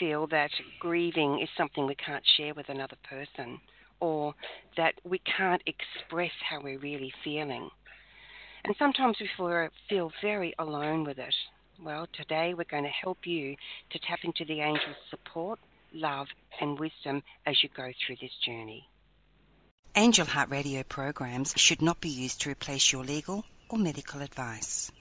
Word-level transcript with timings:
feel 0.00 0.26
that 0.28 0.50
grieving 0.80 1.40
is 1.40 1.48
something 1.56 1.86
we 1.86 1.94
can't 1.94 2.24
share 2.36 2.54
with 2.54 2.68
another 2.68 2.96
person 3.08 3.60
or 4.00 4.34
that 4.76 4.94
we 5.04 5.18
can't 5.18 5.62
express 5.66 6.32
how 6.48 6.60
we're 6.60 6.78
really 6.78 7.12
feeling. 7.22 7.68
And 8.64 8.74
sometimes 8.78 9.18
we 9.20 9.28
feel 9.88 10.10
very 10.22 10.54
alone 10.58 11.04
with 11.04 11.18
it. 11.18 11.34
Well, 11.82 12.06
today 12.12 12.54
we're 12.54 12.64
going 12.64 12.84
to 12.84 12.90
help 12.90 13.26
you 13.26 13.56
to 13.90 13.98
tap 13.98 14.20
into 14.24 14.44
the 14.44 14.60
angel's 14.60 14.96
support, 15.10 15.58
love, 15.92 16.26
and 16.60 16.78
wisdom 16.78 17.22
as 17.46 17.62
you 17.62 17.68
go 17.76 17.90
through 18.06 18.16
this 18.20 18.34
journey. 18.44 18.88
Angel 19.94 20.26
Heart 20.26 20.50
Radio 20.50 20.82
programs 20.82 21.54
should 21.56 21.82
not 21.82 22.00
be 22.00 22.10
used 22.10 22.42
to 22.42 22.50
replace 22.50 22.92
your 22.92 23.04
legal 23.04 23.44
or 23.68 23.78
medical 23.78 24.22
advice. 24.22 24.92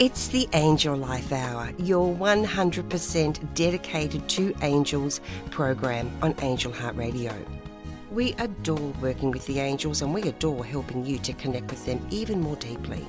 It's 0.00 0.28
the 0.28 0.48
Angel 0.54 0.96
Life 0.96 1.30
Hour, 1.30 1.72
your 1.76 2.16
100% 2.16 3.54
dedicated 3.54 4.26
to 4.30 4.54
angels 4.62 5.20
program 5.50 6.10
on 6.22 6.34
Angel 6.40 6.72
Heart 6.72 6.96
Radio. 6.96 7.34
We 8.10 8.32
adore 8.38 8.94
working 9.02 9.30
with 9.30 9.44
the 9.44 9.58
angels 9.58 10.00
and 10.00 10.14
we 10.14 10.22
adore 10.22 10.64
helping 10.64 11.04
you 11.04 11.18
to 11.18 11.34
connect 11.34 11.70
with 11.70 11.84
them 11.84 12.00
even 12.08 12.40
more 12.40 12.56
deeply. 12.56 13.06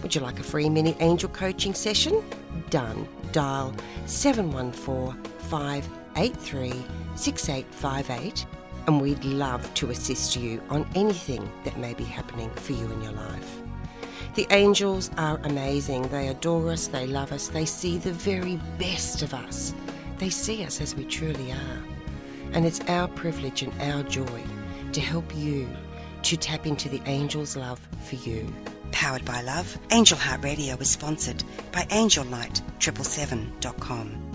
Would 0.00 0.14
you 0.14 0.22
like 0.22 0.40
a 0.40 0.42
free 0.42 0.70
mini 0.70 0.96
angel 1.00 1.28
coaching 1.28 1.74
session? 1.74 2.24
Done. 2.70 3.06
Dial 3.32 3.74
714 4.06 5.22
583 5.40 6.72
6858 7.16 8.46
and 8.86 8.98
we'd 8.98 9.22
love 9.24 9.74
to 9.74 9.90
assist 9.90 10.36
you 10.36 10.62
on 10.70 10.88
anything 10.94 11.46
that 11.64 11.76
may 11.76 11.92
be 11.92 12.04
happening 12.04 12.48
for 12.52 12.72
you 12.72 12.90
in 12.90 13.02
your 13.02 13.12
life. 13.12 13.63
The 14.34 14.46
angels 14.50 15.10
are 15.16 15.38
amazing. 15.44 16.08
They 16.08 16.26
adore 16.26 16.72
us, 16.72 16.88
they 16.88 17.06
love 17.06 17.30
us, 17.30 17.46
they 17.48 17.64
see 17.64 17.98
the 17.98 18.12
very 18.12 18.56
best 18.78 19.22
of 19.22 19.32
us. 19.32 19.72
They 20.18 20.30
see 20.30 20.64
us 20.64 20.80
as 20.80 20.96
we 20.96 21.04
truly 21.04 21.52
are. 21.52 21.84
And 22.52 22.66
it's 22.66 22.80
our 22.88 23.06
privilege 23.06 23.62
and 23.62 23.72
our 23.80 24.02
joy 24.02 24.42
to 24.92 25.00
help 25.00 25.32
you 25.36 25.68
to 26.22 26.36
tap 26.36 26.66
into 26.66 26.88
the 26.88 27.00
angel's 27.02 27.56
love 27.56 27.78
for 28.02 28.16
you. 28.16 28.52
Powered 28.90 29.24
by 29.24 29.40
Love, 29.42 29.78
Angel 29.92 30.18
Heart 30.18 30.42
Radio 30.42 30.76
is 30.78 30.90
sponsored 30.90 31.44
by 31.70 31.82
AngelLight777.com. 31.82 34.33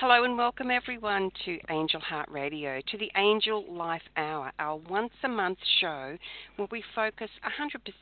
Hello 0.00 0.24
and 0.24 0.38
welcome 0.38 0.70
everyone 0.70 1.30
to 1.44 1.58
Angel 1.68 2.00
Heart 2.00 2.30
Radio, 2.30 2.80
to 2.90 2.96
the 2.96 3.10
Angel 3.18 3.62
Life 3.70 4.00
Hour, 4.16 4.50
our 4.58 4.76
once 4.88 5.12
a 5.24 5.28
month 5.28 5.58
show 5.78 6.16
where 6.56 6.68
we 6.70 6.82
focus 6.94 7.28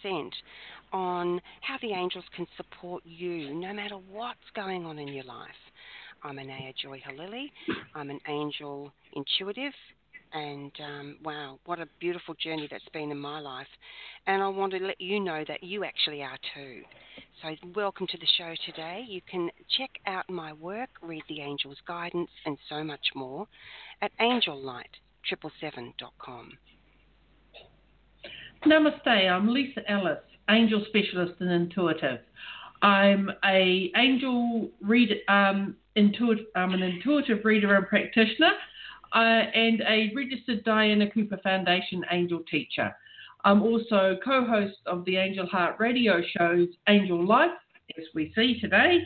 100% 0.06 0.30
on 0.92 1.40
how 1.60 1.77
the 1.82 1.90
angels 1.90 2.24
can 2.36 2.46
support 2.56 3.02
you 3.05 3.52
no 3.52 3.72
matter 3.72 3.96
what's 3.96 4.38
going 4.55 4.86
on 4.86 5.00
in 5.00 5.08
your 5.08 5.24
life. 5.24 5.48
I'm 6.22 6.38
Anaya 6.38 6.72
Joy 6.80 7.02
Halili. 7.05 7.50
I'm 7.96 8.10
an 8.10 8.20
angel 8.28 8.92
intuitive 9.14 9.72
and 10.32 10.72
um, 10.84 11.16
wow, 11.24 11.58
what 11.64 11.80
a 11.80 11.86
beautiful 12.00 12.34
journey 12.34 12.68
that's 12.70 12.84
been 12.92 13.10
in 13.10 13.18
my 13.18 13.40
life. 13.40 13.66
And 14.26 14.42
I 14.42 14.48
want 14.48 14.72
to 14.72 14.78
let 14.78 15.00
you 15.00 15.20
know 15.20 15.42
that 15.48 15.62
you 15.62 15.84
actually 15.84 16.22
are 16.22 16.36
too. 16.54 16.82
So, 17.42 17.54
welcome 17.74 18.06
to 18.08 18.18
the 18.18 18.26
show 18.36 18.54
today. 18.66 19.06
You 19.08 19.22
can 19.30 19.48
check 19.76 19.90
out 20.06 20.28
my 20.28 20.52
work, 20.52 20.90
read 21.02 21.22
the 21.28 21.40
Angel's 21.40 21.78
Guidance, 21.86 22.30
and 22.44 22.58
so 22.68 22.84
much 22.84 23.06
more 23.14 23.46
at 24.02 24.10
angellight777.com. 24.20 26.52
Namaste, 28.66 29.06
I'm 29.06 29.48
Lisa 29.48 29.88
Ellis, 29.90 30.18
Angel 30.50 30.84
Specialist 30.88 31.40
and 31.40 31.50
Intuitive. 31.50 32.20
I'm 32.82 33.30
a 33.44 33.90
angel 33.96 34.70
read, 34.80 35.10
um, 35.28 35.76
intuitive, 35.96 36.46
I'm 36.54 36.74
an 36.74 36.82
intuitive 36.82 37.44
reader 37.44 37.74
and 37.74 37.86
practitioner 37.86 38.52
uh, 39.14 39.19
and 39.19 39.83
a 39.83 40.11
registered 40.14 40.64
Diana 40.64 41.11
Cooper 41.11 41.39
Foundation 41.42 42.05
angel 42.11 42.41
teacher. 42.51 42.95
I'm 43.45 43.63
also 43.63 44.17
co 44.24 44.45
host 44.45 44.79
of 44.86 45.05
the 45.05 45.17
Angel 45.17 45.46
Heart 45.46 45.77
radio 45.79 46.20
shows 46.36 46.67
Angel 46.89 47.24
Life, 47.24 47.52
as 47.97 48.05
we 48.14 48.33
see 48.35 48.58
today, 48.61 49.05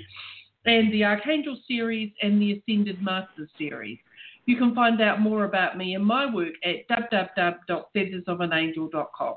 and 0.64 0.90
the 0.92 1.04
Archangel 1.04 1.58
series 1.68 2.10
and 2.22 2.40
the 2.40 2.52
Ascended 2.52 3.02
Masters 3.02 3.50
series. 3.58 3.98
You 4.46 4.56
can 4.56 4.74
find 4.74 4.98
out 5.00 5.20
more 5.20 5.44
about 5.44 5.76
me 5.76 5.94
and 5.94 6.04
my 6.04 6.32
work 6.32 6.54
at 6.64 6.88
www.feathersofangel.com. 6.88 9.34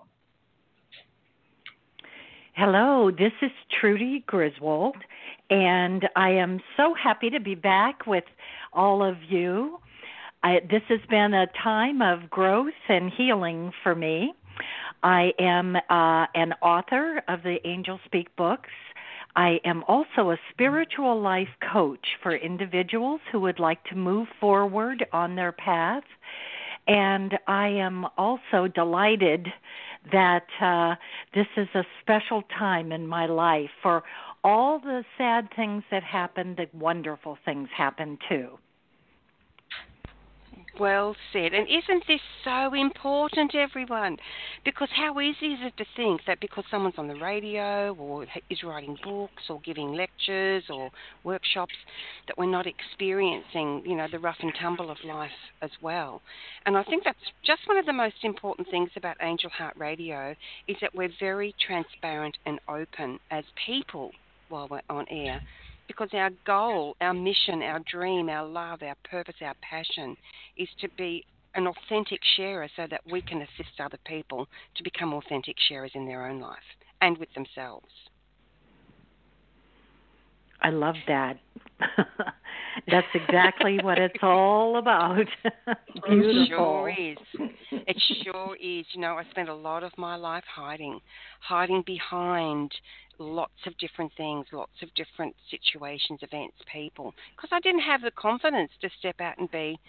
Hello, 2.54 3.12
this 3.12 3.34
is 3.42 3.52
Trudy 3.82 4.24
Griswold, 4.28 4.96
and 5.50 6.08
I 6.16 6.30
am 6.30 6.62
so 6.78 6.94
happy 6.94 7.30
to 7.30 7.42
be 7.42 7.54
back 7.54 8.08
with 8.08 8.24
all 8.72 9.04
of 9.04 9.18
you. 9.28 9.80
I, 10.46 10.62
this 10.70 10.84
has 10.90 11.00
been 11.10 11.34
a 11.34 11.48
time 11.64 12.04
of 12.04 12.30
growth 12.30 12.74
and 12.88 13.12
healing 13.12 13.72
for 13.82 13.96
me. 13.96 14.32
I 15.02 15.34
am 15.40 15.76
uh, 15.76 16.28
an 16.36 16.54
author 16.62 17.24
of 17.28 17.42
the 17.42 17.58
Angelspeake 17.66 18.28
books. 18.38 18.70
I 19.36 19.60
am 19.66 19.84
also 19.88 20.30
a 20.30 20.38
spiritual 20.52 21.20
life 21.20 21.50
coach 21.72 22.06
for 22.22 22.36
individuals 22.36 23.22
who 23.32 23.40
would 23.40 23.58
like 23.58 23.84
to 23.86 23.96
move 23.96 24.28
forward 24.40 25.04
on 25.12 25.36
their 25.36 25.52
path. 25.52 26.04
And 26.88 27.40
I 27.48 27.70
am 27.70 28.06
also 28.16 28.68
delighted 28.68 29.48
that 30.12 30.46
uh, 30.62 30.94
this 31.34 31.48
is 31.58 31.70
a 31.74 31.84
special 32.02 32.44
time 32.60 32.92
in 32.92 33.08
my 33.08 33.26
life. 33.26 33.72
For 33.82 34.04
all 34.44 34.78
the 34.78 35.04
sad 35.18 35.50
things 35.56 35.84
that 35.90 36.04
happened, 36.04 36.58
the 36.58 36.68
wonderful 36.78 37.40
things 37.46 37.68
happened 37.76 38.20
too. 38.30 38.60
Well 40.80 41.16
said. 41.32 41.54
And 41.54 41.68
isn't 41.70 42.06
this 42.06 42.20
so 42.44 42.74
important, 42.74 43.56
everyone? 43.56 44.18
Because 44.66 44.90
how 44.94 45.20
easy 45.22 45.54
is 45.54 45.60
it 45.62 45.78
to 45.78 45.86
think 45.96 46.22
that 46.28 46.42
because 46.42 46.66
someone's 46.70 46.96
on 46.98 47.08
the 47.08 47.16
radio 47.16 47.94
or 47.94 48.26
is 48.50 48.64
writing 48.64 48.98
books 49.02 49.44
or 49.50 49.62
giving 49.62 49.94
lectures 49.94 50.64
or 50.70 50.92
workshops, 51.24 51.76
that 52.28 52.38
we're 52.38 52.46
not 52.46 52.68
experiencing, 52.68 53.84
you 53.86 53.96
know, 53.96 54.08
the 54.12 54.20
rough 54.20 54.38
and 54.42 54.54
tumble 54.60 54.92
of 54.92 54.98
life 55.06 55.32
as 55.62 55.72
well. 55.82 56.22
And 56.66 56.76
I 56.76 56.84
think 56.84 57.04
that's 57.06 57.18
just 57.46 57.62
one 57.68 57.78
of 57.78 57.86
the 57.86 57.94
most 57.94 58.24
important 58.24 58.70
things 58.70 58.90
about 58.98 59.16
Angel 59.22 59.50
Heart 59.52 59.78
Radio 59.78 60.36
is 60.68 60.76
that 60.82 60.94
we're 60.94 61.14
very 61.20 61.56
transparent 61.66 62.38
and 62.46 62.60
open 62.68 63.20
as 63.32 63.46
people 63.66 64.12
while 64.50 64.68
we're 64.70 64.82
on 64.90 65.06
air 65.10 65.42
because 65.88 66.10
our 66.14 66.32
goal, 66.46 66.96
our 67.02 67.14
mission, 67.14 67.62
our 67.62 67.80
dream, 67.92 68.30
our 68.30 68.48
love, 68.48 68.82
our 68.82 68.96
purpose, 69.10 69.36
our 69.42 69.56
passion 69.62 70.16
is 70.58 70.70
to 70.82 70.90
be 70.98 71.26
an 71.56 71.68
authentic 71.68 72.20
sharer 72.36 72.68
so 72.76 72.86
that 72.90 73.02
we 73.10 73.22
can 73.22 73.42
assist 73.42 73.80
other 73.80 73.98
people 74.06 74.48
to 74.76 74.84
become 74.84 75.14
authentic 75.14 75.56
sharers 75.68 75.92
in 75.96 76.06
their 76.06 76.28
own 76.28 76.40
life 76.40 76.58
and 77.02 77.18
with 77.18 77.30
themselves. 77.34 77.88
I 80.62 80.70
love 80.70 80.96
that. 81.08 81.38
That's 82.88 83.08
exactly 83.14 83.80
what 83.82 83.98
it's 83.98 84.18
all 84.22 84.78
about. 84.78 85.26
Beautiful. 86.08 86.44
It 86.44 86.48
sure 86.48 86.90
is. 86.90 87.18
It 87.72 88.04
sure 88.24 88.56
is. 88.56 88.86
You 88.94 89.02
know, 89.02 89.16
I 89.16 89.24
spent 89.30 89.50
a 89.50 89.54
lot 89.54 89.84
of 89.84 89.92
my 89.98 90.16
life 90.16 90.44
hiding, 90.54 91.00
hiding 91.40 91.84
behind 91.86 92.72
lots 93.20 93.66
of 93.66 93.78
different 93.78 94.12
things, 94.18 94.46
lots 94.52 94.82
of 94.82 94.94
different 94.96 95.36
situations, 95.50 96.20
events, 96.22 96.58
people, 96.72 97.14
because 97.36 97.50
I 97.52 97.60
didn't 97.60 97.82
have 97.82 98.02
the 98.02 98.12
confidence 98.12 98.72
to 98.82 98.90
step 99.00 99.20
out 99.22 99.38
and 99.38 99.50
be, 99.52 99.80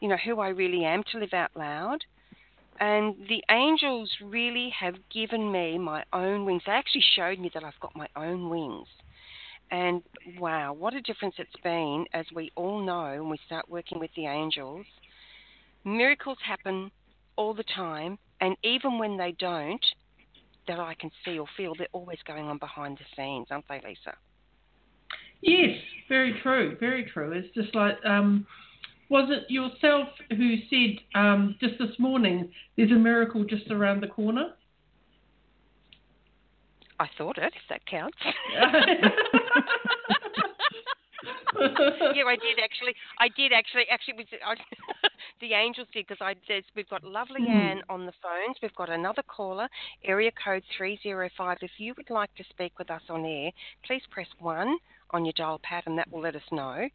you 0.00 0.08
know, 0.08 0.16
who 0.16 0.40
I 0.40 0.48
really 0.48 0.84
am 0.84 1.02
to 1.12 1.18
live 1.18 1.34
out 1.34 1.50
loud. 1.54 2.04
And 2.80 3.16
the 3.28 3.42
angels 3.50 4.10
really 4.22 4.70
have 4.78 4.94
given 5.12 5.50
me 5.50 5.78
my 5.78 6.04
own 6.12 6.44
wings. 6.44 6.62
They 6.64 6.72
actually 6.72 7.04
showed 7.16 7.40
me 7.40 7.50
that 7.54 7.64
I've 7.64 7.80
got 7.80 7.96
my 7.96 8.06
own 8.14 8.48
wings. 8.48 8.86
And 9.70 10.02
wow, 10.38 10.72
what 10.72 10.94
a 10.94 11.00
difference 11.00 11.34
it's 11.38 11.50
been, 11.62 12.06
as 12.12 12.24
we 12.34 12.50
all 12.54 12.80
know 12.80 13.20
when 13.20 13.30
we 13.30 13.40
start 13.46 13.68
working 13.68 13.98
with 13.98 14.10
the 14.16 14.26
angels. 14.26 14.86
Miracles 15.84 16.38
happen 16.44 16.90
all 17.36 17.52
the 17.52 17.64
time, 17.64 18.18
and 18.40 18.56
even 18.62 18.98
when 18.98 19.16
they 19.16 19.32
don't, 19.32 19.84
that 20.68 20.78
I 20.78 20.94
can 20.94 21.10
see 21.24 21.38
or 21.38 21.46
feel, 21.56 21.74
they're 21.76 21.88
always 21.92 22.18
going 22.26 22.44
on 22.44 22.58
behind 22.58 22.98
the 22.98 23.04
scenes, 23.16 23.48
aren't 23.50 23.66
they, 23.68 23.80
Lisa? 23.84 24.14
Yes, 25.40 25.76
very 26.08 26.38
true, 26.42 26.76
very 26.78 27.04
true. 27.04 27.32
It's 27.32 27.52
just 27.54 27.74
like, 27.74 27.96
um, 28.04 28.46
was 29.08 29.30
it 29.30 29.50
yourself 29.50 30.08
who 30.30 30.56
said 30.70 30.98
um, 31.14 31.56
just 31.60 31.78
this 31.78 31.98
morning, 31.98 32.50
there's 32.76 32.90
a 32.90 32.94
miracle 32.94 33.44
just 33.44 33.70
around 33.70 34.02
the 34.02 34.08
corner? 34.08 34.54
I 37.00 37.06
thought 37.16 37.38
it, 37.38 37.52
if 37.54 37.62
that 37.70 37.86
counts. 37.86 38.18
yeah, 41.60 42.24
I 42.26 42.36
did 42.36 42.58
actually. 42.62 42.94
I 43.18 43.28
did 43.28 43.52
actually. 43.52 43.84
Actually, 43.90 44.14
was, 44.14 44.26
I, 44.44 44.54
the 45.40 45.54
angels 45.54 45.88
did 45.92 46.06
because 46.06 46.20
I 46.20 46.34
there's, 46.46 46.64
we've 46.76 46.88
got 46.88 47.04
lovely 47.04 47.40
Mm. 47.40 47.50
Anne 47.50 47.82
on 47.88 48.06
the 48.06 48.12
phones. 48.22 48.56
We've 48.62 48.74
got 48.74 48.90
another 48.90 49.22
caller, 49.22 49.68
area 50.04 50.30
code 50.42 50.62
three 50.76 50.98
zero 51.02 51.28
five. 51.36 51.58
If 51.62 51.70
you 51.78 51.94
would 51.96 52.10
like 52.10 52.34
to 52.36 52.44
speak 52.50 52.78
with 52.78 52.90
us 52.90 53.02
on 53.08 53.24
air, 53.24 53.50
please 53.86 54.02
press 54.10 54.26
one 54.38 54.76
on 55.10 55.24
your 55.24 55.32
dial 55.36 55.60
pad, 55.62 55.84
and 55.86 55.96
that 55.98 56.10
will 56.12 56.20
let 56.20 56.36
us 56.36 56.42
know. 56.52 56.88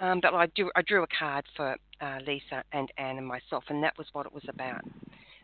Um, 0.00 0.20
but 0.20 0.34
I 0.34 0.46
do 0.54 0.70
I 0.76 0.82
drew 0.82 1.02
a 1.02 1.08
card 1.18 1.44
for 1.56 1.76
uh, 2.00 2.18
Lisa 2.26 2.62
and 2.72 2.90
Anne 2.96 3.18
and 3.18 3.26
myself, 3.26 3.64
and 3.68 3.82
that 3.82 3.98
was 3.98 4.06
what 4.12 4.26
it 4.26 4.32
was 4.32 4.44
about. 4.48 4.82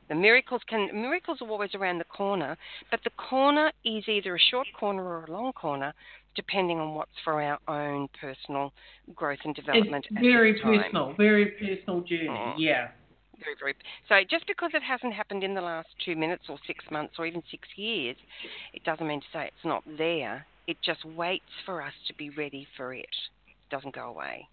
The 0.09 0.15
miracles 0.15 0.61
can 0.69 0.91
miracles 0.93 1.39
are 1.41 1.49
always 1.49 1.75
around 1.75 1.99
the 1.99 2.05
corner, 2.05 2.57
but 2.91 3.01
the 3.05 3.11
corner 3.11 3.73
is 3.85 4.05
either 4.07 4.37
a 4.37 4.39
short 4.51 4.67
corner 4.79 5.03
or 5.03 5.25
a 5.25 5.31
long 5.31 5.53
corner, 5.53 5.95
depending 6.35 6.79
on 6.79 6.95
what's 6.95 7.11
for 7.23 7.41
our 7.41 7.59
own 7.69 8.09
personal 8.21 8.73
growth 9.15 9.39
and 9.45 9.55
development. 9.55 10.07
It's 10.11 10.21
very 10.21 10.61
personal, 10.61 11.15
very 11.17 11.47
personal 11.53 12.01
journey. 12.01 12.29
Oh. 12.31 12.55
Yeah. 12.59 12.89
Very, 13.41 13.57
very. 13.59 13.75
So 14.09 14.17
just 14.29 14.47
because 14.47 14.71
it 14.75 14.83
hasn't 14.83 15.13
happened 15.13 15.43
in 15.43 15.55
the 15.55 15.61
last 15.61 15.89
two 16.05 16.17
minutes 16.17 16.45
or 16.49 16.59
six 16.67 16.85
months 16.91 17.15
or 17.19 17.27
even 17.27 17.43
six 17.51 17.69
years, 17.77 18.17
it 18.73 18.85
doesn't 18.85 19.07
mean 19.07 19.21
to 19.21 19.27
say 19.33 19.47
it's 19.47 19.65
not 19.65 19.83
there. 19.99 20.47
It 20.67 20.77
just 20.85 21.05
waits 21.05 21.43
for 21.67 21.83
us 21.83 21.93
to 22.07 22.15
be 22.15 22.31
ready 22.31 22.67
for 22.77 22.95
it. 22.95 23.01
It 23.47 23.71
doesn't 23.71 23.95
go 23.95 24.09
away. 24.09 24.49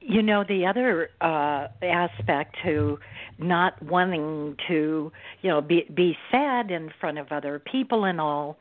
You 0.00 0.22
know, 0.22 0.42
the 0.48 0.66
other 0.66 1.10
uh, 1.20 1.68
aspect 1.84 2.56
to 2.64 2.98
not 3.38 3.80
wanting 3.82 4.56
to, 4.66 5.12
you 5.42 5.50
know, 5.50 5.60
be 5.60 5.86
be 5.94 6.16
sad 6.32 6.72
in 6.72 6.90
front 7.00 7.18
of 7.18 7.30
other 7.30 7.60
people 7.60 8.04
and 8.04 8.20
all. 8.20 8.56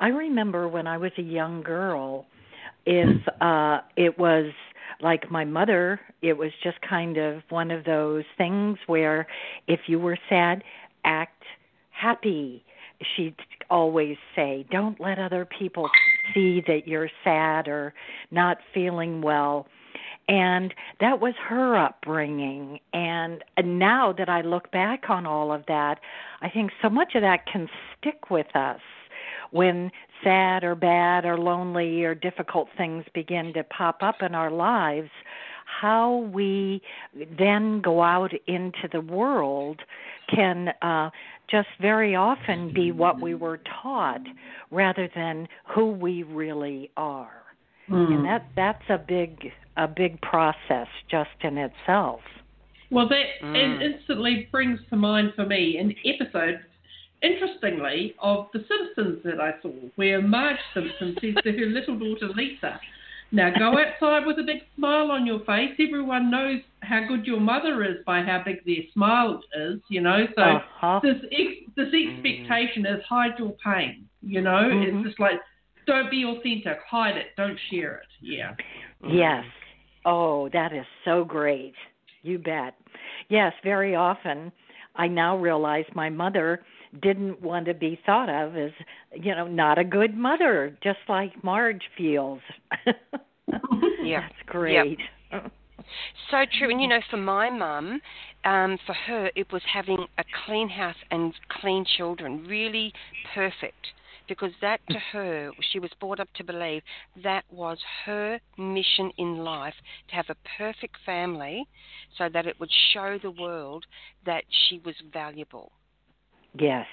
I 0.00 0.08
remember 0.08 0.68
when 0.68 0.86
I 0.86 0.98
was 0.98 1.12
a 1.18 1.22
young 1.22 1.62
girl, 1.62 2.26
is 2.84 3.16
uh, 3.40 3.78
it 3.96 4.18
was 4.18 4.52
like 5.00 5.30
my 5.30 5.44
mother. 5.44 6.00
It 6.22 6.36
was 6.36 6.52
just 6.62 6.80
kind 6.82 7.16
of 7.16 7.42
one 7.48 7.70
of 7.70 7.84
those 7.84 8.24
things 8.38 8.78
where 8.86 9.26
if 9.66 9.80
you 9.86 9.98
were 9.98 10.18
sad, 10.28 10.62
act 11.04 11.42
happy. 11.90 12.62
She'd 13.16 13.36
always 13.70 14.16
say, 14.34 14.66
"Don't 14.70 15.00
let 15.00 15.18
other 15.18 15.44
people 15.44 15.88
see 16.32 16.62
that 16.66 16.86
you're 16.86 17.10
sad 17.24 17.68
or 17.68 17.94
not 18.30 18.58
feeling 18.72 19.22
well." 19.22 19.66
and 20.28 20.74
that 21.00 21.20
was 21.20 21.34
her 21.48 21.76
upbringing 21.76 22.80
and 22.92 23.44
now 23.64 24.12
that 24.12 24.28
i 24.28 24.40
look 24.40 24.70
back 24.72 25.08
on 25.08 25.24
all 25.24 25.52
of 25.52 25.64
that 25.68 26.00
i 26.42 26.48
think 26.48 26.70
so 26.82 26.90
much 26.90 27.14
of 27.14 27.22
that 27.22 27.46
can 27.46 27.68
stick 27.96 28.28
with 28.28 28.54
us 28.56 28.80
when 29.50 29.90
sad 30.24 30.64
or 30.64 30.74
bad 30.74 31.24
or 31.24 31.38
lonely 31.38 32.04
or 32.04 32.14
difficult 32.14 32.68
things 32.76 33.04
begin 33.14 33.52
to 33.54 33.64
pop 33.64 34.02
up 34.02 34.22
in 34.22 34.34
our 34.34 34.50
lives 34.50 35.10
how 35.80 36.28
we 36.32 36.80
then 37.38 37.80
go 37.80 38.02
out 38.02 38.32
into 38.46 38.88
the 38.92 39.00
world 39.00 39.80
can 40.34 40.68
uh 40.82 41.10
just 41.50 41.68
very 41.80 42.14
often 42.14 42.72
be 42.72 42.90
what 42.92 43.20
we 43.20 43.34
were 43.34 43.60
taught 43.82 44.20
rather 44.70 45.08
than 45.14 45.46
who 45.74 45.90
we 45.90 46.22
really 46.22 46.90
are 46.96 47.46
Mm. 47.88 48.14
and 48.14 48.24
that 48.24 48.48
that's 48.56 48.82
a 48.88 48.98
big 48.98 49.52
a 49.76 49.86
big 49.86 50.20
process 50.22 50.88
just 51.10 51.30
in 51.42 51.58
itself. 51.58 52.20
Well, 52.90 53.08
that 53.08 53.26
Mm. 53.42 53.56
it 53.56 53.82
instantly 53.82 54.48
brings 54.50 54.80
to 54.90 54.96
mind 54.96 55.34
for 55.34 55.44
me 55.44 55.76
an 55.78 55.94
episode, 56.04 56.64
interestingly, 57.26 58.14
of 58.20 58.46
The 58.52 58.64
Simpsons 58.70 59.22
that 59.24 59.40
I 59.40 59.52
saw, 59.62 59.70
where 59.96 60.20
Marge 60.22 60.58
Simpson 60.74 61.16
says 61.20 61.34
to 61.44 61.52
her 61.52 61.66
little 61.66 61.98
daughter 61.98 62.28
Lisa, 62.28 62.80
"Now 63.32 63.50
go 63.50 63.78
outside 63.78 64.26
with 64.26 64.38
a 64.38 64.42
big 64.44 64.62
smile 64.76 65.10
on 65.10 65.26
your 65.26 65.40
face. 65.40 65.74
Everyone 65.78 66.30
knows 66.30 66.60
how 66.82 67.00
good 67.08 67.26
your 67.26 67.40
mother 67.40 67.82
is 67.84 68.04
by 68.04 68.22
how 68.22 68.42
big 68.44 68.64
their 68.64 68.84
smile 68.92 69.42
is, 69.54 69.80
you 69.88 70.00
know. 70.00 70.26
So 70.36 70.42
Uh-huh. 70.42 71.00
this 71.02 71.20
ex- 71.32 71.64
this 71.74 71.92
expectation 71.92 72.86
is 72.86 73.02
hide 73.04 73.38
your 73.38 73.54
pain, 73.64 74.08
you 74.22 74.40
know. 74.40 74.64
Mhm. 74.70 74.82
It's 74.84 75.02
just 75.08 75.20
like 75.20 75.40
don't 75.86 76.10
be 76.10 76.24
authentic, 76.24 76.80
hide 76.82 77.16
it, 77.16 77.28
don't 77.36 77.58
share 77.70 77.94
it. 78.02 78.08
Yeah. 78.20 78.54
Yes. 79.06 79.44
Oh, 80.04 80.48
that 80.50 80.72
is 80.72 80.86
so 81.04 81.24
great. 81.24 81.74
You 82.22 82.38
bet. 82.38 82.74
Yes, 83.28 83.52
very 83.62 83.94
often 83.94 84.52
I 84.96 85.06
now 85.08 85.36
realize 85.36 85.84
my 85.94 86.08
mother 86.08 86.64
didn't 87.02 87.40
want 87.42 87.66
to 87.66 87.74
be 87.74 87.98
thought 88.06 88.28
of 88.28 88.56
as, 88.56 88.70
you 89.14 89.34
know, 89.34 89.46
not 89.46 89.78
a 89.78 89.84
good 89.84 90.16
mother, 90.16 90.76
just 90.82 90.98
like 91.08 91.42
Marge 91.44 91.82
feels. 91.96 92.40
Yeah. 94.06 94.20
That's 94.20 94.42
great. 94.46 94.98
Yep. 95.32 95.52
So 96.30 96.44
true. 96.58 96.70
And 96.70 96.80
you 96.80 96.88
know, 96.88 97.00
for 97.10 97.16
my 97.16 97.50
mum, 97.50 98.00
um, 98.44 98.78
for 98.86 98.94
her, 98.94 99.30
it 99.34 99.52
was 99.52 99.62
having 99.72 100.06
a 100.18 100.24
clean 100.44 100.68
house 100.68 100.96
and 101.10 101.34
clean 101.60 101.84
children, 101.96 102.44
really 102.46 102.92
perfect. 103.34 103.86
Because 104.28 104.50
that 104.60 104.80
to 104.90 104.98
her, 105.12 105.52
she 105.70 105.78
was 105.78 105.90
brought 106.00 106.18
up 106.18 106.28
to 106.34 106.42
believe 106.42 106.82
that 107.22 107.44
was 107.48 107.78
her 108.04 108.40
mission 108.58 109.12
in 109.18 109.38
life 109.38 109.74
to 110.08 110.16
have 110.16 110.26
a 110.28 110.36
perfect 110.58 110.96
family 111.06 111.64
so 112.18 112.28
that 112.32 112.46
it 112.46 112.58
would 112.58 112.70
show 112.92 113.18
the 113.22 113.30
world 113.30 113.86
that 114.24 114.42
she 114.50 114.80
was 114.84 114.96
valuable. 115.12 115.70
Yes. 116.58 116.86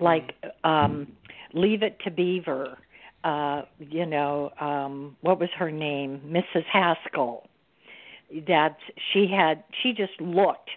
Like 0.00 0.34
um 0.64 1.08
Leave 1.52 1.82
It 1.82 1.98
to 2.04 2.10
Beaver. 2.10 2.78
Uh, 3.22 3.62
you 3.78 4.04
know, 4.06 4.50
um 4.60 5.16
what 5.20 5.38
was 5.40 5.48
her 5.58 5.70
name? 5.70 6.20
Mrs. 6.26 6.64
Haskell. 6.72 7.48
That 8.48 8.76
she 9.12 9.26
had 9.30 9.64
she 9.82 9.92
just 9.92 10.20
looked 10.20 10.70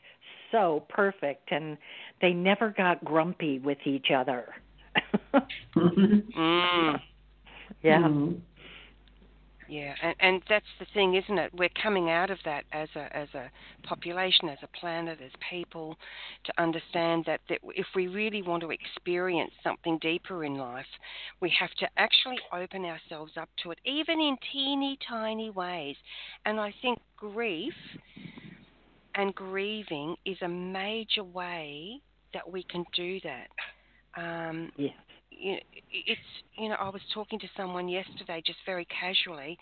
so 0.51 0.83
perfect 0.89 1.51
and 1.51 1.77
they 2.21 2.31
never 2.31 2.69
got 2.75 3.03
grumpy 3.03 3.59
with 3.59 3.79
each 3.85 4.07
other. 4.15 4.47
Mm. 5.75 7.00
yeah. 7.83 8.00
Mhm. 8.00 8.41
Yeah, 9.69 9.94
and, 10.02 10.16
and 10.19 10.42
that's 10.48 10.66
the 10.80 10.86
thing, 10.94 11.16
isn't 11.16 11.38
it? 11.38 11.52
We're 11.54 11.69
coming 11.81 12.10
out 12.10 12.30
of 12.30 12.38
that 12.46 12.64
as 12.72 12.88
a 12.96 13.16
as 13.16 13.28
a 13.34 13.50
population, 13.84 14.48
as 14.50 14.60
a 14.64 14.68
planet, 14.80 15.19
as 15.24 15.31
people, 15.50 15.98
to 16.46 16.54
understand 16.62 17.25
that, 17.28 17.42
that 17.50 17.60
if 17.75 17.86
we 17.96 18.08
really 18.08 18.42
want 18.42 18.62
to 18.64 18.72
experience 18.72 19.52
something 19.64 19.98
deeper 20.02 20.46
in 20.46 20.56
life, 20.56 20.86
we 21.42 21.54
have 21.60 21.72
to 21.80 21.88
actually 21.98 22.40
open 22.54 22.86
ourselves 22.86 23.34
up 23.36 23.50
to 23.64 23.72
it, 23.72 23.80
even 23.86 24.22
in 24.22 24.38
teeny 24.54 24.98
tiny 25.08 25.50
ways. 25.50 25.96
And 26.46 26.60
I 26.60 26.74
think 26.81 27.00
grief 27.18 27.74
and 29.16 29.34
grieving 29.36 30.16
is 30.25 30.38
a 30.42 30.48
major 30.48 31.24
way 31.24 32.00
that 32.34 32.50
we 32.50 32.63
can 32.63 32.86
do 32.96 33.20
that. 33.24 33.48
Um, 34.16 34.72
Yes. 34.78 34.94
It's 35.39 36.22
you 36.57 36.69
know 36.69 36.75
I 36.80 36.89
was 36.89 37.01
talking 37.13 37.39
to 37.39 37.48
someone 37.56 37.88
yesterday 37.88 38.41
just 38.46 38.60
very 38.65 38.86
casually, 38.86 39.58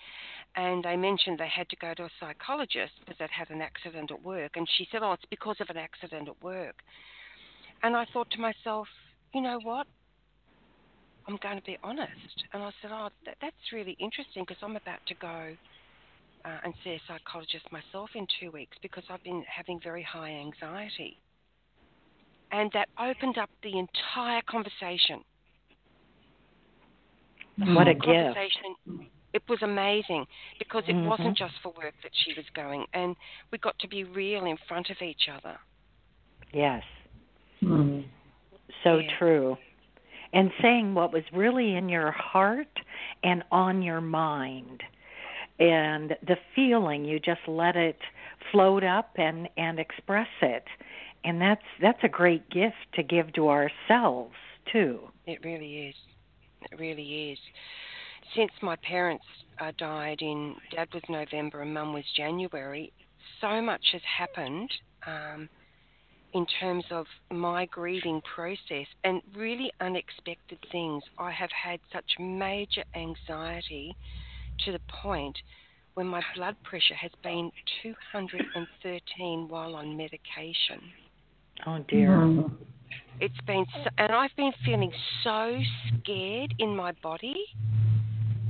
and 0.56 0.84
they 0.84 0.96
mentioned 0.96 1.40
they 1.40 1.50
had 1.50 1.70
to 1.70 1.76
go 1.78 1.94
to 1.94 2.04
a 2.04 2.10
psychologist 2.20 2.94
because 3.00 3.18
they'd 3.20 3.30
had 3.30 3.50
an 3.50 3.62
accident 3.62 4.12
at 4.12 4.24
work, 4.24 4.52
and 4.56 4.68
she 4.78 4.88
said, 4.92 5.02
"Oh, 5.04 5.14
it's 5.14 5.26
because 5.30 5.58
of 5.60 5.70
an 5.70 5.78
accident 5.78 6.28
at 6.28 6.44
work," 6.44 6.76
and 7.84 7.96
I 7.96 8.06
thought 8.14 8.30
to 8.32 8.40
myself, 8.42 8.88
you 9.34 9.42
know 9.42 9.60
what? 9.64 9.88
I'm 11.28 11.38
going 11.42 11.58
to 11.58 11.64
be 11.64 11.78
honest, 11.84 12.44
and 12.54 12.64
I 12.64 12.72
said, 12.82 12.92
"Oh, 12.94 13.10
that, 13.26 13.38
that's 13.42 13.74
really 13.74 13.98
interesting 14.00 14.44
because 14.48 14.62
I'm 14.62 14.76
about 14.76 15.00
to 15.08 15.16
go." 15.16 15.56
Uh, 16.44 16.60
and 16.64 16.76
see 16.84 16.92
a 16.92 17.02
psychologist 17.08 17.66
myself 17.72 18.12
in 18.14 18.28
two 18.40 18.52
weeks 18.52 18.78
because 18.84 19.04
I've 19.10 19.24
been 19.24 19.44
having 19.50 19.80
very 19.84 20.04
high 20.04 20.30
anxiety. 20.30 21.18
And 22.52 22.72
that 22.74 22.88
opened 23.00 23.40
up 23.40 23.50
the 23.64 23.80
entire 23.80 24.44
conversation. 24.48 25.24
The 27.58 27.66
What 27.74 27.88
a 27.88 27.94
whole 27.94 28.34
gift. 28.34 28.38
It 29.34 29.44
was 29.50 29.62
amazing 29.62 30.26
because 30.60 30.84
it 30.88 30.96
Mhm. 30.96 31.10
wasn't 31.10 31.38
just 31.38 31.56
for 31.62 31.74
work 31.74 31.94
that 32.04 32.16
she 32.16 32.34
was 32.34 32.50
going, 32.52 32.86
and 32.94 33.16
we 33.52 33.58
got 33.58 33.78
to 33.80 33.88
be 33.88 34.04
real 34.06 34.46
in 34.46 34.58
front 34.58 34.90
of 34.90 35.02
each 35.02 35.28
other. 35.28 35.60
Yes. 36.54 36.86
Mhm. 37.62 38.06
So 38.84 39.00
Yeah. 39.00 39.18
true. 39.18 39.58
And 40.32 40.54
saying 40.62 40.94
what 40.94 41.12
was 41.12 41.24
really 41.32 41.76
in 41.76 41.90
your 41.90 42.12
heart 42.12 42.80
and 43.24 43.44
on 43.52 43.82
your 43.82 44.02
mind. 44.02 44.84
And 45.60 46.18
the 46.22 46.38
feeling, 46.54 47.06
you 47.06 47.20
just 47.20 47.48
let 47.48 47.76
it 47.76 48.00
float 48.52 48.84
up 48.84 49.18
and, 49.18 49.50
and 49.58 49.80
express 49.80 50.30
it. 50.42 50.68
And 51.24 51.42
that's 51.42 51.66
that's 51.80 52.04
a 52.04 52.10
great 52.10 52.50
gift 52.50 52.92
to 52.94 53.04
give 53.04 53.32
to 53.34 53.50
ourselves 53.50 54.36
too. 54.66 55.10
It 55.26 55.44
really 55.44 55.88
is. 55.88 55.96
It 56.72 56.80
really 56.80 57.32
is. 57.32 57.40
Since 58.36 58.52
my 58.62 58.76
parents 58.78 59.26
uh, 59.60 59.72
died 59.78 60.22
in, 60.22 60.56
Dad 60.72 60.88
was 60.94 61.04
November 61.10 61.62
and 61.62 61.74
Mum 61.74 61.94
was 61.94 62.04
January, 62.18 62.92
so 63.42 63.62
much 63.62 63.82
has 63.92 64.02
happened 64.18 64.70
um, 65.06 65.50
in 66.34 66.46
terms 66.60 66.84
of 66.92 67.06
my 67.32 67.66
grieving 67.68 68.22
process 68.34 68.88
and 69.04 69.22
really 69.36 69.72
unexpected 69.80 70.60
things. 70.72 71.04
I 71.18 71.32
have 71.32 71.52
had 71.52 71.80
such 71.94 72.06
major 72.20 72.84
anxiety 72.96 73.96
to 74.66 74.72
the 74.72 74.82
point 75.02 75.38
when 75.94 76.08
my 76.08 76.22
blood 76.36 76.56
pressure 76.64 76.96
has 76.96 77.12
been 77.24 77.52
213 77.84 79.48
while 79.48 79.76
on 79.76 79.96
medication. 79.96 80.82
Oh 81.66 81.80
dear. 81.88 82.10
Mm. 82.10 82.52
It's 83.20 83.40
been, 83.48 83.66
so, 83.74 83.90
and 83.98 84.12
I've 84.12 84.36
been 84.36 84.52
feeling 84.64 84.92
so 85.24 85.58
scared 85.88 86.54
in 86.60 86.76
my 86.76 86.92
body, 87.04 87.46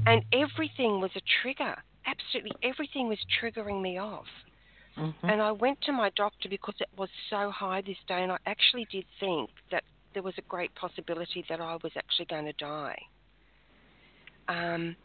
and 0.05 0.23
everything 0.33 0.99
was 0.99 1.11
a 1.15 1.21
trigger. 1.41 1.75
Absolutely 2.07 2.51
everything 2.63 3.07
was 3.07 3.19
triggering 3.41 3.81
me 3.81 3.97
off. 3.97 4.25
Mm-hmm. 4.97 5.29
And 5.29 5.41
I 5.41 5.51
went 5.51 5.81
to 5.81 5.91
my 5.91 6.09
doctor 6.15 6.49
because 6.49 6.75
it 6.79 6.89
was 6.97 7.09
so 7.29 7.51
high 7.51 7.81
this 7.81 7.97
day, 8.07 8.23
and 8.23 8.31
I 8.31 8.37
actually 8.45 8.87
did 8.91 9.05
think 9.19 9.49
that 9.71 9.83
there 10.13 10.23
was 10.23 10.33
a 10.37 10.41
great 10.43 10.73
possibility 10.75 11.43
that 11.49 11.59
I 11.59 11.77
was 11.83 11.91
actually 11.97 12.25
going 12.25 12.45
to 12.45 12.53
die. 12.53 12.97
Um, 14.47 14.95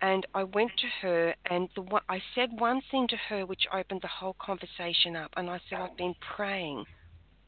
and 0.00 0.26
I 0.34 0.44
went 0.44 0.72
to 0.78 0.86
her, 1.00 1.34
and 1.46 1.68
the 1.74 1.82
one, 1.82 2.02
I 2.08 2.20
said 2.34 2.50
one 2.58 2.82
thing 2.90 3.06
to 3.08 3.16
her 3.28 3.46
which 3.46 3.66
opened 3.72 4.02
the 4.02 4.08
whole 4.08 4.36
conversation 4.40 5.16
up, 5.16 5.30
and 5.36 5.48
I 5.48 5.60
said 5.70 5.78
I've 5.80 5.96
been 5.96 6.14
praying 6.36 6.84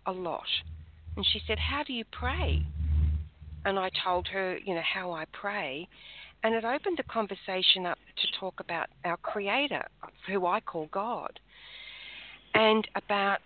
a 0.07 0.13
lot, 0.13 0.47
and 1.17 1.27
she 1.27 1.41
said, 1.47 1.59
"How 1.59 1.83
do 1.83 1.93
you 1.93 2.05
pray?" 2.13 2.65
And 3.65 3.79
I 3.79 3.91
told 4.05 4.29
her, 4.29 4.59
you 4.59 4.75
know, 4.75 4.83
how 4.83 5.13
I 5.13 5.25
pray, 5.33 5.89
and 6.43 6.55
it 6.55 6.65
opened 6.65 6.99
the 6.99 7.05
conversation 7.05 7.87
up 7.87 7.99
to 8.17 8.39
talk 8.39 8.61
about 8.61 8.89
our 9.05 9.17
Creator, 9.17 9.85
who 10.27 10.47
I 10.47 10.61
call 10.61 10.87
God 10.93 11.41
and 12.55 12.87
about 12.95 13.39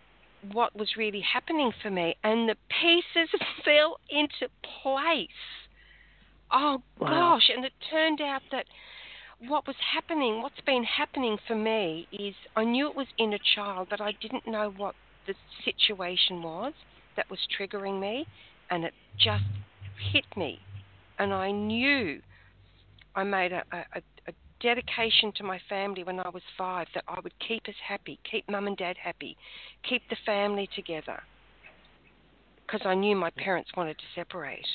what 0.52 0.74
was 0.76 0.88
really 0.96 1.20
happening 1.20 1.72
for 1.82 1.90
me. 1.90 2.14
And 2.24 2.48
the 2.48 2.56
pieces 2.80 3.30
fell 3.64 3.98
into 4.10 4.48
place. 4.82 5.28
Oh 6.52 6.82
Wow. 6.98 7.08
gosh. 7.08 7.50
And 7.54 7.64
it 7.64 7.72
turned 7.90 8.20
out 8.20 8.42
that 8.50 8.66
what 9.46 9.66
was 9.66 9.76
happening, 9.92 10.42
what's 10.42 10.60
been 10.66 10.84
happening 10.84 11.38
for 11.46 11.54
me 11.54 12.08
is 12.12 12.34
I 12.56 12.64
knew 12.64 12.88
it 12.88 12.96
was 12.96 13.06
inner 13.18 13.38
child, 13.54 13.88
but 13.90 14.00
I 14.00 14.12
didn't 14.20 14.46
know 14.46 14.72
what 14.76 14.94
the 15.26 15.34
situation 15.64 16.42
was 16.42 16.72
that 17.18 17.28
was 17.28 17.40
triggering 17.58 18.00
me. 18.00 18.26
And 18.70 18.84
it 18.84 18.94
just 19.18 19.44
hit 20.12 20.24
me. 20.36 20.58
And 21.18 21.34
I 21.34 21.50
knew 21.50 22.20
I 23.14 23.24
made 23.24 23.52
a, 23.52 23.62
a, 23.72 23.98
a 23.98 24.02
a 24.28 24.32
dedication 24.60 25.32
to 25.36 25.44
my 25.44 25.58
family 25.68 26.04
when 26.04 26.20
I 26.20 26.28
was 26.28 26.42
five 26.56 26.86
that 26.94 27.04
I 27.08 27.18
would 27.20 27.32
keep 27.46 27.66
us 27.68 27.74
happy, 27.86 28.18
keep 28.30 28.48
mum 28.48 28.66
and 28.66 28.76
dad 28.76 28.96
happy, 29.02 29.36
keep 29.88 30.02
the 30.10 30.16
family 30.26 30.68
together. 30.74 31.22
Because 32.66 32.82
I 32.84 32.94
knew 32.94 33.16
my 33.16 33.30
parents 33.30 33.70
wanted 33.76 33.96
to 33.98 34.04
separate. 34.14 34.66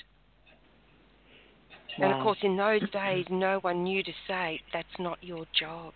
And 1.97 2.11
of 2.11 2.23
course, 2.23 2.39
in 2.41 2.57
those 2.57 2.89
days, 2.89 3.25
no 3.29 3.59
one 3.59 3.83
knew 3.83 4.01
to 4.03 4.11
say, 4.27 4.59
that's 4.73 4.87
not 4.97 5.19
your 5.21 5.45
job. 5.57 5.93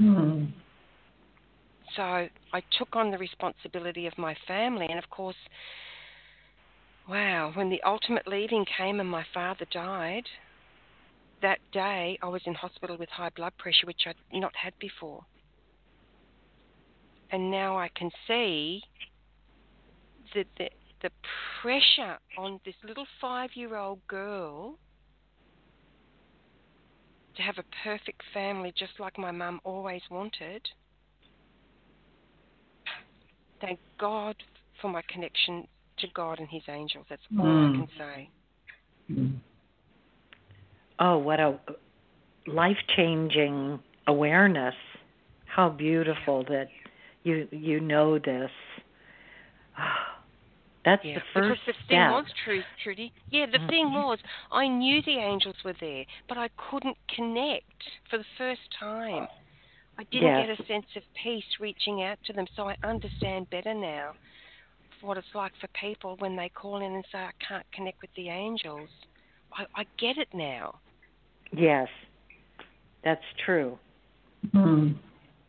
Mm. 0.00 0.52
So 1.96 2.02
I 2.02 2.62
took 2.78 2.94
on 2.94 3.10
the 3.10 3.18
responsibility 3.18 4.06
of 4.06 4.16
my 4.18 4.36
family. 4.46 4.86
And 4.88 4.98
of 4.98 5.08
course, 5.08 5.36
wow, 7.08 7.52
when 7.54 7.70
the 7.70 7.82
ultimate 7.82 8.26
leaving 8.28 8.66
came 8.76 9.00
and 9.00 9.08
my 9.08 9.24
father 9.32 9.66
died, 9.72 10.24
that 11.42 11.58
day 11.72 12.18
I 12.22 12.28
was 12.28 12.42
in 12.44 12.54
hospital 12.54 12.96
with 12.98 13.08
high 13.08 13.30
blood 13.34 13.52
pressure, 13.58 13.86
which 13.86 14.02
I'd 14.06 14.16
not 14.32 14.52
had 14.54 14.74
before. 14.78 15.22
And 17.30 17.50
now 17.50 17.78
I 17.78 17.88
can 17.96 18.10
see 18.26 18.82
that 20.34 20.46
the, 20.58 20.68
the 21.02 21.10
pressure 21.62 22.18
on 22.38 22.60
this 22.64 22.74
little 22.86 23.06
five 23.20 23.50
year 23.54 23.76
old 23.76 24.00
girl 24.06 24.76
to 27.36 27.42
have 27.42 27.58
a 27.58 27.64
perfect 27.84 28.22
family 28.32 28.72
just 28.76 28.98
like 28.98 29.18
my 29.18 29.30
mum 29.30 29.60
always 29.64 30.02
wanted. 30.10 30.62
Thank 33.60 33.80
God 33.98 34.36
for 34.80 34.88
my 34.90 35.02
connection 35.08 35.66
to 35.98 36.06
God 36.14 36.38
and 36.38 36.48
His 36.48 36.62
angels. 36.68 37.06
That's 37.08 37.22
all 37.38 37.46
I 37.46 37.68
Mm. 37.68 37.76
can 37.76 37.88
say. 37.98 38.30
Mm. 39.10 39.40
Oh, 40.98 41.18
what 41.18 41.40
a 41.40 41.58
life 42.46 42.78
changing 42.96 43.78
awareness. 44.06 44.74
How 45.46 45.68
beautiful 45.70 46.44
that 46.44 46.68
you 47.24 47.48
you 47.50 47.80
know 47.80 48.18
this. 48.18 48.50
Ah, 49.78 50.20
That's 50.84 51.04
Yeah, 51.04 51.14
the 51.16 51.20
first 51.34 51.60
because 51.60 51.66
the 51.66 51.72
thing 51.88 51.98
step. 51.98 52.10
was, 52.12 52.24
Truth, 52.44 52.64
Trudy. 52.82 53.12
Yeah, 53.30 53.46
the 53.46 53.58
thing 53.68 53.88
Mhm. 53.88 54.04
was, 54.04 54.18
I 54.50 54.68
knew 54.68 55.02
the 55.02 55.18
angels 55.18 55.56
were 55.64 55.74
there, 55.80 56.04
but 56.28 56.38
I 56.38 56.48
couldn't 56.56 56.96
connect 57.08 57.90
for 58.08 58.18
the 58.18 58.24
first 58.38 58.70
time. 58.78 59.28
I 59.98 60.04
didn't 60.04 60.28
Yes. 60.28 60.46
get 60.46 60.60
a 60.60 60.66
sense 60.66 60.86
of 60.96 61.02
peace 61.22 61.44
reaching 61.60 62.02
out 62.02 62.18
to 62.26 62.32
them, 62.32 62.46
so 62.54 62.68
I 62.68 62.76
understand 62.82 63.48
better 63.50 63.74
now 63.74 64.14
what 65.00 65.16
it's 65.16 65.34
like 65.34 65.52
for 65.60 65.68
people 65.80 66.16
when 66.18 66.36
they 66.36 66.48
call 66.48 66.76
in 66.78 66.94
and 66.94 67.04
say, 67.12 67.18
I 67.18 67.30
can't 67.46 67.66
connect 67.72 68.00
with 68.02 68.10
the 68.16 68.28
angels. 68.28 68.88
I, 69.52 69.66
I 69.74 69.86
get 69.98 70.18
it 70.18 70.28
now. 70.32 70.80
Yes. 71.52 71.88
That's 73.04 73.24
true. 73.44 73.78
Mm. 74.54 74.96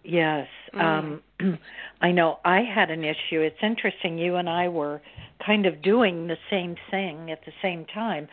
Yes. 0.03 0.47
Mm. 0.75 1.19
Um 1.39 1.59
I 2.01 2.11
know 2.11 2.39
I 2.45 2.61
had 2.61 2.91
an 2.91 3.03
issue. 3.03 3.41
It's 3.41 3.57
interesting 3.61 4.17
you 4.17 4.35
and 4.35 4.49
I 4.49 4.67
were 4.67 5.01
kind 5.45 5.65
of 5.65 5.81
doing 5.81 6.27
the 6.27 6.37
same 6.49 6.75
thing 6.91 7.31
at 7.31 7.43
the 7.45 7.51
same 7.61 7.85
time 7.93 8.27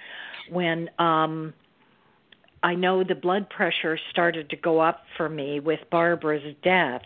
when 0.50 0.88
um 0.98 1.54
I 2.64 2.74
know 2.74 3.04
the 3.04 3.14
blood 3.14 3.50
pressure 3.50 3.98
started 4.10 4.48
to 4.48 4.56
go 4.56 4.80
up 4.80 5.02
for 5.18 5.28
me 5.28 5.60
with 5.60 5.80
Barbara's 5.92 6.54
death. 6.64 7.02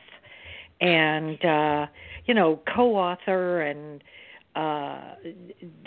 And 0.80 1.44
uh 1.44 1.86
you 2.26 2.34
know 2.34 2.60
co-author 2.72 3.62
and 3.62 4.04
uh 4.54 5.16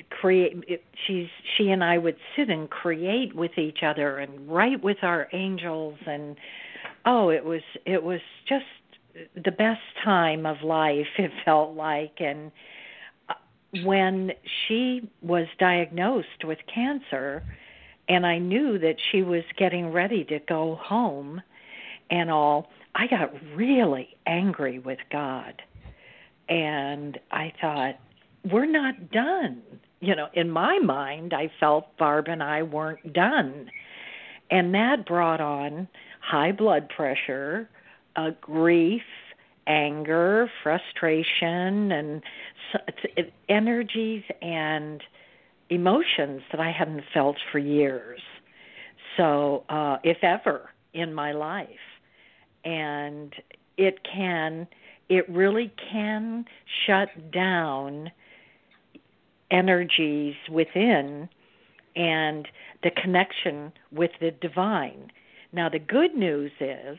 create 0.09 0.57
she's 1.07 1.27
she 1.55 1.69
and 1.69 1.83
I 1.83 1.97
would 1.97 2.17
sit 2.35 2.49
and 2.49 2.69
create 2.69 3.33
with 3.33 3.57
each 3.57 3.79
other 3.81 4.17
and 4.17 4.49
write 4.49 4.83
with 4.83 4.97
our 5.03 5.29
angels. 5.31 5.97
And 6.05 6.35
oh 7.05 7.29
it 7.29 7.45
was 7.45 7.61
it 7.85 8.03
was 8.03 8.19
just 8.47 8.65
the 9.35 9.51
best 9.51 9.81
time 10.03 10.45
of 10.45 10.57
life 10.63 11.07
it 11.17 11.31
felt 11.45 11.77
like. 11.77 12.19
And 12.19 12.51
uh, 13.29 13.35
when 13.85 14.33
she 14.67 15.09
was 15.21 15.47
diagnosed 15.57 16.43
with 16.43 16.59
cancer 16.73 17.43
and 18.11 18.25
I 18.25 18.39
knew 18.39 18.77
that 18.77 18.97
she 18.99 19.23
was 19.23 19.43
getting 19.55 19.93
ready 19.93 20.25
to 20.25 20.39
go 20.39 20.75
home 20.75 21.41
and 22.09 22.29
all 22.29 22.69
I 22.93 23.07
got 23.07 23.31
really 23.55 24.17
angry 24.27 24.79
with 24.79 24.99
God. 25.09 25.61
And 26.49 27.17
I 27.31 27.53
thought 27.61 27.95
we're 28.51 28.65
not 28.65 29.11
done. 29.11 29.61
You 30.01 30.17
know 30.17 30.27
in 30.33 30.49
my 30.49 30.77
mind 30.79 31.33
I 31.33 31.49
felt 31.57 31.95
Barb 31.97 32.27
and 32.27 32.43
I 32.43 32.63
weren't 32.63 33.13
done. 33.13 33.71
And 34.49 34.75
that 34.75 35.05
brought 35.05 35.39
on 35.39 35.87
high 36.19 36.51
blood 36.51 36.89
pressure, 36.89 37.69
uh, 38.17 38.31
grief, 38.41 39.03
anger, 39.67 40.51
frustration, 40.61 41.93
and 41.93 42.21
energies 43.47 44.23
and 44.41 45.01
emotions 45.71 46.41
that 46.51 46.59
I 46.61 46.71
hadn't 46.71 47.01
felt 47.13 47.37
for 47.51 47.57
years. 47.57 48.19
So, 49.17 49.63
uh, 49.69 49.97
if 50.03 50.17
ever 50.21 50.69
in 50.93 51.13
my 51.13 51.31
life, 51.31 51.67
and 52.63 53.33
it 53.77 53.99
can, 54.03 54.67
it 55.09 55.27
really 55.29 55.73
can 55.91 56.45
shut 56.85 57.31
down 57.31 58.11
energies 59.49 60.35
within 60.49 61.27
and 61.95 62.47
the 62.83 62.91
connection 62.91 63.73
with 63.91 64.11
the 64.19 64.31
divine. 64.31 65.11
Now, 65.51 65.67
the 65.69 65.79
good 65.79 66.15
news 66.15 66.51
is 66.59 66.97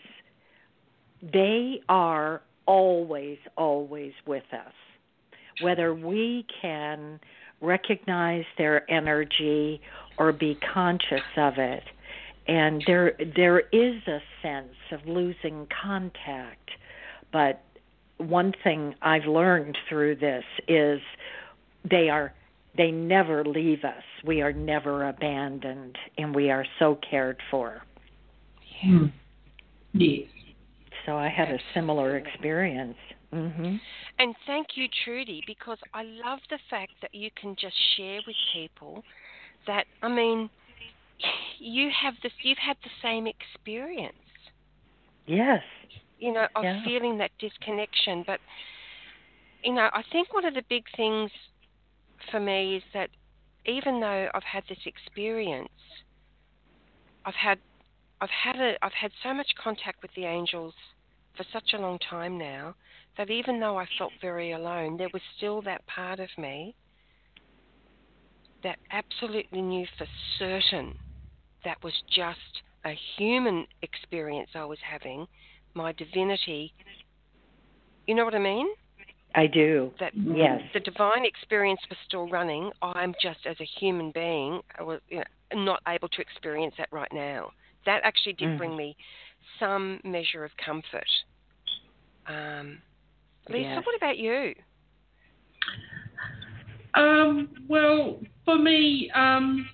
they 1.23 1.81
are 1.89 2.43
always, 2.67 3.39
always 3.57 4.13
with 4.27 4.45
us. 4.53 4.75
Whether 5.61 5.95
we 5.95 6.47
can 6.61 7.21
recognize 7.63 8.45
their 8.59 8.91
energy 8.91 9.81
or 10.19 10.33
be 10.33 10.59
conscious 10.75 11.23
of 11.37 11.55
it. 11.57 11.85
And 12.47 12.83
there 12.87 13.15
there 13.37 13.61
is 13.61 14.03
a 14.09 14.19
sense 14.43 14.75
of 14.91 15.01
losing 15.07 15.67
contact. 15.83 16.71
But 17.33 17.63
one 18.19 18.53
thing 18.63 18.95
I've 19.01 19.25
learned 19.27 19.79
through 19.89 20.17
this 20.17 20.45
is 20.69 21.01
they 21.89 22.09
are 22.09 22.35
they 22.77 22.91
never 22.91 23.45
leave 23.45 23.85
us. 23.85 24.03
We 24.25 24.43
are 24.43 24.53
never 24.53 25.09
abandoned 25.09 25.97
and 26.19 26.35
we 26.35 26.51
are 26.51 26.67
so 26.79 26.99
cared 27.09 27.39
for. 27.51 27.83
Mm. 28.85 29.13
Yes. 29.93 30.29
So 31.07 31.17
I 31.17 31.29
had 31.29 31.49
a 31.49 31.59
similar 31.75 32.17
experience. 32.17 32.97
Mhm. 33.33 33.81
And 34.19 34.37
thank 34.47 34.77
you, 34.77 34.89
Trudy, 35.05 35.43
because 35.47 35.79
I 35.95 36.03
love 36.03 36.41
the 36.51 36.59
fact 36.69 36.93
that 37.01 37.15
you 37.15 37.31
can 37.35 37.57
just 37.57 37.77
share 37.97 38.21
with 38.27 38.37
people 38.53 39.03
that 39.67 39.87
I 40.03 40.09
mean, 40.09 40.51
you 41.59 41.91
have 41.91 42.15
this, 42.23 42.33
you've 42.43 42.59
had 42.59 42.77
the 42.85 42.91
same 43.01 43.27
experience. 43.27 44.17
Yes. 45.27 45.65
You 46.19 46.33
know, 46.33 46.49
of 46.55 46.65
Yeah. 46.65 46.83
feeling 46.85 47.19
that 47.19 47.31
disconnection. 47.39 48.23
But, 48.27 48.41
you 49.65 49.73
know, 49.73 49.89
I 49.93 50.03
think 50.13 50.33
one 50.35 50.45
of 50.45 50.55
the 50.55 50.63
big 50.69 50.85
things 50.97 51.31
for 52.31 52.41
me 52.41 52.77
is 52.77 52.83
that 52.93 53.11
even 53.65 54.01
though 54.01 54.31
I've 54.35 54.45
had 54.45 54.65
this 54.69 54.85
experience, 54.87 55.71
I've 57.25 57.35
had 57.35 57.61
I've 58.21 58.31
had 58.31 58.61
a 58.61 58.77
I've 58.85 58.93
had 58.93 59.13
so 59.23 59.33
much 59.33 59.51
contact 59.57 60.03
with 60.03 60.13
the 60.15 60.25
angels 60.25 60.75
for 61.37 61.45
such 61.53 61.73
a 61.73 61.79
long 61.79 61.99
time 61.99 62.37
now 62.39 62.75
that 63.19 63.31
even 63.31 63.61
though 63.61 63.79
I 63.79 63.87
felt 63.99 64.13
very 64.21 64.53
alone, 64.53 64.97
there 64.97 65.11
was 65.13 65.23
still 65.37 65.63
that 65.63 65.87
part 65.87 66.21
of 66.21 66.29
me 66.39 66.75
that 68.63 68.79
absolutely 68.91 69.61
knew 69.61 69.87
for 69.99 70.07
certain 70.39 70.95
that 71.65 71.83
was 71.83 71.95
just 72.15 72.63
a 72.85 72.95
human 73.17 73.67
experience 73.83 74.51
I 74.55 74.65
was 74.65 74.79
having, 74.89 75.27
my 75.75 75.93
divinity. 75.93 76.73
You 78.07 78.15
know 78.15 78.25
what 78.25 78.35
I 78.35 78.39
mean? 78.39 78.67
I 79.35 79.47
do. 79.47 79.93
That 80.01 80.13
Yes. 80.15 80.61
the 80.75 80.81
divine 80.81 81.25
experience 81.25 81.81
was 81.89 81.99
still 82.07 82.29
running. 82.29 82.71
I'm 82.83 83.15
just 83.23 83.47
as 83.47 83.57
a 83.61 83.65
human 83.65 84.11
being, 84.13 84.61
I 84.79 84.83
was 84.83 85.01
you 85.09 85.19
know, 85.19 85.25
not 85.65 85.81
able 85.89 86.09
to 86.09 86.21
experience 86.21 86.75
that 86.79 86.89
right 86.93 87.13
now. 87.13 87.51
That 87.87 88.03
actually 88.05 88.35
did 88.35 88.49
Mm. 88.49 88.59
bring 88.59 88.77
me 88.77 88.97
some 89.59 90.01
measure 90.05 90.45
of 90.45 90.57
comfort. 90.57 91.09
Um, 92.27 92.83
Lisa, 93.53 93.69
Yes. 93.69 93.87
what 93.87 93.97
about 93.97 94.19
you? 94.19 94.55
Um, 96.95 97.49
well, 97.69 98.21
for 98.45 98.59
me, 98.59 99.11
um, 99.15 99.69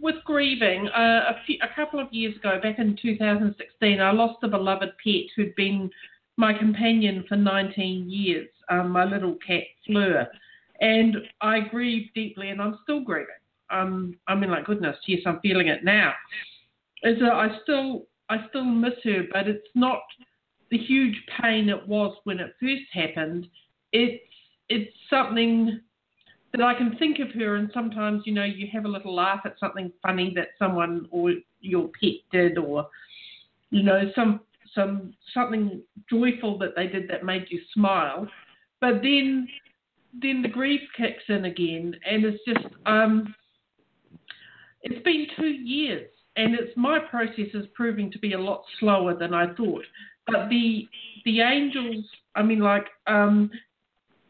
with 0.00 0.16
grieving, 0.24 0.88
uh, 0.88 1.24
a, 1.30 1.36
few, 1.46 1.56
a 1.62 1.74
couple 1.74 2.00
of 2.00 2.12
years 2.12 2.36
ago, 2.36 2.58
back 2.62 2.78
in 2.78 2.96
2016, 3.00 4.00
I 4.00 4.10
lost 4.10 4.42
a 4.42 4.48
beloved 4.48 4.90
pet 5.02 5.22
who'd 5.36 5.54
been 5.54 5.90
my 6.36 6.52
companion 6.52 7.24
for 7.28 7.36
19 7.36 8.10
years, 8.10 8.48
um, 8.68 8.90
my 8.90 9.04
little 9.04 9.36
cat 9.46 9.62
Fleur. 9.86 10.28
And 10.80 11.16
I 11.40 11.60
grieved 11.60 12.10
deeply, 12.14 12.50
and 12.50 12.60
I'm 12.60 12.78
still 12.82 13.00
grieving. 13.00 13.28
Um, 13.70 14.16
I 14.26 14.34
mean, 14.34 14.50
like 14.50 14.66
goodness, 14.66 14.96
yes, 15.06 15.20
I'm 15.24 15.40
feeling 15.40 15.68
it 15.68 15.84
now. 15.84 16.12
Is 17.04 17.18
that 17.20 17.32
I 17.32 17.58
still, 17.62 18.06
I 18.28 18.46
still 18.48 18.64
miss 18.64 18.94
her, 19.04 19.24
but 19.32 19.48
it's 19.48 19.66
not 19.74 20.02
the 20.72 20.78
huge 20.78 21.14
pain 21.40 21.68
it 21.68 21.86
was 21.86 22.16
when 22.24 22.40
it 22.40 22.54
first 22.58 22.82
happened. 22.92 23.46
It's, 23.92 24.24
it's 24.70 24.90
something 25.10 25.80
that 26.52 26.62
I 26.62 26.72
can 26.72 26.96
think 26.96 27.18
of 27.18 27.30
her, 27.32 27.56
and 27.56 27.70
sometimes 27.74 28.22
you 28.24 28.32
know 28.32 28.44
you 28.44 28.66
have 28.72 28.86
a 28.86 28.88
little 28.88 29.14
laugh 29.14 29.40
at 29.44 29.58
something 29.60 29.92
funny 30.02 30.32
that 30.34 30.48
someone 30.58 31.06
or 31.10 31.32
your 31.60 31.88
pet 32.00 32.14
did, 32.32 32.56
or 32.56 32.88
you 33.70 33.82
know 33.82 34.10
some 34.14 34.40
some 34.74 35.12
something 35.34 35.82
joyful 36.08 36.58
that 36.58 36.74
they 36.74 36.86
did 36.86 37.08
that 37.08 37.24
made 37.24 37.46
you 37.50 37.60
smile. 37.74 38.26
But 38.80 39.02
then 39.02 39.46
then 40.22 40.40
the 40.40 40.48
grief 40.48 40.80
kicks 40.96 41.24
in 41.28 41.44
again, 41.44 41.94
and 42.10 42.24
it's 42.24 42.42
just 42.46 42.66
um, 42.86 43.34
it's 44.82 45.02
been 45.04 45.26
two 45.38 45.52
years, 45.52 46.10
and 46.36 46.54
it's 46.54 46.74
my 46.76 46.98
process 46.98 47.48
is 47.52 47.66
proving 47.74 48.10
to 48.12 48.18
be 48.18 48.32
a 48.32 48.40
lot 48.40 48.62
slower 48.80 49.14
than 49.14 49.34
I 49.34 49.54
thought. 49.54 49.84
But 50.26 50.48
the 50.48 50.88
the 51.24 51.40
angels, 51.40 52.04
I 52.34 52.42
mean, 52.42 52.60
like 52.60 52.86
um, 53.06 53.50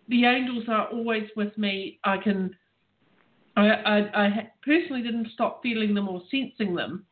the 0.08 0.24
angels 0.24 0.64
are 0.68 0.88
always 0.88 1.28
with 1.36 1.56
me. 1.56 1.98
I 2.04 2.18
can, 2.18 2.54
I, 3.56 3.68
I, 3.68 4.24
I 4.26 4.50
personally 4.62 5.02
didn't 5.02 5.28
stop 5.32 5.62
feeling 5.62 5.94
them 5.94 6.08
or 6.08 6.22
sensing 6.30 6.74
them, 6.74 7.04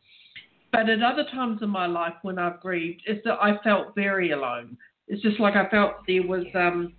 but 0.72 0.88
at 0.88 1.02
other 1.02 1.24
times 1.32 1.60
in 1.62 1.70
my 1.70 1.86
life 1.86 2.14
when 2.22 2.38
I've 2.38 2.60
grieved, 2.60 3.02
is 3.06 3.18
that 3.24 3.38
I 3.40 3.58
felt 3.62 3.94
very 3.94 4.32
alone. 4.32 4.76
It's 5.08 5.22
just 5.22 5.40
like 5.40 5.56
I 5.56 5.68
felt 5.70 6.06
there 6.06 6.26
was 6.26 6.44
um, 6.54 6.92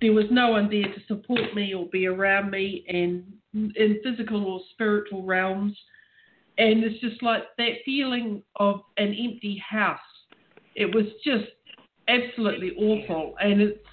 there 0.00 0.12
was 0.12 0.26
no 0.30 0.50
one 0.50 0.70
there 0.70 0.92
to 0.92 1.00
support 1.06 1.54
me 1.54 1.74
or 1.74 1.86
be 1.86 2.06
around 2.06 2.50
me, 2.50 2.84
and 2.88 3.24
in 3.52 4.00
physical 4.02 4.44
or 4.44 4.60
spiritual 4.72 5.22
realms, 5.22 5.76
and 6.58 6.82
it's 6.84 7.00
just 7.00 7.22
like 7.22 7.44
that 7.58 7.72
feeling 7.84 8.42
of 8.56 8.80
an 8.96 9.08
empty 9.08 9.62
house. 9.66 9.98
It 10.74 10.94
was 10.94 11.06
just 11.24 11.46
absolutely 12.08 12.72
awful, 12.76 13.34
and 13.40 13.60
it's 13.60 13.86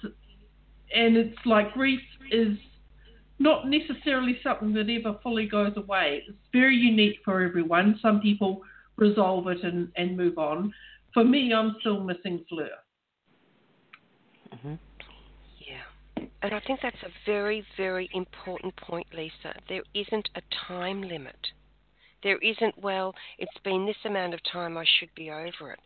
and 0.94 1.16
it's 1.16 1.38
like 1.44 1.72
grief 1.72 2.00
is 2.30 2.56
not 3.38 3.68
necessarily 3.68 4.38
something 4.42 4.72
that 4.74 4.88
ever 4.90 5.18
fully 5.22 5.46
goes 5.46 5.72
away. 5.76 6.22
It's 6.26 6.38
very 6.52 6.76
unique 6.76 7.18
for 7.24 7.42
everyone. 7.42 7.98
Some 8.02 8.20
people 8.20 8.62
resolve 8.96 9.46
it 9.48 9.62
and, 9.62 9.90
and 9.96 10.16
move 10.16 10.38
on. 10.38 10.72
For 11.14 11.24
me, 11.24 11.52
I'm 11.54 11.76
still 11.80 12.00
missing 12.00 12.44
Fleur. 12.48 12.70
hmm 14.60 14.74
Yeah. 15.58 16.24
And 16.42 16.52
I 16.52 16.60
think 16.66 16.80
that's 16.82 17.02
a 17.04 17.10
very, 17.26 17.64
very 17.76 18.10
important 18.12 18.74
point, 18.76 19.06
Lisa. 19.14 19.54
There 19.68 19.84
isn't 19.94 20.28
a 20.34 20.42
time 20.66 21.02
limit. 21.02 21.38
There 22.24 22.38
isn't, 22.38 22.76
well, 22.82 23.14
it's 23.38 23.56
been 23.62 23.86
this 23.86 23.96
amount 24.04 24.34
of 24.34 24.40
time, 24.52 24.76
I 24.76 24.84
should 24.98 25.14
be 25.14 25.30
over 25.30 25.72
it. 25.72 25.80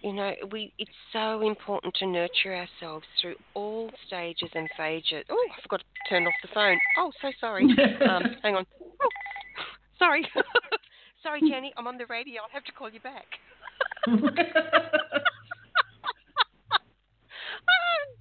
You 0.00 0.14
know, 0.14 0.32
we 0.50 0.72
it's 0.78 0.90
so 1.12 1.42
important 1.42 1.94
to 1.96 2.06
nurture 2.06 2.54
ourselves 2.56 3.04
through 3.20 3.34
all 3.52 3.90
stages 4.06 4.48
and 4.54 4.68
phases. 4.76 5.24
Oh, 5.28 5.48
I 5.50 5.62
forgot 5.62 5.80
to 5.80 5.84
turn 6.08 6.26
off 6.26 6.32
the 6.42 6.48
phone. 6.54 6.78
Oh, 6.98 7.12
so 7.20 7.30
sorry. 7.38 7.64
Um, 7.64 8.22
hang 8.42 8.56
on. 8.56 8.64
Oh, 8.80 9.08
sorry. 9.98 10.26
sorry, 11.22 11.40
Jenny. 11.40 11.74
I'm 11.76 11.86
on 11.86 11.98
the 11.98 12.06
radio. 12.06 12.40
I'll 12.42 12.48
have 12.52 12.64
to 12.64 12.72
call 12.72 12.90
you 12.90 13.00
back. 13.00 13.26
oh, 14.08 14.20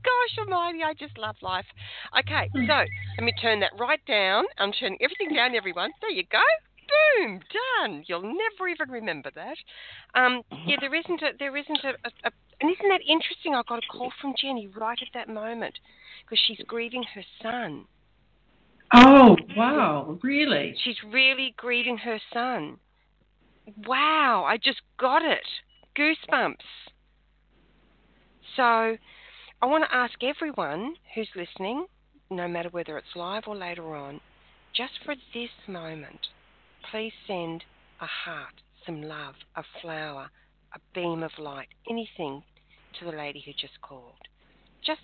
gosh 0.04 0.38
almighty, 0.38 0.84
I 0.84 0.94
just 1.00 1.18
love 1.18 1.38
life. 1.42 1.66
Okay, 2.20 2.50
so 2.54 2.74
let 2.74 3.24
me 3.24 3.34
turn 3.42 3.62
that 3.62 3.72
right 3.80 4.06
down. 4.06 4.44
I'm 4.58 4.74
turning 4.74 4.98
everything 5.02 5.34
down, 5.34 5.56
everyone. 5.56 5.92
There 6.02 6.12
you 6.12 6.24
go. 6.30 6.44
Boom, 6.90 7.40
done. 7.52 8.04
You'll 8.08 8.22
never 8.22 8.68
even 8.68 8.90
remember 8.90 9.32
that. 9.36 9.58
Um, 10.16 10.42
yeah, 10.66 10.78
there 10.80 10.96
isn't 10.96 11.22
a, 11.22 11.30
there 11.38 11.56
isn't 11.56 11.80
a, 11.84 11.90
a, 11.90 12.12
a, 12.26 12.32
and 12.62 12.72
isn't 12.72 12.90
that 12.90 13.02
interesting? 13.08 13.56
I 13.56 13.62
got 13.68 13.84
a 13.84 13.88
call 13.92 14.12
from 14.22 14.34
Jenny 14.42 14.68
right 14.68 15.00
at 15.02 15.08
that 15.14 15.30
moment 15.30 15.78
because 16.24 16.40
she's 16.48 16.60
grieving 16.68 17.04
her 17.16 17.24
son. 17.42 17.86
oh, 18.94 19.38
wow, 19.56 20.18
really? 20.24 20.76
She's 20.84 20.98
really 21.12 21.54
grieving 21.58 21.98
her 22.00 22.20
son. 22.34 22.78
Wow, 23.86 24.46
I 24.48 24.58
just 24.58 24.82
got 25.00 25.22
it. 25.22 25.46
Goosebumps. 25.98 26.56
So, 28.56 28.98
I 29.62 29.66
want 29.66 29.84
to 29.84 29.96
ask 29.96 30.14
everyone 30.24 30.96
who's 31.14 31.30
listening, 31.36 31.86
no 32.30 32.48
matter 32.48 32.70
whether 32.70 32.98
it's 32.98 33.16
live 33.16 33.44
or 33.48 33.56
later 33.56 33.96
on, 33.96 34.20
just 34.76 34.94
for 35.06 35.16
this 35.34 35.50
moment, 35.68 36.28
please 36.92 37.14
send 37.28 37.64
a 38.02 38.06
heart, 38.06 38.54
some 38.86 39.02
love, 39.02 39.36
a 39.56 39.64
flower, 39.82 40.30
a 40.74 40.80
beam 40.94 41.24
of 41.24 41.32
light, 41.38 41.68
anything 41.90 42.44
to 43.00 43.06
the 43.06 43.16
lady 43.16 43.44
who 43.46 43.52
just 43.54 43.80
called. 43.82 44.28
Just 44.86 45.02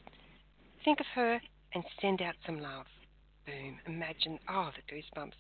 think 0.84 1.00
of 1.00 1.06
her 1.16 1.40
and 1.74 1.84
send 2.02 2.22
out 2.22 2.36
some 2.46 2.60
love. 2.60 2.86
Boom. 3.46 3.78
Imagine, 3.88 4.40
oh, 4.50 4.70
the 4.76 4.96
goosebumps. 4.96 5.34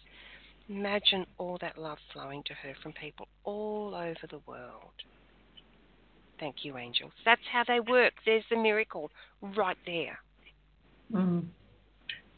Imagine 0.69 1.25
all 1.37 1.57
that 1.61 1.77
love 1.77 1.97
flowing 2.13 2.43
to 2.45 2.53
her 2.53 2.73
from 2.81 2.93
people 2.93 3.27
all 3.43 3.95
over 3.95 4.27
the 4.29 4.41
world. 4.47 4.93
Thank 6.39 6.57
you, 6.63 6.77
angels. 6.77 7.13
That's 7.23 7.41
how 7.51 7.63
they 7.67 7.79
work. 7.79 8.13
There's 8.25 8.43
the 8.49 8.57
miracle 8.57 9.09
right 9.41 9.77
there. 9.85 10.19
Mm. 11.13 11.45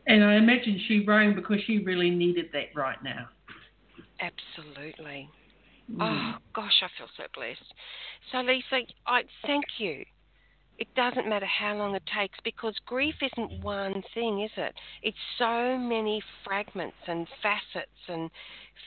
And 0.06 0.24
I 0.24 0.36
imagine 0.36 0.80
she 0.88 1.04
rang 1.06 1.36
because 1.36 1.58
she 1.66 1.80
really 1.80 2.10
needed 2.10 2.48
that 2.54 2.68
right 2.76 3.02
now. 3.04 3.30
Absolutely. 4.20 5.30
Mm. 5.90 5.98
Oh 6.02 6.38
gosh, 6.56 6.82
I 6.82 6.88
feel 6.98 7.08
so 7.16 7.24
blessed. 7.34 7.74
So 8.32 8.40
Lisa, 8.40 8.86
I 9.06 9.24
thank 9.46 9.66
you. 9.78 10.04
It 10.78 10.88
doesn't 10.96 11.28
matter 11.28 11.48
how 11.48 11.76
long 11.76 11.96
it 11.96 12.04
takes 12.16 12.38
because 12.44 12.76
grief 12.86 13.16
isn't 13.22 13.64
one 13.64 14.04
thing, 14.14 14.44
is 14.44 14.52
it? 14.58 14.74
It's 15.02 15.18
so 15.40 15.76
many 15.78 16.22
fragments 16.44 16.98
and 17.08 17.28
facets 17.42 18.00
and 18.08 18.30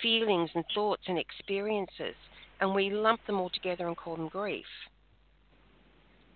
feelings 0.01 0.51
and 0.55 0.65
thoughts 0.73 1.03
and 1.09 1.19
experiences, 1.19 2.15
and 2.61 2.75
we 2.75 2.91
lump 2.91 3.25
them 3.27 3.41
all 3.41 3.51
together 3.51 3.89
and 3.89 3.97
call 3.97 4.17
them 4.17 4.29
grief. 4.29 4.67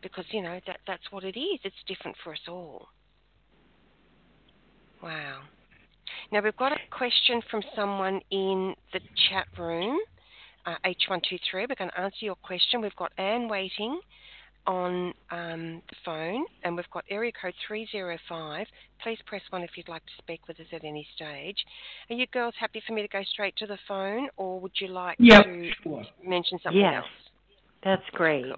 Because 0.02 0.24
you 0.32 0.42
know 0.42 0.60
that 0.66 0.80
that's 0.88 1.10
what 1.12 1.22
it 1.22 1.38
is. 1.38 1.60
It's 1.62 1.76
different 1.86 2.16
for 2.22 2.32
us 2.32 2.48
all. 2.48 2.88
Wow. 5.02 5.42
Now 6.32 6.40
we've 6.42 6.56
got 6.56 6.72
a 6.72 6.78
question 6.90 7.40
from 7.50 7.62
someone 7.76 8.20
in 8.30 8.74
the 8.92 9.00
chat 9.28 9.46
room, 9.58 9.98
uh, 10.66 10.76
H123. 10.84 11.38
We're 11.54 11.74
going 11.76 11.90
to 11.90 12.00
answer 12.00 12.16
your 12.20 12.36
question. 12.36 12.80
We've 12.80 12.96
got 12.96 13.12
Anne 13.18 13.48
waiting. 13.48 14.00
on 14.66 15.12
um, 15.30 15.82
the 15.90 15.96
phone, 16.06 16.42
and 16.62 16.74
we've 16.74 16.90
got 16.90 17.04
area 17.10 17.30
code 17.38 17.52
305. 17.68 18.66
Please 19.02 19.18
press 19.26 19.42
1 19.50 19.62
if 19.62 19.76
you'd 19.76 19.90
like 19.90 20.04
to 20.06 20.12
speak 20.16 20.48
with 20.48 20.58
us 20.58 20.66
at 20.72 20.82
any 20.84 21.06
stage. 21.14 21.58
Are 22.08 22.16
you 22.16 22.26
girls 22.28 22.54
happy 22.58 22.82
for 22.86 22.94
me 22.94 23.02
to 23.02 23.08
go 23.08 23.22
straight 23.24 23.54
to 23.56 23.66
the 23.66 23.76
phone, 23.86 24.28
or 24.38 24.58
would 24.60 24.72
you 24.80 24.88
like 24.88 25.16
Yep, 25.18 25.44
to 25.44 25.70
sure. 25.82 26.04
mention 26.24 26.58
something 26.62 26.80
Yes. 26.80 26.94
else? 26.94 27.06
That's 27.82 28.08
great. 28.12 28.44
Cool. 28.46 28.56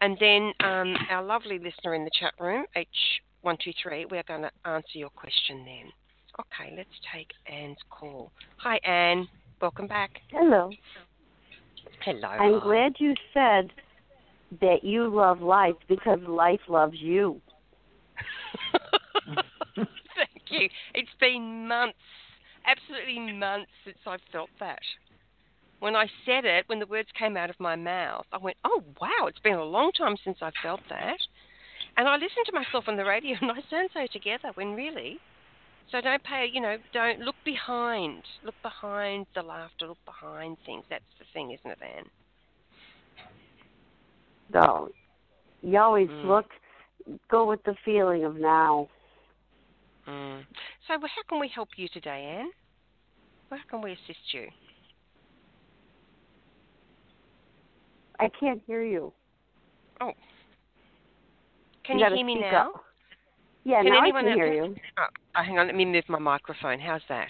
And 0.00 0.16
then 0.20 0.52
um, 0.60 0.96
our 1.10 1.24
lovely 1.24 1.58
listener 1.58 1.94
in 1.94 2.04
the 2.04 2.10
chat 2.12 2.34
room, 2.38 2.64
H123, 2.76 4.08
we're 4.08 4.22
going 4.22 4.42
to 4.42 4.52
answer 4.64 4.98
your 4.98 5.10
question 5.10 5.64
then. 5.64 5.92
Okay, 6.40 6.74
let's 6.76 6.88
take 7.12 7.28
Anne's 7.52 7.78
call. 7.90 8.30
Hi, 8.58 8.78
Anne. 8.84 9.28
Welcome 9.60 9.88
back. 9.88 10.10
Hello. 10.30 10.70
Hello. 12.04 12.28
I'm 12.28 12.60
hi. 12.60 12.64
glad 12.64 12.92
you 12.98 13.14
said 13.34 13.72
that 14.60 14.84
you 14.84 15.08
love 15.08 15.40
life 15.40 15.74
because 15.88 16.20
life 16.26 16.60
loves 16.68 16.96
you. 16.98 17.40
Thank 19.76 20.42
you. 20.48 20.68
It's 20.94 21.10
been 21.20 21.66
months, 21.66 21.98
absolutely 22.66 23.32
months 23.32 23.70
since 23.84 23.98
I've 24.06 24.20
felt 24.32 24.50
that. 24.60 24.78
When 25.80 25.94
I 25.94 26.06
said 26.24 26.44
it, 26.44 26.64
when 26.68 26.78
the 26.78 26.86
words 26.86 27.08
came 27.18 27.36
out 27.36 27.50
of 27.50 27.60
my 27.60 27.76
mouth, 27.76 28.26
I 28.32 28.38
went, 28.38 28.56
oh, 28.64 28.82
wow, 29.00 29.26
it's 29.26 29.38
been 29.40 29.54
a 29.54 29.64
long 29.64 29.92
time 29.92 30.16
since 30.24 30.38
I've 30.40 30.52
felt 30.62 30.80
that. 30.88 31.18
And 31.96 32.08
I 32.08 32.14
listened 32.14 32.46
to 32.46 32.52
myself 32.52 32.84
on 32.88 32.96
the 32.96 33.04
radio 33.04 33.36
and 33.40 33.50
I 33.50 33.60
sound 33.70 33.90
so 33.92 34.06
together 34.12 34.50
when 34.54 34.74
really. 34.74 35.18
So 35.90 36.00
don't 36.02 36.22
pay, 36.22 36.46
you 36.52 36.60
know, 36.60 36.76
don't 36.92 37.20
look 37.20 37.36
behind. 37.44 38.22
Look 38.44 38.54
behind 38.62 39.26
the 39.34 39.42
laughter, 39.42 39.86
look 39.86 39.98
behind 40.04 40.58
things. 40.66 40.84
That's 40.90 41.04
the 41.18 41.24
thing, 41.32 41.52
isn't 41.52 41.70
it, 41.70 41.78
Anne? 41.82 42.04
So 44.52 44.90
you 45.62 45.78
always 45.78 46.08
Mm. 46.08 46.24
look, 46.24 46.46
go 47.30 47.46
with 47.46 47.62
the 47.64 47.74
feeling 47.84 48.24
of 48.24 48.36
now. 48.36 48.88
Mm. 50.06 50.46
So 50.86 50.98
how 51.00 51.22
can 51.28 51.40
we 51.40 51.48
help 51.48 51.70
you 51.76 51.88
today, 51.88 52.38
Anne? 52.38 52.52
How 53.50 53.58
can 53.70 53.80
we 53.80 53.92
assist 53.92 54.34
you? 54.34 54.48
I 58.20 58.28
can't 58.28 58.62
hear 58.66 58.82
you. 58.82 59.12
Oh. 60.00 60.12
Can 61.84 61.98
you 61.98 62.06
you, 62.06 62.16
hear 62.16 62.26
me 62.26 62.34
now? 62.40 62.70
Up. 62.70 62.84
Yeah, 63.64 63.82
Can 63.82 63.92
now 63.92 63.98
I 63.98 64.02
anyone 64.02 64.24
can 64.24 64.32
else- 64.32 64.36
hear 64.38 64.52
you. 64.52 64.76
Oh, 64.98 65.06
oh, 65.36 65.42
hang 65.42 65.58
on, 65.58 65.66
let 65.66 65.74
me 65.76 65.84
move 65.84 66.04
my 66.08 66.18
microphone. 66.18 66.78
How's 66.78 67.02
that? 67.08 67.28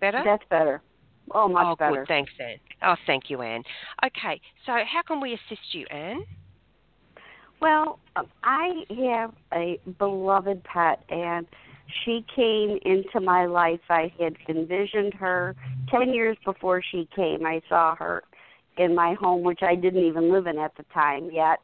Better? 0.00 0.22
That's 0.24 0.44
better. 0.48 0.80
Oh, 1.32 1.48
much 1.48 1.66
oh, 1.66 1.76
better. 1.76 1.96
good. 1.96 2.08
Thanks, 2.08 2.30
Anne. 2.40 2.58
Oh, 2.82 2.94
thank 3.06 3.28
you, 3.28 3.42
Anne. 3.42 3.62
Okay, 4.04 4.40
so 4.64 4.72
how 4.72 5.02
can 5.06 5.20
we 5.20 5.34
assist 5.34 5.72
you, 5.72 5.86
Anne? 5.90 6.22
Well, 7.60 7.98
um, 8.16 8.28
I 8.44 8.84
have 9.10 9.32
a 9.52 9.80
beloved 9.98 10.62
pet, 10.64 11.02
and 11.10 11.46
she 12.04 12.24
came 12.34 12.78
into 12.84 13.20
my 13.20 13.46
life. 13.46 13.80
I 13.90 14.12
had 14.20 14.36
envisioned 14.48 15.14
her 15.14 15.56
10 15.90 16.14
years 16.14 16.36
before 16.44 16.82
she 16.82 17.08
came. 17.14 17.44
I 17.44 17.60
saw 17.68 17.96
her 17.96 18.22
in 18.76 18.94
my 18.94 19.14
home, 19.14 19.42
which 19.42 19.60
I 19.62 19.74
didn't 19.74 20.04
even 20.04 20.30
live 20.32 20.46
in 20.46 20.58
at 20.58 20.76
the 20.76 20.84
time 20.94 21.30
yet. 21.32 21.58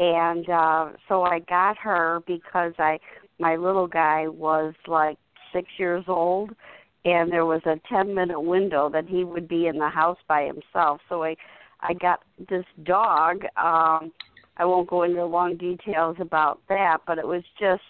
And 0.00 0.48
uh 0.48 0.88
so 1.08 1.22
I 1.22 1.40
got 1.40 1.76
her 1.78 2.22
because 2.26 2.72
I 2.78 2.98
my 3.38 3.56
little 3.56 3.86
guy 3.86 4.26
was 4.28 4.74
like 4.88 5.18
6 5.52 5.68
years 5.78 6.04
old 6.08 6.50
and 7.04 7.30
there 7.30 7.46
was 7.46 7.62
a 7.66 7.78
10 7.88 8.14
minute 8.14 8.40
window 8.40 8.88
that 8.88 9.06
he 9.06 9.24
would 9.24 9.46
be 9.46 9.66
in 9.66 9.78
the 9.78 9.90
house 9.90 10.18
by 10.26 10.44
himself. 10.44 11.00
So 11.08 11.22
I 11.22 11.36
I 11.82 11.92
got 11.92 12.22
this 12.48 12.64
dog 12.82 13.44
um 13.56 14.10
I 14.56 14.64
won't 14.64 14.88
go 14.88 15.02
into 15.02 15.24
long 15.24 15.56
details 15.56 16.16
about 16.18 16.60
that, 16.68 16.98
but 17.06 17.18
it 17.18 17.26
was 17.26 17.44
just 17.58 17.82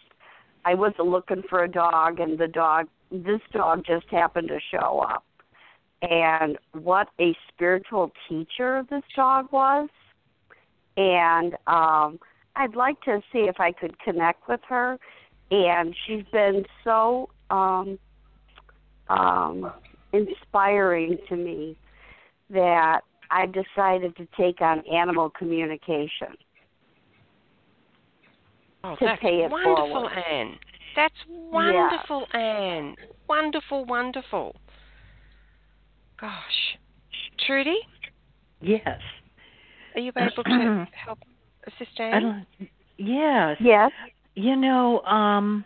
I 0.65 0.75
wasn't 0.75 1.09
looking 1.09 1.45
for 1.49 1.63
a 1.63 1.71
dog 1.71 2.19
and 2.19 2.37
the 2.37 2.49
dog 2.49 2.89
this 3.13 3.41
dog 3.53 3.85
just 3.87 4.07
happened 4.11 4.49
to 4.49 4.59
show 4.69 4.99
up. 4.99 5.25
And 6.03 6.59
what 6.73 7.09
a 7.21 7.37
spiritual 7.53 8.11
teacher 8.29 8.85
this 8.91 9.03
dog 9.15 9.53
was. 9.53 9.89
And 11.01 11.55
um 11.67 12.19
I'd 12.57 12.77
like 12.77 13.01
to 13.03 13.23
see 13.33 13.41
if 13.41 13.59
I 13.59 13.73
could 13.73 13.99
connect 14.01 14.49
with 14.49 14.61
her 14.69 14.99
and 15.51 15.95
she's 16.07 16.25
been 16.31 16.65
so 16.85 17.31
um 17.49 17.99
um 19.09 19.73
inspiring 20.13 21.17
to 21.29 21.37
me 21.37 21.77
that 22.51 23.01
I 23.31 23.47
decided 23.47 24.17
to 24.17 24.27
take 24.37 24.61
on 24.61 24.83
animal 24.93 25.31
communication. 25.31 26.35
Oh, 28.83 28.97
To 28.97 29.05
that's 29.05 29.23
pay 29.23 29.45
it 29.45 29.51
wonderful, 29.51 29.87
forward. 29.87 30.13
Anne. 30.31 30.59
That's 30.97 31.15
wonderful, 31.29 32.27
Anne. 32.35 32.97
Wonderful, 33.29 33.85
wonderful. 33.85 34.57
Gosh. 36.21 36.31
Trudy, 37.47 37.79
Yes. 38.61 39.01
Are 39.95 40.01
you 40.01 40.13
able 40.17 40.45
to 40.45 40.89
help 41.05 41.19
assist 41.67 41.99
I 41.99 42.21
don't, 42.21 42.47
yes. 42.97 43.57
Yes. 43.61 43.91
You 44.35 44.57
know, 44.57 45.01
um, 45.03 45.65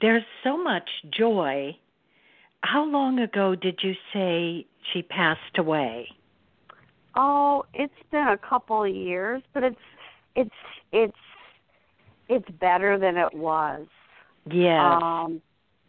there's 0.00 0.24
so 0.42 0.62
much 0.62 0.88
joy. 1.16 1.76
How 2.62 2.84
long 2.84 3.20
ago 3.20 3.54
did 3.54 3.78
you 3.82 3.94
say 4.12 4.66
she 4.92 5.02
passed 5.02 5.58
away? 5.58 6.08
Oh, 7.16 7.64
it's 7.72 7.92
been 8.10 8.28
a 8.28 8.36
couple 8.36 8.84
of 8.84 8.94
years, 8.94 9.42
but 9.54 9.62
it's 9.62 9.76
it's 10.34 10.50
it's 10.92 11.16
it's 12.28 12.48
better 12.60 12.98
than 12.98 13.16
it 13.16 13.32
was. 13.32 13.86
Yes. 14.50 14.80
Um 15.02 15.40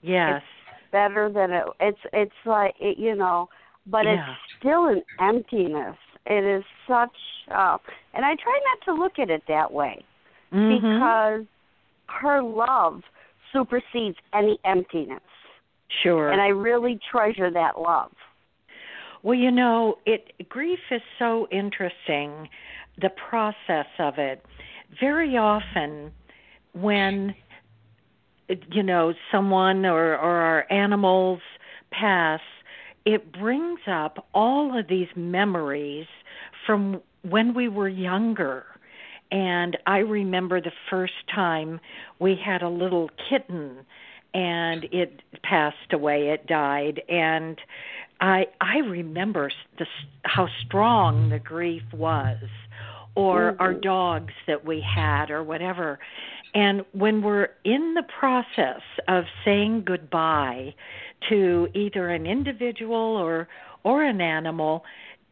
yes. 0.02 0.42
Better 0.92 1.30
than 1.30 1.52
it 1.52 1.64
it's 1.80 2.00
it's 2.14 2.32
like 2.46 2.76
it, 2.80 2.98
you 2.98 3.16
know, 3.16 3.50
but 3.86 4.06
Yeah. 4.06 4.14
it's 4.14 4.40
still 4.60 4.86
an 4.88 5.04
emptiness. 5.20 5.98
It 6.26 6.44
is 6.44 6.64
such 6.88 7.16
uh 7.54 7.78
and 8.14 8.26
I 8.26 8.36
try 8.36 8.60
not 8.66 8.86
to 8.86 8.94
look 9.02 9.20
at 9.20 9.30
it 9.30 9.44
that 9.48 9.72
way 9.72 10.04
Mhm. 10.52 10.82
because 10.82 11.46
her 12.10 12.42
love 12.42 13.02
supersedes 13.54 14.18
any 14.34 14.60
emptiness. 14.66 15.22
sure. 16.04 16.32
And 16.32 16.42
I 16.42 16.48
really 16.48 17.00
treasure 17.10 17.50
that 17.52 17.80
love. 17.80 18.12
Well, 19.24 19.36
you 19.36 19.52
know, 19.52 19.98
it 20.06 20.48
grief 20.50 20.80
is 20.92 21.02
so 21.18 21.48
interesting, 21.52 22.50
the 23.02 23.10
process 23.30 23.88
of 24.00 24.18
it. 24.18 24.46
Very 25.00 25.38
often 25.38 26.12
when 26.74 27.34
you 28.72 28.84
know, 28.84 29.14
someone 29.32 29.86
or 29.86 30.16
or 30.18 30.38
our 30.38 30.72
animals 30.72 31.40
pass, 31.92 32.42
it 33.06 33.32
brings 33.32 33.80
up 33.88 34.28
all 34.34 34.78
of 34.78 34.88
these 34.88 35.08
memories 35.16 36.08
from 36.66 37.02
when 37.24 37.54
we 37.54 37.68
were 37.68 37.90
younger. 37.90 38.66
And 39.32 39.78
I 39.86 39.98
remember 40.00 40.62
the 40.62 40.72
first 40.90 41.14
time 41.34 41.80
we 42.20 42.36
had 42.44 42.62
a 42.62 42.70
little 42.70 43.10
kitten 43.30 43.86
and 44.34 44.86
it 44.92 45.22
passed 45.44 45.92
away, 45.92 46.30
it 46.30 46.48
died 46.48 47.02
and 47.10 47.60
I 48.20 48.46
I 48.62 48.78
remember 48.78 49.52
the 49.78 49.86
how 50.24 50.48
strong 50.66 51.30
the 51.30 51.40
grief 51.40 51.84
was 51.94 52.38
or 53.16 53.56
our 53.60 53.74
dogs 53.74 54.34
that 54.46 54.64
we 54.64 54.80
had 54.82 55.32
or 55.32 55.44
whatever. 55.44 56.00
And 56.54 56.84
when 56.94 57.22
we're 57.22 57.50
in 57.64 57.94
the 57.94 58.04
process 58.04 58.82
of 59.08 59.26
saying 59.44 59.84
goodbye 59.86 60.74
to 61.30 61.68
either 61.74 62.10
an 62.10 62.26
individual 62.26 62.96
or 62.98 63.48
or 63.84 64.04
an 64.04 64.22
animal, 64.22 64.84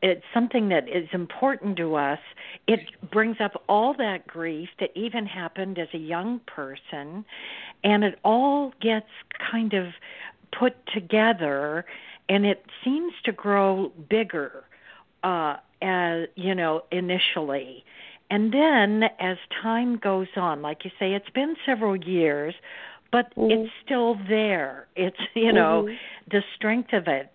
it's 0.02 0.24
something 0.34 0.70
that 0.70 0.88
is 0.88 1.08
important 1.14 1.78
to 1.78 1.96
us. 1.96 2.20
It 2.68 2.80
brings 3.12 3.38
up 3.40 3.64
all 3.68 3.94
that 3.98 4.28
grief 4.28 4.70
that 4.80 4.92
even 4.96 5.26
happened 5.26 5.80
as 5.80 5.88
a 5.94 5.98
young 5.98 6.42
person, 6.46 7.26
and 7.84 8.04
it 8.04 8.20
all 8.24 8.72
gets 8.82 9.08
kind 9.52 9.74
of 9.74 9.88
put 10.58 10.76
together, 10.94 11.86
and 12.30 12.46
it 12.46 12.66
seems 12.84 13.14
to 13.24 13.32
grow 13.32 13.92
bigger, 14.10 14.64
uh, 15.24 15.56
as 15.82 16.28
you 16.36 16.54
know, 16.56 16.84
initially. 16.92 17.84
And 18.30 18.54
then 18.54 19.04
as 19.20 19.38
time 19.62 19.98
goes 19.98 20.28
on, 20.36 20.62
like 20.62 20.84
you 20.84 20.92
say, 21.00 21.14
it's 21.14 21.30
been 21.30 21.56
several 21.66 21.96
years, 21.96 22.56
but 23.12 23.34
Mhm. 23.36 23.52
it's 23.52 23.74
still 23.84 24.16
there. 24.28 24.88
It's, 24.96 25.18
you 25.36 25.54
know, 25.54 25.84
Mhm. 25.84 25.98
the 26.32 26.44
strength 26.56 26.94
of 26.94 27.08
it. 27.08 27.32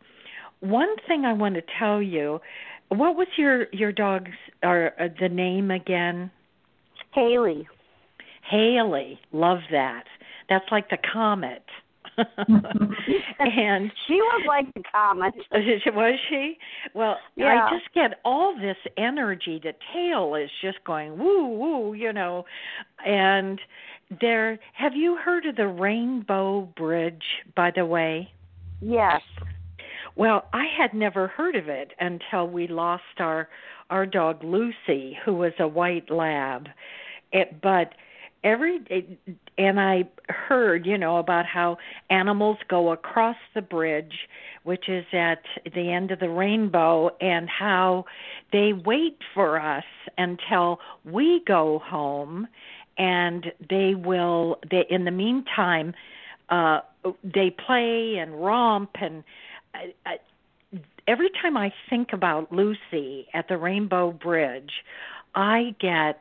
One 0.61 0.95
thing 1.07 1.25
I 1.25 1.33
want 1.33 1.55
to 1.55 1.63
tell 1.63 2.03
you, 2.03 2.41
what 2.89 3.17
was 3.17 3.29
your 3.37 3.69
your 3.73 3.93
dog's 3.93 4.37
or 4.63 4.93
uh, 4.99 5.09
the 5.19 5.29
name 5.29 5.71
again? 5.71 6.31
Haley. 7.13 7.69
Haley. 8.43 9.21
Love 9.33 9.61
that. 9.71 10.07
That's 10.49 10.71
like 10.73 10.91
the 10.91 10.99
comet. 10.99 11.65
and 13.39 13.91
she 14.07 14.15
was 14.15 14.45
like 14.47 14.73
the 14.75 14.83
comet. 14.91 15.35
Was 15.53 16.19
she? 16.29 16.57
Well, 16.95 17.17
Yeah. 17.37 17.69
I 17.69 17.71
just 17.71 17.93
get 17.95 18.21
all 18.25 18.55
this 18.59 18.77
energy. 18.97 19.61
The 19.63 19.75
tail 19.93 20.35
is 20.35 20.51
just 20.63 20.83
going 20.85 21.19
woo 21.19 21.47
woo, 21.49 21.95
you 21.95 22.13
know. 22.13 22.45
And 23.05 23.61
there, 24.21 24.59
have 24.75 24.95
you 24.95 25.17
heard 25.17 25.47
of 25.47 25.57
the 25.57 25.69
Rainbow 25.69 26.69
Bridge? 26.77 27.23
By 27.57 27.71
the 27.75 27.87
way. 27.87 28.31
Yes. 28.81 29.21
Well, 30.17 30.49
I 30.53 30.65
had 30.77 30.95
never 30.95 31.29
heard 31.29 31.55
of 31.55 31.69
it 31.69 31.93
until 32.01 32.49
we 32.49 32.67
lost 32.67 33.03
our 33.19 33.49
our 33.91 34.07
dog 34.07 34.45
Lucy, 34.45 35.19
who 35.25 35.35
was 35.35 35.53
a 35.59 35.67
white 35.67 36.11
lab. 36.11 36.69
It, 37.33 37.61
but 37.61 37.93
every 38.45 38.81
it, 38.89 39.19
and 39.59 39.81
I 39.81 40.05
heard, 40.29 40.87
you 40.87 40.99
know, 40.99 41.19
about 41.19 41.47
how 41.47 41.79
animals 42.09 42.59
go 42.69 42.93
across 42.93 43.37
the 43.55 43.63
bridge, 43.63 44.29
which 44.63 44.89
is 44.89 45.05
at 45.13 45.43
the 45.75 45.91
end 45.93 46.11
of 46.11 46.21
the 46.21 46.29
rainbow, 46.29 47.11
and 47.21 47.49
how 47.49 48.05
they 48.53 48.73
wait 48.73 49.19
for 49.35 49.61
us 49.61 49.85
until 50.19 50.81
we 51.05 51.43
go 51.47 51.81
home, 51.85 52.47
and 52.99 53.53
they 53.69 53.95
will. 53.95 54.59
They 54.71 54.87
in 54.89 55.05
the 55.05 55.11
meantime, 55.11 55.95
uh, 56.49 56.81
they 57.23 57.51
play 57.51 58.17
and 58.17 58.43
romp 58.43 58.91
and. 59.01 59.25
I, 59.73 59.95
I, 60.05 60.19
every 61.07 61.31
time 61.43 61.57
I 61.57 61.73
think 61.89 62.13
about 62.13 62.53
Lucy 62.53 63.29
at 63.35 63.49
the 63.49 63.57
Rainbow 63.57 64.13
Bridge, 64.13 64.71
I 65.35 65.75
get 65.81 66.21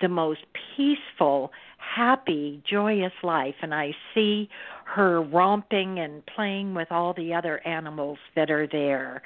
the 0.00 0.08
most 0.08 0.40
peaceful, 0.76 1.52
happy, 1.78 2.62
joyous 2.68 3.12
life, 3.22 3.54
and 3.62 3.74
I 3.74 3.94
see 4.14 4.48
her 4.84 5.22
romping 5.22 5.98
and 5.98 6.24
playing 6.26 6.74
with 6.74 6.90
all 6.90 7.14
the 7.14 7.32
other 7.34 7.66
animals 7.66 8.18
that 8.36 8.50
are 8.50 8.66
there. 8.66 9.22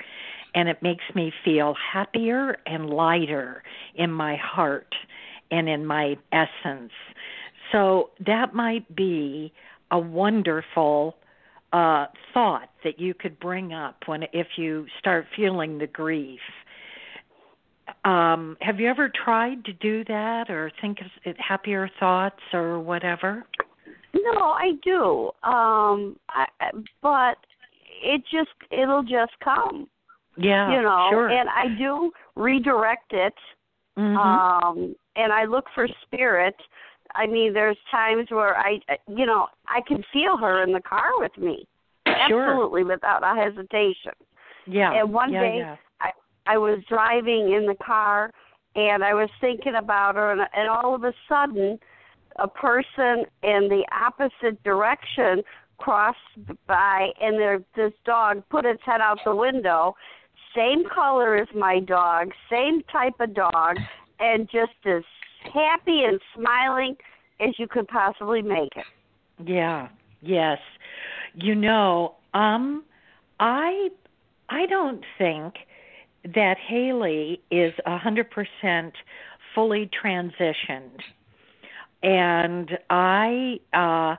And 0.54 0.68
it 0.68 0.82
makes 0.82 1.04
me 1.14 1.32
feel 1.44 1.74
happier 1.92 2.56
and 2.66 2.90
lighter 2.90 3.62
in 3.94 4.10
my 4.10 4.36
heart 4.36 4.94
and 5.50 5.68
in 5.68 5.86
my 5.86 6.16
essence. 6.32 6.92
So 7.72 8.10
that 8.24 8.54
might 8.54 8.94
be 8.94 9.52
a 9.90 9.98
wonderful 9.98 11.16
uh, 11.72 12.06
thought 12.32 12.70
that 12.84 12.98
you 12.98 13.14
could 13.14 13.38
bring 13.38 13.72
up 13.72 13.96
when 14.06 14.24
if 14.32 14.46
you 14.56 14.86
start 14.98 15.26
feeling 15.36 15.78
the 15.78 15.86
grief. 15.86 16.40
Um, 18.04 18.56
have 18.60 18.80
you 18.80 18.88
ever 18.88 19.10
tried 19.24 19.64
to 19.64 19.72
do 19.74 20.04
that 20.04 20.50
or 20.50 20.70
think 20.80 20.98
of 21.26 21.36
happier 21.38 21.90
thoughts 22.00 22.40
or 22.52 22.80
whatever? 22.80 23.44
No, 24.14 24.40
I 24.50 24.72
do. 24.82 25.30
Um, 25.42 26.16
I, 26.28 26.46
but 27.02 27.36
it 28.02 28.22
just 28.30 28.50
it'll 28.70 29.02
just 29.02 29.32
come, 29.42 29.88
Yeah, 30.36 30.74
you 30.74 30.82
know. 30.82 31.06
sure. 31.10 31.28
And 31.28 31.48
I 31.48 31.68
do 31.78 32.10
redirect 32.36 33.12
it. 33.12 33.34
Mhm. 33.98 34.16
Um, 34.16 34.94
and 35.16 35.32
I 35.32 35.44
look 35.44 35.64
for 35.74 35.88
spirit. 36.02 36.54
I 37.14 37.26
mean, 37.26 37.52
there's 37.52 37.76
times 37.90 38.26
where 38.30 38.56
I, 38.56 38.78
you 39.08 39.26
know, 39.26 39.48
I 39.66 39.80
can 39.86 40.04
feel 40.12 40.36
her 40.36 40.62
in 40.62 40.72
the 40.72 40.80
car 40.80 41.18
with 41.18 41.36
me, 41.36 41.66
Sure. 42.28 42.50
absolutely 42.50 42.84
without 42.84 43.22
a 43.24 43.34
hesitation. 43.34 44.12
yeah. 44.66 44.92
and 44.92 45.12
one 45.12 45.32
yeah, 45.32 45.40
day- 45.40 45.58
yeah. 45.58 45.76
I 46.48 46.56
was 46.56 46.82
driving 46.88 47.52
in 47.52 47.66
the 47.66 47.74
car 47.74 48.32
and 48.74 49.04
I 49.04 49.12
was 49.12 49.28
thinking 49.40 49.74
about 49.74 50.14
her 50.14 50.32
and, 50.32 50.40
and 50.56 50.68
all 50.68 50.94
of 50.94 51.04
a 51.04 51.12
sudden 51.28 51.78
a 52.36 52.48
person 52.48 53.26
in 53.42 53.68
the 53.68 53.84
opposite 53.92 54.62
direction 54.64 55.42
crossed 55.76 56.16
by 56.66 57.08
and 57.20 57.38
there 57.38 57.60
this 57.76 57.92
dog 58.04 58.42
put 58.50 58.64
its 58.64 58.82
head 58.84 59.00
out 59.00 59.18
the 59.24 59.34
window 59.34 59.94
same 60.56 60.84
color 60.88 61.36
as 61.36 61.48
my 61.54 61.78
dog 61.80 62.30
same 62.50 62.82
type 62.90 63.14
of 63.20 63.34
dog 63.34 63.76
and 64.18 64.48
just 64.50 64.72
as 64.86 65.02
happy 65.52 66.02
and 66.04 66.20
smiling 66.34 66.96
as 67.40 67.50
you 67.58 67.68
could 67.68 67.86
possibly 67.88 68.42
make 68.42 68.72
it 68.74 68.86
Yeah. 69.46 69.88
Yes. 70.20 70.58
You 71.34 71.54
know, 71.54 72.14
um 72.34 72.84
I 73.38 73.90
I 74.48 74.66
don't 74.66 75.04
think 75.18 75.54
that 76.24 76.56
Haley 76.58 77.40
is 77.50 77.72
a 77.86 77.98
hundred 77.98 78.30
percent 78.30 78.94
fully 79.54 79.90
transitioned. 80.02 81.00
And 82.02 82.78
I 82.90 83.60
uh 83.72 84.16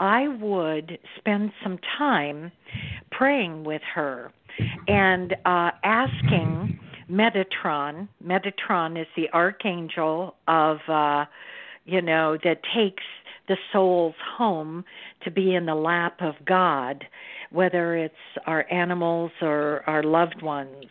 I 0.00 0.28
would 0.28 0.98
spend 1.18 1.52
some 1.62 1.78
time 1.98 2.52
praying 3.10 3.64
with 3.64 3.82
her 3.94 4.32
and 4.88 5.32
uh 5.44 5.70
asking 5.84 6.78
Metatron. 7.10 8.08
Metatron 8.24 9.00
is 9.00 9.06
the 9.16 9.30
archangel 9.32 10.34
of 10.48 10.78
uh 10.88 11.26
you 11.84 12.00
know, 12.00 12.38
that 12.44 12.60
takes 12.74 13.02
the 13.48 13.56
souls 13.72 14.14
home 14.36 14.84
to 15.24 15.30
be 15.30 15.54
in 15.54 15.66
the 15.66 15.74
lap 15.74 16.18
of 16.20 16.34
God, 16.44 17.04
whether 17.50 17.96
it's 17.96 18.14
our 18.46 18.70
animals 18.70 19.32
or 19.40 19.82
our 19.86 20.02
loved 20.02 20.42
ones. 20.42 20.86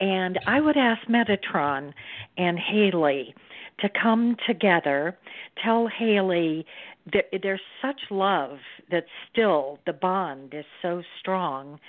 And 0.00 0.38
I 0.46 0.60
would 0.60 0.76
ask 0.76 1.06
Metatron 1.08 1.92
and 2.36 2.58
Haley 2.58 3.34
to 3.80 3.88
come 3.88 4.36
together, 4.46 5.16
tell 5.62 5.86
Haley 5.86 6.66
that 7.12 7.26
there's 7.42 7.60
such 7.80 8.00
love 8.10 8.58
that 8.90 9.06
still 9.30 9.78
the 9.86 9.92
bond 9.92 10.52
is 10.54 10.64
so 10.82 11.02
strong, 11.18 11.80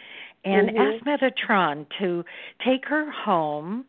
and 0.46 0.70
Mhm. 0.70 0.78
ask 0.78 1.06
Metatron 1.06 1.86
to 2.00 2.24
take 2.60 2.86
her 2.86 3.10
home 3.12 3.86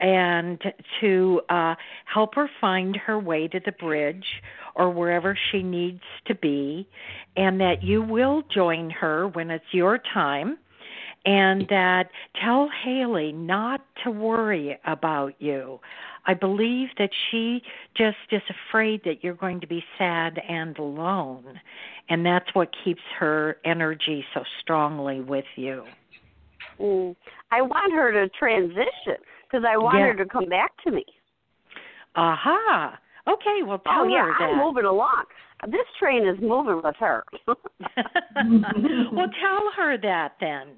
and 0.00 0.74
to 1.00 1.40
uh, 1.48 1.74
help 2.04 2.34
her 2.34 2.48
find 2.60 2.96
her 2.96 3.18
way 3.18 3.46
to 3.48 3.60
the 3.60 3.72
bridge 3.72 4.42
or 4.74 4.90
wherever 4.90 5.36
she 5.50 5.62
needs 5.62 6.02
to 6.24 6.34
be, 6.34 6.86
and 7.36 7.60
that 7.60 7.82
you 7.82 8.02
will 8.02 8.42
join 8.42 8.90
her 8.90 9.28
when 9.28 9.50
it's 9.50 9.72
your 9.72 9.98
time, 9.98 10.58
and 11.24 11.66
that 11.68 12.10
tell 12.42 12.68
Haley 12.84 13.32
not 13.32 13.80
to 14.04 14.10
worry 14.10 14.78
about 14.86 15.34
you. 15.40 15.80
I 16.26 16.34
believe 16.34 16.88
that 16.98 17.10
she 17.30 17.62
just 17.96 18.16
is 18.32 18.42
afraid 18.70 19.02
that 19.04 19.22
you're 19.22 19.34
going 19.34 19.60
to 19.60 19.66
be 19.66 19.84
sad 19.98 20.40
and 20.48 20.76
alone, 20.78 21.60
and 22.08 22.24
that's 22.24 22.48
what 22.54 22.70
keeps 22.84 23.02
her 23.18 23.58
energy 23.64 24.24
so 24.34 24.42
strongly 24.60 25.20
with 25.20 25.44
you. 25.56 25.84
mm. 26.80 27.14
i 27.52 27.60
want 27.62 27.92
her 27.92 28.10
to 28.12 28.28
transition 28.38 29.18
because 29.44 29.64
i 29.68 29.76
want 29.76 29.98
Yeah. 29.98 30.06
her 30.08 30.14
to 30.14 30.26
come 30.26 30.46
back 30.48 30.72
to 30.84 30.90
me 30.90 31.04
Aha. 32.16 32.98
Okay, 33.26 33.62
well 33.66 33.78
tell 33.78 34.02
oh 34.02 34.08
yeah 34.08 34.24
her 34.26 34.34
that. 34.38 34.50
i'm 34.52 34.58
moving 34.58 34.84
along 34.84 35.24
this 35.66 35.86
train 35.98 36.26
is 36.26 36.38
moving 36.40 36.80
with 36.82 36.96
her 36.98 37.24
well, 37.46 39.28
tell 39.40 39.70
her 39.76 39.96
that 40.02 40.32
then. 40.40 40.68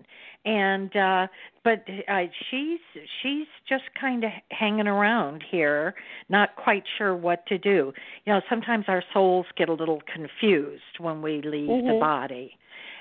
And 0.46 0.94
uh 0.96 1.26
but 1.64 1.84
uh, 2.08 2.22
she's 2.48 2.78
she's 3.22 3.48
just 3.68 3.82
kind 4.00 4.22
of 4.24 4.30
hanging 4.52 4.86
around 4.86 5.42
here, 5.50 5.94
not 6.28 6.54
quite 6.54 6.84
sure 6.96 7.16
what 7.16 7.44
to 7.46 7.58
do. 7.58 7.92
You 8.24 8.32
know, 8.32 8.40
sometimes 8.48 8.84
our 8.86 9.02
souls 9.12 9.46
get 9.56 9.68
a 9.68 9.72
little 9.74 10.00
confused 10.14 11.00
when 11.00 11.20
we 11.20 11.42
leave 11.42 11.66
the 11.84 11.92
Mhm. 11.94 12.00
body. 12.00 12.56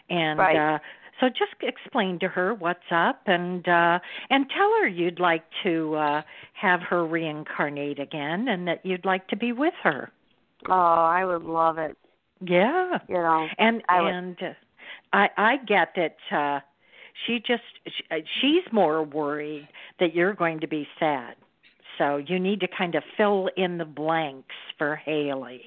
And 0.09 0.39
Right. 0.39 0.57
uh 0.75 0.79
so 1.21 1.29
just 1.29 1.53
explain 1.61 2.19
to 2.19 2.27
her 2.27 2.53
what's 2.55 2.91
up 2.91 3.21
and 3.27 3.65
uh 3.69 3.99
and 4.31 4.49
tell 4.49 4.69
her 4.81 4.87
you'd 4.87 5.19
like 5.19 5.43
to 5.63 5.95
uh 5.95 6.21
have 6.53 6.81
her 6.81 7.05
reincarnate 7.05 7.99
again 7.99 8.47
and 8.49 8.67
that 8.67 8.83
you'd 8.83 9.05
like 9.05 9.27
to 9.27 9.35
be 9.37 9.51
with 9.53 9.75
her. 9.83 10.11
oh 10.67 11.03
i 11.19 11.23
would 11.23 11.43
love 11.43 11.77
it 11.77 11.95
Yeah. 12.41 12.97
you 13.07 13.15
know 13.27 13.47
and 13.59 13.83
I 13.87 14.01
would- 14.01 14.13
and 14.13 14.37
uh, 14.43 14.53
I 15.13 15.29
I 15.37 15.57
get 15.57 15.93
that 15.95 16.17
uh 16.31 16.59
she 17.25 17.39
just 17.39 17.63
uh, 18.11 18.15
she's 18.41 18.63
more 18.71 19.03
worried 19.03 19.67
that 19.99 20.13
you're 20.13 20.33
going 20.33 20.59
to 20.59 20.67
be 20.67 20.87
sad. 20.99 21.35
So 21.97 22.17
you 22.17 22.39
need 22.39 22.59
to 22.59 22.67
kind 22.67 22.95
of 22.95 23.03
fill 23.15 23.49
in 23.55 23.77
the 23.77 23.85
blanks 23.85 24.55
for 24.77 24.95
Haley, 24.97 25.61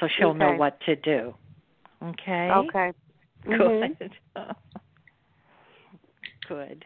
so 0.00 0.08
she'll 0.18 0.34
know 0.34 0.52
what 0.52 0.78
to 0.86 0.96
do. 0.96 1.34
Okay. 2.02 2.50
okay 2.50 2.92
Mhm. 3.46 3.98
Good. 3.98 4.12
Good. 6.48 6.84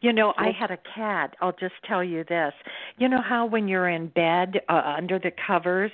You 0.00 0.12
know, 0.12 0.32
I 0.36 0.50
had 0.50 0.70
a 0.70 0.78
cat. 0.94 1.36
I'll 1.40 1.52
just 1.52 1.74
tell 1.86 2.02
you 2.02 2.24
this. 2.24 2.52
You 2.98 3.08
know 3.08 3.20
how 3.20 3.46
when 3.46 3.68
you're 3.68 3.88
in 3.88 4.08
bed 4.08 4.60
uh, 4.68 4.94
under 4.96 5.18
the 5.18 5.30
covers, 5.46 5.92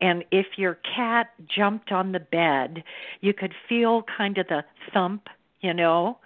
and 0.00 0.24
if 0.30 0.46
your 0.56 0.78
cat 0.96 1.30
jumped 1.54 1.90
on 1.92 2.12
the 2.12 2.20
bed, 2.20 2.84
you 3.20 3.34
could 3.34 3.52
feel 3.68 4.02
kind 4.16 4.38
of 4.38 4.46
the 4.48 4.64
thump, 4.94 5.28
you 5.60 5.74
know, 5.74 6.18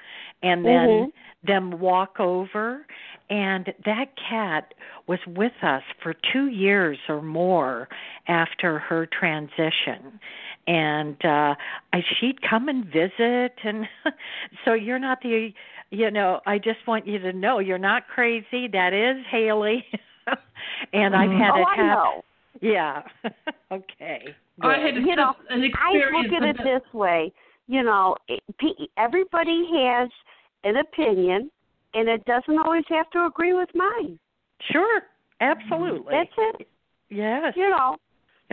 and 0.42 0.64
then 0.64 0.88
Mhm. 0.88 1.12
them 1.42 1.78
walk 1.80 2.20
over. 2.20 2.86
And 3.30 3.72
that 3.84 4.14
cat 4.16 4.74
was 5.06 5.18
with 5.26 5.52
us 5.62 5.82
for 6.02 6.14
two 6.32 6.48
years 6.48 6.98
or 7.08 7.22
more 7.22 7.88
after 8.28 8.78
her 8.78 9.06
transition. 9.06 10.20
and 10.66 11.22
uh 11.24 11.54
I 11.92 12.02
she'd 12.18 12.40
come 12.40 12.68
and 12.68 12.84
visit 12.86 13.52
and 13.64 13.86
so 14.64 14.72
you're 14.72 14.98
not 14.98 15.20
the 15.20 15.52
you 15.90 16.10
know, 16.10 16.40
I 16.46 16.58
just 16.58 16.86
want 16.86 17.06
you 17.06 17.18
to 17.20 17.32
know 17.32 17.58
you're 17.60 17.78
not 17.78 18.08
crazy. 18.08 18.66
That 18.68 18.92
is 18.92 19.24
Haley. 19.30 19.84
and 20.92 21.14
I've 21.14 21.30
had 21.30 21.50
oh, 21.54 21.60
it 21.60 21.66
I 21.68 21.76
know. 21.76 22.22
Yeah. 22.60 23.02
okay. 23.72 24.34
I 24.62 24.78
had 24.78 24.94
You 24.96 25.16
know, 25.16 25.34
an 25.50 25.70
I 25.74 25.92
look 26.16 26.32
at 26.32 26.42
it 26.42 26.56
with 26.56 26.82
this 26.82 26.94
way. 26.94 27.32
You 27.66 27.82
know, 27.82 28.16
pe- 28.58 28.86
everybody 28.96 29.66
has 29.74 30.10
an 30.64 30.76
opinion, 30.76 31.50
and 31.94 32.08
it 32.08 32.24
doesn't 32.24 32.58
always 32.58 32.84
have 32.88 33.10
to 33.10 33.24
agree 33.26 33.52
with 33.52 33.70
mine. 33.74 34.18
Sure. 34.70 35.02
Absolutely. 35.40 36.12
That's 36.12 36.58
it. 36.60 36.68
yes. 37.10 37.54
You 37.56 37.70
know. 37.70 37.96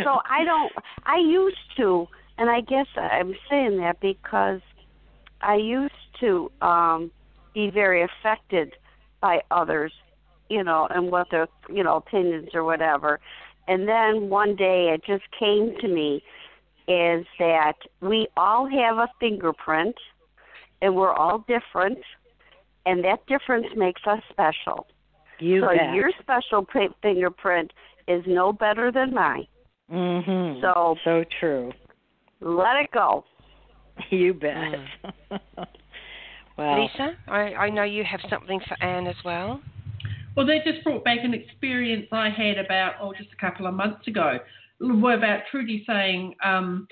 So 0.04 0.20
I 0.30 0.44
don't. 0.46 0.72
I 1.06 1.18
used 1.18 1.58
to, 1.78 2.08
and 2.38 2.50
I 2.50 2.62
guess 2.62 2.88
I'm 2.96 3.34
saying 3.50 3.78
that 3.78 4.00
because 4.02 4.62
I 5.42 5.56
used 5.56 5.94
to 6.22 6.52
um 6.62 7.12
be 7.54 7.70
very 7.70 8.04
affected 8.04 8.74
by 9.22 9.42
others, 9.52 9.92
you 10.50 10.64
know, 10.64 10.88
and 10.90 11.12
what 11.12 11.28
their 11.30 11.48
you 11.70 11.84
know 11.84 11.98
opinions 11.98 12.50
or 12.54 12.64
whatever. 12.64 13.20
And 13.68 13.88
then 13.88 14.30
one 14.30 14.56
day 14.56 14.94
it 14.94 15.04
just 15.06 15.24
came 15.38 15.76
to 15.82 15.88
me 15.88 16.24
is 16.92 17.26
that 17.40 17.78
we 18.02 18.28
all 18.36 18.68
have 18.68 18.98
a 18.98 19.08
fingerprint, 19.20 19.96
and 20.82 20.96
we're 20.96 21.14
all 21.14 21.46
different, 21.48 22.00
and 22.86 23.04
that 23.04 23.26
difference 23.28 23.68
makes 23.76 24.02
us 24.08 24.22
special. 24.30 24.88
you 25.40 25.62
so 25.62 25.68
bet. 25.76 25.94
your 25.96 26.12
special 26.22 26.66
pa- 26.66 26.94
fingerprint 27.02 27.72
is 28.08 28.24
no 28.28 28.52
better 28.52 28.92
than 28.92 29.14
mine. 29.14 29.48
mhm. 29.92 30.62
So 30.62 30.96
so 31.04 31.24
true. 31.40 31.72
let 32.42 32.76
it 32.84 32.92
go. 32.92 33.24
You 34.10 34.34
bet. 34.34 34.56
Mm. 34.56 35.40
well, 36.58 36.82
Lisa, 36.82 37.08
I, 37.28 37.54
I 37.66 37.70
know 37.70 37.84
you 37.84 38.04
have 38.04 38.22
something 38.30 38.60
for 38.68 38.82
Anne 38.84 39.06
as 39.06 39.20
well. 39.24 39.62
Well, 40.36 40.46
they 40.46 40.60
just 40.66 40.84
brought 40.84 41.04
back 41.04 41.20
an 41.24 41.34
experience 41.34 42.08
I 42.12 42.30
had 42.30 42.58
about, 42.58 42.94
oh, 43.02 43.14
just 43.14 43.30
a 43.34 43.36
couple 43.36 43.68
of 43.68 43.74
months 43.74 44.08
ago, 44.08 44.40
Well, 44.82 45.16
about 45.16 45.42
Trudy 45.52 45.84
saying, 45.86 46.36
um, 46.44 46.88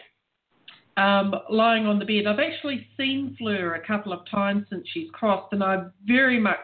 um, 0.97 1.33
lying 1.49 1.85
on 1.85 1.97
the 1.97 2.05
bed. 2.05 2.27
I've 2.27 2.39
actually 2.39 2.85
seen 2.97 3.35
Fleur 3.37 3.75
a 3.75 3.87
couple 3.87 4.13
of 4.13 4.19
times 4.29 4.65
since 4.69 4.85
she's 4.93 5.09
crossed, 5.11 5.53
and 5.53 5.63
I 5.63 5.85
very 6.05 6.39
much 6.39 6.59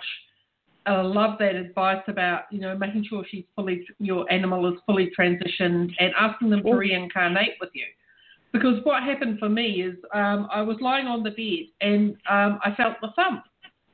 uh, 0.87 1.03
love 1.03 1.39
that 1.39 1.55
advice 1.55 2.03
about, 2.07 2.43
you 2.51 2.59
know, 2.59 2.77
making 2.77 3.05
sure 3.09 3.25
she's 3.29 3.45
fully, 3.55 3.85
your 3.99 4.31
animal 4.31 4.71
is 4.71 4.79
fully 4.85 5.11
transitioned 5.17 5.91
and 5.99 6.13
asking 6.19 6.49
them 6.49 6.63
to 6.63 6.73
reincarnate 6.73 7.55
with 7.59 7.69
you. 7.73 7.85
Because 8.51 8.83
what 8.83 9.03
happened 9.03 9.39
for 9.39 9.49
me 9.49 9.81
is 9.81 9.95
um, 10.13 10.47
I 10.53 10.61
was 10.61 10.77
lying 10.79 11.07
on 11.07 11.23
the 11.23 11.31
bed 11.31 11.71
and 11.81 12.11
um, 12.29 12.59
I 12.63 12.73
felt 12.77 12.95
the 13.01 13.09
thump. 13.15 13.43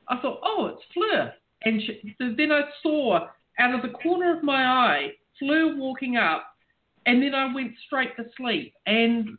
I 0.08 0.20
thought, 0.20 0.40
oh, 0.44 0.66
it's 0.66 0.82
Fleur. 0.92 1.32
And 1.64 1.80
she, 1.80 2.14
so 2.18 2.34
then 2.36 2.52
I 2.52 2.62
saw 2.82 3.28
out 3.58 3.74
of 3.74 3.82
the 3.82 3.96
corner 3.98 4.36
of 4.36 4.42
my 4.42 4.64
eye 4.64 5.12
Fleur 5.38 5.76
walking 5.76 6.16
up, 6.16 6.44
and 7.06 7.22
then 7.22 7.34
I 7.34 7.52
went 7.54 7.72
straight 7.86 8.16
to 8.16 8.24
sleep. 8.36 8.74
And 8.86 9.30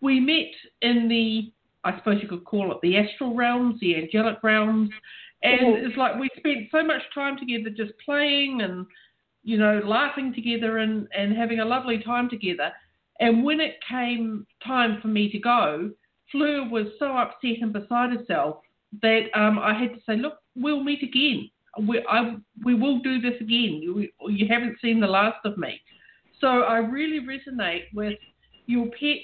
we 0.00 0.20
met 0.20 0.52
in 0.82 1.08
the, 1.08 1.52
I 1.84 1.96
suppose 1.98 2.20
you 2.22 2.28
could 2.28 2.44
call 2.44 2.72
it 2.72 2.78
the 2.82 2.96
astral 2.96 3.34
realms, 3.34 3.80
the 3.80 3.96
angelic 3.96 4.42
realms. 4.42 4.90
And 5.42 5.76
it's 5.78 5.96
like 5.96 6.18
we 6.18 6.28
spent 6.36 6.68
so 6.70 6.84
much 6.84 7.02
time 7.14 7.36
together 7.36 7.70
just 7.70 7.92
playing 8.04 8.62
and, 8.62 8.86
you 9.42 9.58
know, 9.58 9.80
laughing 9.84 10.32
together 10.34 10.78
and, 10.78 11.08
and 11.16 11.36
having 11.36 11.60
a 11.60 11.64
lovely 11.64 12.02
time 12.02 12.28
together. 12.28 12.72
And 13.20 13.44
when 13.44 13.60
it 13.60 13.76
came 13.88 14.46
time 14.64 14.98
for 15.00 15.08
me 15.08 15.30
to 15.30 15.38
go, 15.38 15.90
Fleur 16.30 16.68
was 16.68 16.86
so 16.98 17.16
upset 17.16 17.60
and 17.60 17.72
beside 17.72 18.10
herself 18.10 18.58
that 19.02 19.26
um, 19.34 19.58
I 19.58 19.78
had 19.78 19.94
to 19.94 20.00
say, 20.06 20.16
look, 20.16 20.34
we'll 20.54 20.82
meet 20.82 21.02
again. 21.02 21.50
We, 21.86 22.04
I, 22.08 22.36
we 22.64 22.74
will 22.74 22.98
do 23.00 23.20
this 23.20 23.40
again. 23.40 23.80
You, 23.82 24.08
you 24.28 24.46
haven't 24.48 24.78
seen 24.80 25.00
the 25.00 25.06
last 25.06 25.38
of 25.44 25.56
me. 25.56 25.80
So 26.42 26.62
I 26.62 26.78
really 26.78 27.20
resonate 27.20 27.84
with 27.94 28.18
your 28.66 28.86
pet 28.86 29.22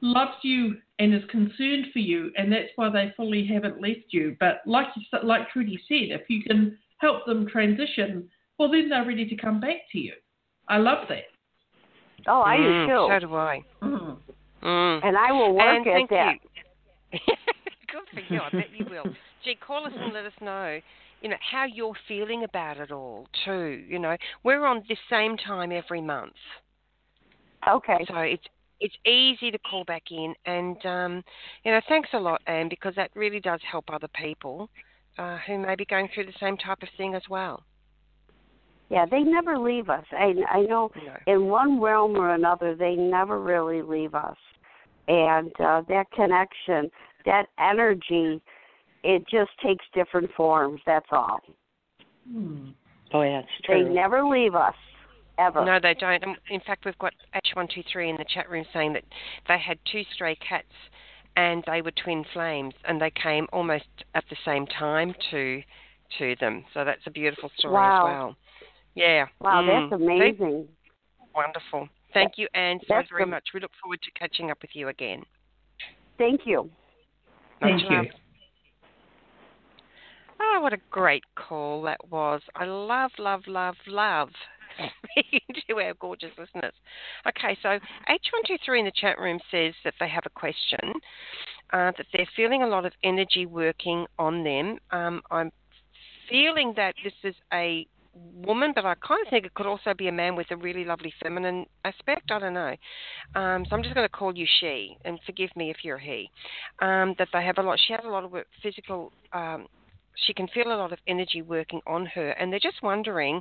loves 0.00 0.32
you 0.42 0.76
and 0.98 1.14
is 1.14 1.22
concerned 1.30 1.86
for 1.92 1.98
you, 1.98 2.32
and 2.38 2.50
that's 2.50 2.70
why 2.76 2.88
they 2.88 3.12
fully 3.16 3.46
haven't 3.46 3.82
left 3.82 4.06
you. 4.10 4.34
But 4.40 4.62
like 4.64 4.86
you, 4.96 5.18
like 5.22 5.50
Trudy 5.50 5.78
said, 5.86 6.18
if 6.18 6.22
you 6.28 6.42
can 6.42 6.78
help 6.98 7.26
them 7.26 7.46
transition, 7.46 8.30
well, 8.58 8.70
then 8.70 8.88
they're 8.88 9.04
ready 9.06 9.28
to 9.28 9.36
come 9.36 9.60
back 9.60 9.76
to 9.92 9.98
you. 9.98 10.14
I 10.68 10.78
love 10.78 11.06
that. 11.10 11.24
Oh, 12.26 12.40
I 12.40 12.56
Mm, 12.56 12.86
do 12.86 12.92
too. 12.92 13.06
So 13.10 13.28
do 13.28 13.34
I. 13.34 13.60
Mm. 13.82 14.16
Mm. 14.62 15.00
and 15.04 15.16
I 15.18 15.32
will 15.32 15.54
work 15.54 15.64
Anne, 15.64 15.80
at 15.80 15.84
thank 15.84 16.10
that. 16.10 16.34
you. 17.12 17.18
Good 17.92 18.08
for 18.14 18.34
you. 18.34 18.40
I 18.40 18.50
bet 18.50 18.68
you 18.74 18.86
will. 18.88 19.14
Gee, 19.44 19.56
call 19.66 19.86
us 19.86 19.92
and 20.00 20.14
let 20.14 20.24
us 20.24 20.32
know, 20.40 20.80
you 21.20 21.28
know, 21.28 21.36
how 21.50 21.64
you're 21.64 21.94
feeling 22.08 22.44
about 22.44 22.78
it 22.78 22.90
all 22.90 23.26
too. 23.44 23.84
You 23.88 23.98
know, 23.98 24.16
we're 24.44 24.64
on 24.64 24.82
this 24.88 24.98
same 25.10 25.36
time 25.36 25.72
every 25.72 26.00
month, 26.00 26.34
Okay. 27.68 28.04
so 28.08 28.16
it's 28.18 28.44
it's 28.80 28.94
easy 29.06 29.50
to 29.50 29.58
call 29.58 29.84
back 29.84 30.04
in. 30.10 30.34
And 30.46 30.84
um, 30.86 31.22
you 31.64 31.72
know, 31.72 31.80
thanks 31.88 32.10
a 32.14 32.18
lot, 32.18 32.40
Anne, 32.46 32.68
because 32.68 32.94
that 32.96 33.10
really 33.14 33.40
does 33.40 33.60
help 33.70 33.84
other 33.92 34.08
people 34.14 34.70
uh, 35.18 35.38
who 35.46 35.58
may 35.58 35.74
be 35.76 35.84
going 35.84 36.08
through 36.14 36.26
the 36.26 36.32
same 36.40 36.56
type 36.56 36.82
of 36.82 36.88
thing 36.96 37.14
as 37.14 37.22
well. 37.28 37.62
Yeah, 38.90 39.06
they 39.06 39.20
never 39.20 39.58
leave 39.58 39.88
us. 39.88 40.04
I 40.12 40.34
I 40.50 40.62
know 40.62 40.90
know. 40.96 41.16
in 41.26 41.46
one 41.46 41.80
realm 41.80 42.16
or 42.16 42.34
another 42.34 42.74
they 42.74 42.96
never 42.96 43.40
really 43.40 43.82
leave 43.82 44.14
us. 44.14 44.36
And 45.08 45.52
uh 45.60 45.82
that 45.88 46.10
connection, 46.12 46.90
that 47.24 47.46
energy, 47.58 48.42
it 49.02 49.22
just 49.30 49.50
takes 49.64 49.84
different 49.94 50.30
forms, 50.36 50.80
that's 50.86 51.06
all. 51.12 51.40
Mm. 52.30 52.74
oh 53.12 53.22
yeah, 53.22 53.40
it's 53.40 53.48
They 53.68 53.80
never 53.82 54.24
leave 54.24 54.54
us. 54.54 54.74
Ever. 55.38 55.64
No, 55.64 55.78
they 55.80 55.94
don't. 55.94 56.22
In 56.50 56.60
fact, 56.60 56.84
we've 56.84 56.98
got 56.98 57.14
H123 57.56 58.10
in 58.10 58.16
the 58.18 58.26
chat 58.28 58.50
room 58.50 58.64
saying 58.74 58.92
that 58.92 59.04
they 59.48 59.58
had 59.58 59.78
two 59.90 60.02
stray 60.12 60.34
cats 60.36 60.66
and 61.36 61.64
they 61.66 61.80
were 61.80 61.92
twin 61.92 62.26
flames 62.34 62.74
and 62.86 63.00
they 63.00 63.10
came 63.10 63.46
almost 63.50 63.86
at 64.14 64.24
the 64.28 64.36
same 64.44 64.66
time 64.66 65.14
to 65.30 65.62
to 66.18 66.36
them. 66.40 66.64
So 66.74 66.84
that's 66.84 67.00
a 67.06 67.10
beautiful 67.10 67.50
story 67.56 67.72
Wow. 67.72 68.06
as 68.06 68.12
well. 68.12 68.36
Yeah. 68.96 69.26
Wow, 69.40 69.62
Mm. 69.62 69.90
that's 69.90 69.98
See? 70.00 70.04
amazing. 70.04 70.68
Wonderful. 71.34 71.88
Thank 72.12 72.36
you, 72.36 72.48
Anne, 72.54 72.80
so 72.80 72.86
That's 72.90 73.08
very 73.08 73.24
the- 73.24 73.30
much. 73.30 73.44
We 73.54 73.60
look 73.60 73.70
forward 73.80 74.02
to 74.02 74.10
catching 74.10 74.50
up 74.50 74.60
with 74.60 74.74
you 74.76 74.88
again. 74.88 75.24
Thank 76.18 76.44
you. 76.44 76.68
Thank 77.60 77.82
Much 77.82 77.90
you. 77.90 77.96
love. 77.96 78.06
Oh, 80.40 80.60
what 80.62 80.72
a 80.72 80.78
great 80.90 81.24
call 81.34 81.82
that 81.82 82.10
was. 82.10 82.40
I 82.54 82.64
love, 82.64 83.10
love, 83.18 83.42
love, 83.46 83.74
love 83.86 84.30
speaking 85.12 85.40
to 85.68 85.80
our 85.80 85.94
gorgeous 85.94 86.30
listeners. 86.38 86.72
Okay, 87.28 87.56
so 87.62 87.78
H123 88.08 88.78
in 88.78 88.84
the 88.86 88.92
chat 88.94 89.18
room 89.18 89.38
says 89.50 89.74
that 89.84 89.94
they 90.00 90.08
have 90.08 90.24
a 90.24 90.30
question, 90.30 90.94
uh, 91.72 91.92
that 91.96 92.06
they're 92.12 92.28
feeling 92.34 92.62
a 92.62 92.66
lot 92.66 92.86
of 92.86 92.92
energy 93.04 93.44
working 93.44 94.06
on 94.18 94.42
them. 94.42 94.78
Um, 94.90 95.20
I'm 95.30 95.50
feeling 96.28 96.72
that 96.76 96.94
this 97.04 97.12
is 97.22 97.34
a 97.52 97.86
woman, 98.44 98.72
but 98.74 98.84
I 98.84 98.94
kind 98.94 99.24
of 99.24 99.30
think 99.30 99.44
it 99.44 99.54
could 99.54 99.66
also 99.66 99.94
be 99.96 100.08
a 100.08 100.12
man 100.12 100.36
with 100.36 100.46
a 100.50 100.56
really 100.56 100.84
lovely 100.84 101.12
feminine 101.22 101.66
aspect. 101.84 102.30
I 102.30 102.38
don't 102.38 102.54
know. 102.54 102.74
Um, 103.34 103.64
so 103.68 103.76
I'm 103.76 103.82
just 103.82 103.94
going 103.94 104.08
to 104.08 104.12
call 104.12 104.36
you 104.36 104.46
she, 104.60 104.96
and 105.04 105.18
forgive 105.26 105.50
me 105.54 105.70
if 105.70 105.78
you're 105.82 105.98
he. 105.98 106.30
Um, 106.80 107.14
that 107.18 107.28
they 107.32 107.44
have 107.44 107.58
a 107.58 107.62
lot. 107.62 107.78
She 107.86 107.92
has 107.92 108.02
a 108.04 108.08
lot 108.08 108.24
of 108.24 108.32
work, 108.32 108.46
physical. 108.62 109.12
Um, 109.32 109.66
she 110.26 110.34
can 110.34 110.48
feel 110.48 110.68
a 110.68 110.76
lot 110.76 110.92
of 110.92 110.98
energy 111.06 111.42
working 111.42 111.80
on 111.86 112.06
her, 112.06 112.30
and 112.30 112.52
they're 112.52 112.58
just 112.60 112.82
wondering 112.82 113.40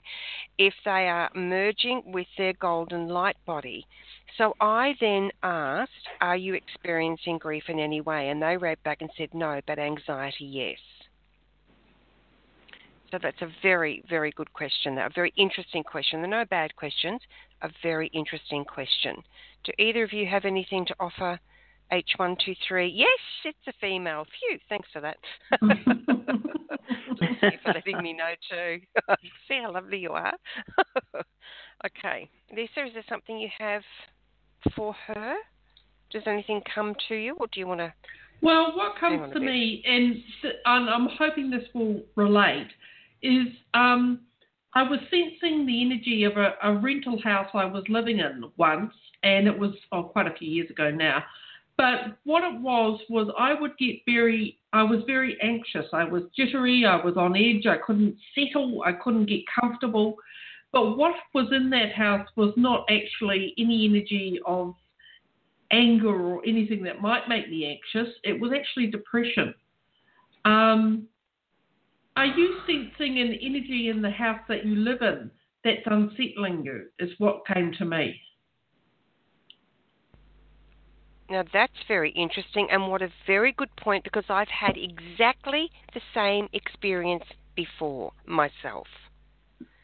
if 0.57 0.73
they 0.85 1.07
are 1.07 1.29
merging 1.35 2.01
with 2.05 2.27
their 2.37 2.53
golden 2.53 3.07
light 3.07 3.37
body. 3.45 3.85
So 4.37 4.55
I 4.61 4.95
then 5.01 5.31
asked, 5.43 5.91
Are 6.21 6.37
you 6.37 6.53
experiencing 6.53 7.37
grief 7.37 7.63
in 7.67 7.79
any 7.79 8.01
way? 8.01 8.29
And 8.29 8.41
they 8.41 8.57
wrote 8.57 8.81
back 8.83 9.01
and 9.01 9.09
said, 9.17 9.33
No, 9.33 9.59
but 9.67 9.79
anxiety, 9.79 10.45
yes. 10.45 10.77
So 13.11 13.17
that's 13.21 13.41
a 13.41 13.51
very, 13.61 14.03
very 14.07 14.31
good 14.31 14.53
question. 14.53 14.97
A 14.99 15.09
very 15.13 15.33
interesting 15.35 15.83
question. 15.83 16.21
They're 16.21 16.29
no 16.29 16.45
bad 16.45 16.75
questions. 16.75 17.21
A 17.61 17.69
very 17.81 18.07
interesting 18.07 18.63
question. 18.63 19.23
Do 19.63 19.71
either 19.79 20.03
of 20.03 20.13
you 20.13 20.27
have 20.27 20.45
anything 20.45 20.85
to 20.85 20.95
offer? 20.99 21.39
H123. 21.91 22.91
Yes, 22.93 23.07
it's 23.45 23.57
a 23.67 23.73
female. 23.81 24.25
Phew, 24.25 24.59
thanks 24.69 24.87
for 24.93 25.01
that. 25.01 25.17
Thank 27.19 27.41
you 27.41 27.59
for 27.63 27.73
letting 27.73 28.01
me 28.01 28.13
know 28.13 28.33
too. 28.49 28.79
See 29.47 29.59
how 29.61 29.73
lovely 29.73 29.97
you 29.97 30.11
are. 30.11 30.33
okay. 31.85 32.29
Lisa, 32.55 32.85
is 32.85 32.93
there 32.93 33.03
something 33.09 33.37
you 33.37 33.49
have 33.57 33.81
for 34.75 34.93
her? 35.07 35.35
Does 36.11 36.23
anything 36.25 36.61
come 36.73 36.95
to 37.07 37.15
you, 37.15 37.35
or 37.39 37.47
do 37.51 37.59
you 37.59 37.67
want 37.67 37.79
to? 37.81 37.93
Well, 38.41 38.75
what 38.75 38.97
comes 38.99 39.33
to 39.33 39.39
me, 39.39 39.83
and, 39.85 40.15
and 40.65 40.89
I'm 40.89 41.09
hoping 41.17 41.49
this 41.49 41.65
will 41.73 42.01
relate, 42.15 42.69
is 43.21 43.47
um, 43.73 44.21
I 44.73 44.83
was 44.83 44.99
sensing 45.09 45.65
the 45.65 45.81
energy 45.81 46.23
of 46.23 46.37
a, 46.37 46.53
a 46.63 46.73
rental 46.79 47.19
house 47.21 47.49
I 47.53 47.65
was 47.65 47.83
living 47.89 48.19
in 48.19 48.45
once, 48.57 48.93
and 49.23 49.47
it 49.47 49.57
was 49.57 49.71
oh, 49.91 50.03
quite 50.03 50.27
a 50.27 50.33
few 50.35 50.49
years 50.49 50.69
ago 50.69 50.89
now. 50.89 51.23
But 51.79 52.17
what 52.25 52.43
it 52.43 52.59
was 52.59 52.99
was 53.09 53.33
I 53.39 53.53
would 53.53 53.77
get 53.77 54.01
very, 54.05 54.57
I 54.73 54.83
was 54.83 54.99
very 55.07 55.37
anxious. 55.41 55.85
I 55.93 56.03
was 56.03 56.23
jittery. 56.35 56.85
I 56.85 56.97
was 56.97 57.15
on 57.15 57.37
edge. 57.37 57.65
I 57.67 57.77
couldn't 57.77 58.17
settle. 58.35 58.83
I 58.85 58.91
couldn't 58.91 59.27
get 59.27 59.43
comfortable. 59.57 60.17
But 60.73 60.97
what 60.97 61.15
was 61.33 61.47
in 61.53 61.69
that 61.69 61.93
house 61.93 62.27
was 62.35 62.53
not 62.57 62.85
actually 62.89 63.53
any 63.57 63.85
energy 63.85 64.41
of 64.45 64.75
anger 65.71 66.13
or 66.13 66.45
anything 66.45 66.83
that 66.83 66.99
might 66.99 67.29
make 67.29 67.49
me 67.49 67.65
anxious. 67.65 68.13
It 68.25 68.41
was 68.41 68.51
actually 68.53 68.87
depression. 68.87 69.53
Um, 70.43 71.07
are 72.17 72.25
you 72.25 72.57
sensing 72.67 73.19
an 73.21 73.39
energy 73.41 73.87
in 73.87 74.01
the 74.01 74.11
house 74.11 74.41
that 74.49 74.65
you 74.65 74.75
live 74.75 75.01
in 75.01 75.31
that's 75.63 75.79
unsettling 75.85 76.65
you? 76.65 76.87
Is 76.99 77.11
what 77.19 77.47
came 77.47 77.71
to 77.77 77.85
me. 77.85 78.19
Now 81.29 81.43
that's 81.53 81.73
very 81.87 82.11
interesting, 82.11 82.67
and 82.71 82.89
what 82.89 83.01
a 83.01 83.09
very 83.27 83.51
good 83.53 83.73
point 83.75 84.03
because 84.03 84.25
I've 84.29 84.47
had 84.47 84.75
exactly 84.77 85.69
the 85.93 86.01
same 86.13 86.49
experience 86.53 87.23
before 87.55 88.11
myself. 88.25 88.87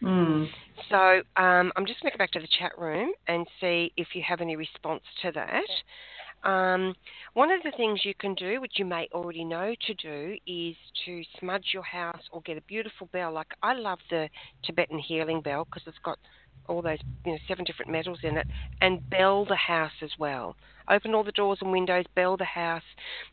Mm. 0.02 0.48
So 0.90 1.22
um, 1.42 1.72
I'm 1.76 1.86
just 1.86 2.02
going 2.02 2.12
to 2.12 2.18
go 2.18 2.22
back 2.22 2.32
to 2.32 2.40
the 2.40 2.48
chat 2.60 2.72
room 2.78 3.12
and 3.28 3.46
see 3.60 3.92
if 3.98 4.10
you 4.14 4.22
have 4.28 4.42
any 4.42 4.56
response 4.56 5.02
to 5.22 5.32
that. 5.32 6.50
Um, 6.50 6.94
one 7.34 7.52
of 7.52 7.64
the 7.64 7.72
things 7.76 8.02
you 8.06 8.14
can 8.14 8.36
do, 8.36 8.62
which 8.62 8.74
you 8.76 8.86
may 8.86 9.08
already 9.14 9.44
know 9.44 9.74
to 9.88 9.94
do, 9.96 10.36
is 10.46 10.76
to 11.06 11.24
smudge 11.40 11.70
your 11.74 11.84
house 11.84 12.22
or 12.32 12.42
get 12.42 12.58
a 12.58 12.62
beautiful 12.62 13.10
bell. 13.12 13.32
Like 13.32 13.52
I 13.64 13.74
love 13.74 14.00
the 14.12 14.30
Tibetan 14.64 15.00
healing 15.00 15.42
bell 15.42 15.66
because 15.66 15.82
it's 15.88 15.98
got 16.04 16.20
all 16.68 16.82
those 16.82 17.00
you 17.26 17.34
know 17.34 17.38
seven 17.48 17.66
different 17.66 17.92
metals 17.92 18.20
in 18.24 18.38
it, 18.38 18.48
and 18.82 19.10
bell 19.10 19.46
the 19.46 19.56
house 19.56 19.92
as 20.02 20.12
well. 20.18 20.56
Open 20.90 21.16
all 21.16 21.24
the 21.24 21.32
doors 21.32 21.60
and 21.62 21.72
windows, 21.72 22.06
bell 22.16 22.38
the 22.38 22.46
house. 22.46 22.84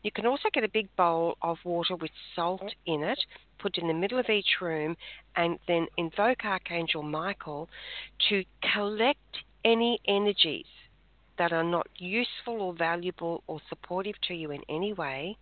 You 0.01 0.11
can 0.11 0.25
also 0.25 0.49
get 0.51 0.63
a 0.63 0.69
big 0.69 0.93
bowl 0.95 1.37
of 1.41 1.57
water 1.63 1.95
with 1.95 2.11
salt 2.35 2.73
in 2.85 3.03
it, 3.03 3.19
put 3.59 3.77
in 3.77 3.87
the 3.87 3.93
middle 3.93 4.19
of 4.19 4.29
each 4.29 4.59
room, 4.61 4.97
and 5.35 5.59
then 5.67 5.87
invoke 5.97 6.45
Archangel 6.45 7.03
Michael 7.03 7.69
to 8.29 8.43
collect 8.73 9.19
any 9.63 9.99
energies 10.07 10.65
that 11.37 11.51
are 11.51 11.63
not 11.63 11.87
useful 11.97 12.61
or 12.61 12.73
valuable 12.73 13.43
or 13.47 13.59
supportive 13.69 14.19
to 14.27 14.33
you 14.33 14.51
in 14.51 14.61
any 14.69 14.93
way, 14.93 15.37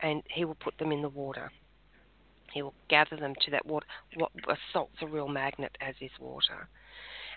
and 0.00 0.22
he 0.30 0.44
will 0.44 0.56
put 0.56 0.78
them 0.78 0.92
in 0.92 1.02
the 1.02 1.08
water. 1.08 1.50
He 2.52 2.62
will 2.62 2.74
gather 2.88 3.16
them 3.16 3.34
to 3.44 3.50
that 3.52 3.66
water. 3.66 3.86
What, 4.16 4.32
salt's 4.72 4.96
a 5.00 5.06
real 5.06 5.28
magnet, 5.28 5.76
as 5.80 5.94
is 6.00 6.10
water 6.18 6.68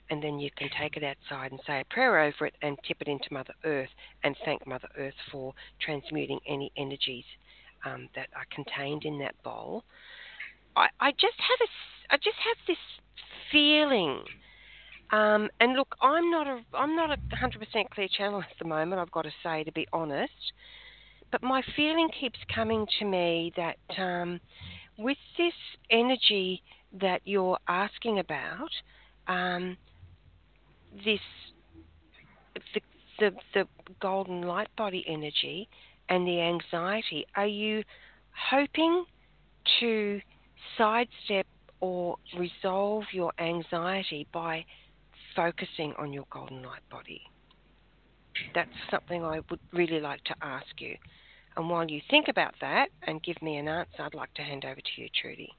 and 0.09 0.21
then 0.21 0.39
you 0.39 0.49
can 0.57 0.69
take 0.79 0.97
it 0.97 1.03
outside 1.03 1.51
and 1.51 1.59
say 1.65 1.79
a 1.81 1.93
prayer 1.93 2.19
over 2.19 2.45
it 2.45 2.55
and 2.61 2.77
tip 2.87 2.97
it 3.01 3.07
into 3.07 3.25
Mother 3.31 3.53
Earth 3.63 3.89
and 4.23 4.35
thank 4.45 4.65
Mother 4.67 4.89
Earth 4.97 5.13
for 5.31 5.53
transmuting 5.79 6.39
any 6.47 6.71
energies 6.77 7.25
um, 7.85 8.09
that 8.15 8.27
are 8.35 8.45
contained 8.53 9.05
in 9.05 9.19
that 9.19 9.35
bowl. 9.43 9.83
I, 10.75 10.87
I 10.99 11.11
just 11.11 11.37
have 11.37 11.59
a, 11.61 12.13
I 12.13 12.17
just 12.17 12.37
have 12.43 12.57
this 12.67 12.77
feeling. 13.51 14.23
Um, 15.11 15.49
and 15.59 15.73
look, 15.73 15.95
I'm 16.01 16.31
not 16.31 16.47
a 16.47 16.59
I'm 16.73 16.95
not 16.95 17.11
a 17.11 17.17
100% 17.35 17.89
clear 17.91 18.07
channel 18.07 18.41
at 18.41 18.57
the 18.59 18.65
moment. 18.65 18.99
I've 18.99 19.11
got 19.11 19.23
to 19.23 19.31
say, 19.43 19.63
to 19.63 19.71
be 19.71 19.87
honest, 19.93 20.53
but 21.31 21.43
my 21.43 21.61
feeling 21.75 22.09
keeps 22.19 22.39
coming 22.53 22.85
to 22.99 23.05
me 23.05 23.53
that 23.55 23.77
um, 23.97 24.39
with 24.97 25.17
this 25.37 25.53
energy 25.89 26.61
that 27.01 27.21
you're 27.25 27.57
asking 27.67 28.19
about, 28.19 28.69
um, 29.27 29.77
this 31.05 31.19
the, 32.73 32.81
the 33.19 33.31
the 33.53 33.67
golden 33.99 34.41
light 34.43 34.69
body 34.75 35.03
energy 35.07 35.67
and 36.09 36.27
the 36.27 36.39
anxiety, 36.41 37.25
are 37.35 37.47
you 37.47 37.83
hoping 38.49 39.05
to 39.79 40.19
sidestep 40.77 41.47
or 41.79 42.17
resolve 42.37 43.03
your 43.11 43.31
anxiety 43.39 44.27
by 44.31 44.65
focusing 45.35 45.93
on 45.97 46.13
your 46.13 46.25
golden 46.31 46.61
light 46.63 46.87
body? 46.89 47.21
That's 48.55 48.69
something 48.89 49.23
I 49.23 49.41
would 49.49 49.59
really 49.71 49.99
like 49.99 50.23
to 50.25 50.35
ask 50.41 50.79
you. 50.79 50.95
And 51.55 51.69
while 51.69 51.89
you 51.89 52.01
think 52.09 52.27
about 52.29 52.55
that 52.61 52.87
and 53.03 53.21
give 53.21 53.39
me 53.41 53.57
an 53.57 53.67
answer, 53.67 54.01
I'd 54.01 54.15
like 54.15 54.33
to 54.35 54.41
hand 54.41 54.65
over 54.65 54.81
to 54.81 55.01
you, 55.01 55.07
Trudy. 55.21 55.51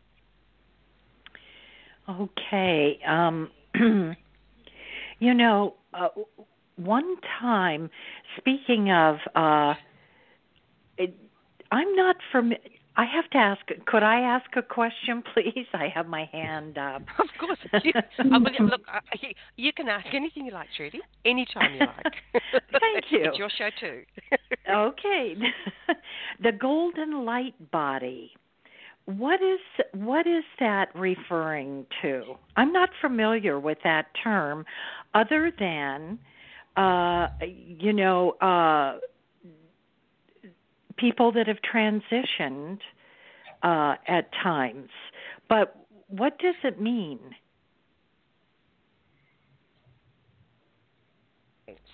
Okay. 2.09 2.99
Um, 3.07 3.51
You 5.25 5.33
know, 5.33 5.73
uh, 5.95 6.09
one 6.77 7.17
time, 7.41 7.89
speaking 8.37 8.93
of, 8.93 9.17
uh, 9.35 9.73
it, 10.99 11.17
I'm 11.73 11.97
not 11.97 12.17
from. 12.31 12.53
I 12.99 13.07
have 13.07 13.31
to 13.31 13.39
ask. 13.39 13.63
Could 13.87 14.03
I 14.03 14.21
ask 14.21 14.45
a 14.55 14.61
question, 14.61 15.23
please? 15.33 15.67
I 15.73 15.89
have 15.95 16.09
my 16.09 16.29
hand 16.31 16.77
up. 16.77 17.05
Of 17.19 17.29
course. 17.41 17.59
You, 17.83 17.93
uh, 17.97 18.65
look, 18.65 18.83
uh, 18.93 19.01
you 19.57 19.73
can 19.73 19.89
ask 19.89 20.05
anything 20.13 20.45
you 20.45 20.53
like, 20.53 20.69
Trudy. 20.77 21.01
Anytime 21.25 21.73
you 21.73 21.81
like. 21.81 22.15
Thank 22.53 23.05
you. 23.11 23.25
It's 23.25 23.39
your 23.39 23.49
show 23.57 23.71
too. 23.81 24.03
okay. 24.71 25.37
the 26.43 26.53
golden 26.53 27.25
light 27.25 27.55
body 27.71 28.31
what 29.07 29.41
is 29.43 29.61
what 29.93 30.27
is 30.27 30.45
that 30.61 30.89
referring 30.95 31.87
to? 32.03 32.35
I'm 32.57 32.73
not 32.73 32.89
familiar 33.01 33.61
with 33.61 33.79
that 33.85 34.07
term, 34.23 34.65
other 35.15 35.53
than 35.59 36.19
uh, 36.77 37.29
you 37.41 37.93
know 37.93 38.33
uh, 38.41 38.99
people 40.97 41.33
that 41.33 41.47
have 41.47 41.59
transitioned 41.75 42.79
uh, 43.63 43.97
at 44.09 44.31
times. 44.43 44.89
But 45.49 45.77
what 46.09 46.39
does 46.39 46.55
it 46.65 46.81
mean? 46.81 47.19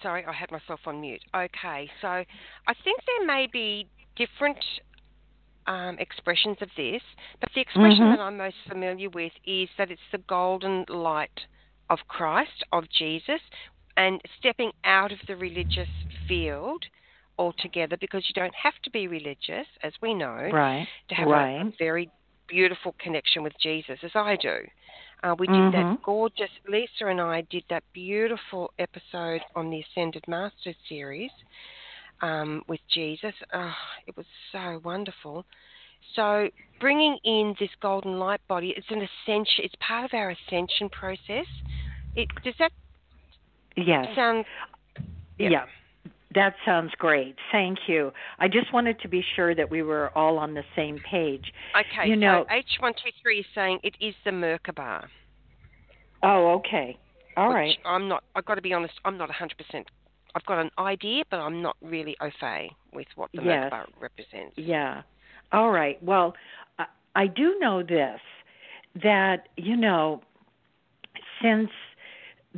Sorry, 0.02 0.24
I 0.24 0.32
had 0.32 0.50
myself 0.50 0.80
on 0.86 1.00
mute. 1.00 1.20
Okay, 1.34 1.90
so 2.00 2.08
I 2.08 2.74
think 2.84 3.00
there 3.06 3.26
may 3.26 3.48
be 3.52 3.86
different 4.16 4.58
um, 5.66 5.98
expressions 5.98 6.56
of 6.61 6.68
this, 6.76 7.02
but 7.40 7.50
the 7.54 7.61
expression 7.61 8.04
mm-hmm. 8.04 8.16
that 8.16 8.20
I'm 8.20 8.36
most 8.36 8.56
familiar 8.68 9.11
with 9.11 9.32
is 9.46 9.68
that 9.78 9.90
it's 9.90 10.00
the 10.12 10.18
golden 10.18 10.84
light 10.88 11.40
of 11.88 11.98
Christ, 12.08 12.64
of 12.72 12.84
Jesus, 12.90 13.40
and 13.96 14.20
stepping 14.38 14.72
out 14.84 15.12
of 15.12 15.18
the 15.26 15.36
religious 15.36 15.88
field 16.26 16.84
altogether 17.38 17.96
because 18.00 18.24
you 18.28 18.34
don't 18.34 18.54
have 18.54 18.74
to 18.84 18.90
be 18.90 19.08
religious, 19.08 19.66
as 19.82 19.92
we 20.00 20.14
know, 20.14 20.48
right. 20.52 20.86
to 21.08 21.14
have 21.14 21.28
right. 21.28 21.66
a, 21.66 21.72
very 21.78 22.11
beautiful 22.46 22.94
connection 22.98 23.42
with 23.42 23.52
Jesus, 23.61 23.98
as 24.02 24.11
I 24.14 24.36
do. 24.36 24.58
Uh, 25.22 25.34
we 25.38 25.46
did 25.46 25.54
mm-hmm. 25.54 25.90
that 25.90 26.02
gorgeous, 26.02 26.50
Lisa 26.68 27.06
and 27.06 27.20
I 27.20 27.42
did 27.42 27.64
that 27.68 27.84
beautiful 27.92 28.72
episode 28.78 29.42
on 29.54 29.70
the 29.70 29.82
Ascended 29.90 30.24
Masters 30.26 30.76
series 30.88 31.30
um, 32.22 32.62
with 32.68 32.80
Jesus. 32.92 33.34
Oh, 33.52 33.72
it 34.06 34.16
was 34.16 34.26
so 34.52 34.80
wonderful. 34.84 35.44
So 36.16 36.48
bringing 36.80 37.18
in 37.24 37.54
this 37.60 37.70
golden 37.80 38.18
light 38.18 38.40
body, 38.48 38.74
it's 38.76 38.86
an 38.90 38.98
ascension. 38.98 39.64
It's 39.64 39.74
part 39.86 40.04
of 40.04 40.10
our 40.14 40.30
ascension 40.30 40.88
process. 40.90 41.46
It 42.16 42.28
does 42.42 42.54
that 42.58 42.72
yes. 43.76 44.06
sound? 44.14 44.44
Yeah. 45.38 45.50
yeah. 45.50 45.64
That 46.34 46.54
sounds 46.64 46.92
great. 46.98 47.34
Thank 47.50 47.78
you. 47.88 48.12
I 48.38 48.46
just 48.46 48.72
wanted 48.72 49.00
to 49.00 49.08
be 49.08 49.22
sure 49.34 49.54
that 49.54 49.68
we 49.68 49.82
were 49.82 50.16
all 50.16 50.38
on 50.38 50.54
the 50.54 50.62
same 50.76 50.98
page. 51.10 51.52
Okay. 51.76 52.08
You 52.08 52.16
know, 52.16 52.44
so 52.48 52.84
H123 52.84 53.40
is 53.40 53.46
saying 53.54 53.80
it 53.82 53.94
is 54.00 54.14
the 54.24 54.30
Merkaba. 54.30 55.06
Oh, 56.22 56.52
okay. 56.58 56.96
All 57.36 57.52
right. 57.52 57.76
I'm 57.84 58.08
not. 58.08 58.22
I've 58.36 58.44
got 58.44 58.56
to 58.56 58.62
be 58.62 58.72
honest. 58.72 58.94
I'm 59.04 59.16
not 59.16 59.28
100% 59.30 59.84
I've 60.34 60.46
got 60.46 60.60
an 60.60 60.70
idea, 60.78 61.24
but 61.30 61.38
I'm 61.38 61.62
not 61.62 61.76
really 61.82 62.16
au 62.20 62.30
fait 62.40 62.70
with 62.92 63.06
what 63.16 63.30
the 63.34 63.42
yes. 63.42 63.70
Merkaba 63.72 63.86
represents. 64.00 64.54
Yeah. 64.56 65.02
All 65.52 65.70
right. 65.70 66.02
Well, 66.02 66.34
I 67.14 67.26
do 67.26 67.56
know 67.60 67.82
this 67.82 68.20
that, 69.02 69.48
you 69.56 69.76
know, 69.76 70.22
since 71.42 71.70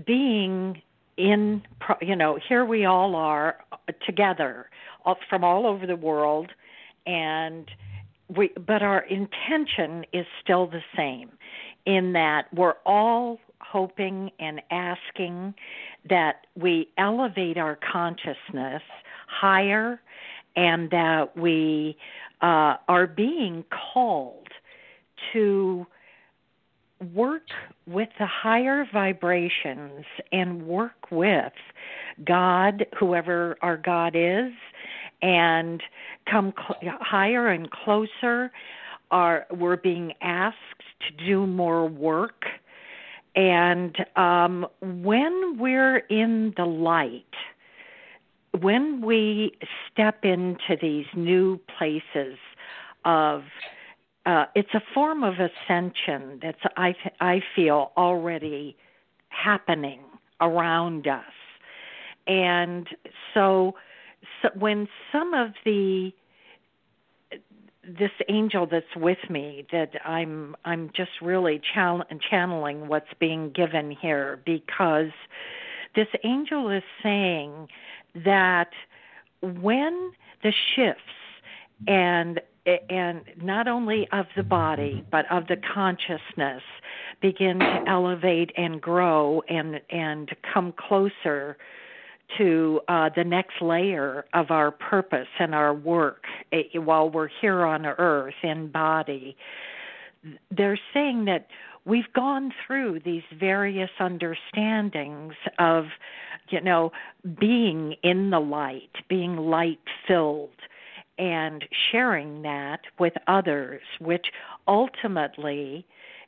being 0.06 0.80
in, 1.16 1.62
you 2.00 2.16
know, 2.16 2.38
here 2.48 2.64
we 2.64 2.84
all 2.84 3.14
are 3.14 3.58
uh, 3.72 3.76
together 4.06 4.66
from 5.28 5.44
all 5.44 5.66
over 5.66 5.86
the 5.86 5.96
world, 5.96 6.50
and 7.06 7.70
we, 8.34 8.50
but 8.66 8.82
our 8.82 9.00
intention 9.00 10.04
is 10.12 10.26
still 10.42 10.66
the 10.66 10.82
same 10.96 11.30
in 11.84 12.12
that 12.12 12.44
we're 12.54 12.74
all 12.86 13.38
hoping 13.60 14.30
and 14.38 14.60
asking 14.70 15.54
that 16.08 16.46
we 16.56 16.88
elevate 16.98 17.56
our 17.56 17.78
consciousness 17.92 18.82
higher 19.26 20.00
and 20.56 20.90
that 20.90 21.36
we 21.36 21.96
uh, 22.40 22.76
are 22.88 23.06
being 23.06 23.64
called 23.92 24.48
to 25.32 25.86
work 27.14 27.48
with 27.86 28.08
the 28.18 28.26
higher 28.26 28.86
vibrations 28.92 30.04
and 30.30 30.66
work 30.66 31.10
with 31.10 31.52
God, 32.24 32.86
whoever 32.98 33.56
our 33.62 33.76
God 33.76 34.14
is, 34.14 34.52
and 35.20 35.82
come 36.30 36.52
cl- 36.56 36.96
higher 37.00 37.48
and 37.48 37.70
closer. 37.70 38.50
Are 39.10 39.46
we're 39.50 39.76
being 39.76 40.14
asked 40.22 40.56
to 41.00 41.26
do 41.26 41.46
more 41.46 41.86
work, 41.86 42.44
and 43.34 43.96
um, 44.16 44.66
when 44.80 45.56
we're 45.58 45.98
in 45.98 46.52
the 46.56 46.64
light, 46.64 47.24
when 48.60 49.00
we 49.00 49.52
step 49.90 50.24
into 50.24 50.76
these 50.80 51.06
new 51.14 51.58
places 51.78 52.38
of 53.04 53.42
uh, 54.24 54.44
it's 54.54 54.72
a 54.74 54.82
form 54.94 55.24
of 55.24 55.34
ascension 55.34 56.38
that's 56.42 56.60
I 56.76 56.94
I 57.20 57.42
feel 57.56 57.92
already 57.96 58.76
happening 59.30 60.00
around 60.40 61.08
us, 61.08 61.24
and 62.26 62.86
so, 63.34 63.74
so 64.40 64.50
when 64.54 64.86
some 65.10 65.34
of 65.34 65.54
the 65.64 66.12
this 67.86 68.10
angel 68.28 68.66
that's 68.66 68.94
with 68.96 69.18
me 69.28 69.66
that 69.72 69.90
I'm 70.04 70.54
I'm 70.64 70.90
just 70.94 71.10
really 71.20 71.60
channeling 71.74 72.88
what's 72.88 73.12
being 73.18 73.50
given 73.50 73.90
here 73.90 74.40
because 74.46 75.10
this 75.94 76.06
angel 76.24 76.70
is 76.70 76.84
saying 77.02 77.68
that 78.24 78.70
when 79.42 80.12
the 80.42 80.52
shifts 80.74 81.02
and 81.88 82.40
and 82.88 83.22
not 83.42 83.66
only 83.66 84.08
of 84.12 84.26
the 84.36 84.44
body 84.44 85.04
but 85.10 85.30
of 85.30 85.48
the 85.48 85.56
consciousness 85.74 86.62
begin 87.20 87.58
to 87.58 87.84
elevate 87.88 88.52
and 88.56 88.80
grow 88.80 89.42
and 89.48 89.80
and 89.90 90.30
come 90.54 90.72
closer 90.72 91.56
to 92.38 92.80
uh, 92.88 93.10
the 93.14 93.24
next 93.24 93.60
layer 93.60 94.24
of 94.32 94.50
our 94.50 94.70
purpose 94.70 95.28
and 95.38 95.54
our 95.54 95.74
work 95.74 96.24
eh, 96.52 96.62
while 96.76 97.10
we're 97.10 97.28
here 97.40 97.64
on 97.64 97.86
earth 97.86 98.34
in 98.42 98.68
body. 98.70 99.36
They're 100.50 100.78
saying 100.94 101.24
that 101.26 101.48
we've 101.84 102.12
gone 102.14 102.52
through 102.66 103.00
these 103.04 103.24
various 103.38 103.90
understandings 103.98 105.34
of 105.58 105.86
you 106.48 106.60
know 106.60 106.92
being 107.38 107.96
in 108.02 108.30
the 108.30 108.38
light 108.38 108.90
being 109.08 109.36
light 109.36 109.80
filled 110.06 110.50
and 111.18 111.64
sharing 111.90 112.42
that 112.42 112.80
with 112.98 113.12
others, 113.26 113.82
which 114.00 114.26
ultimately, 114.66 115.86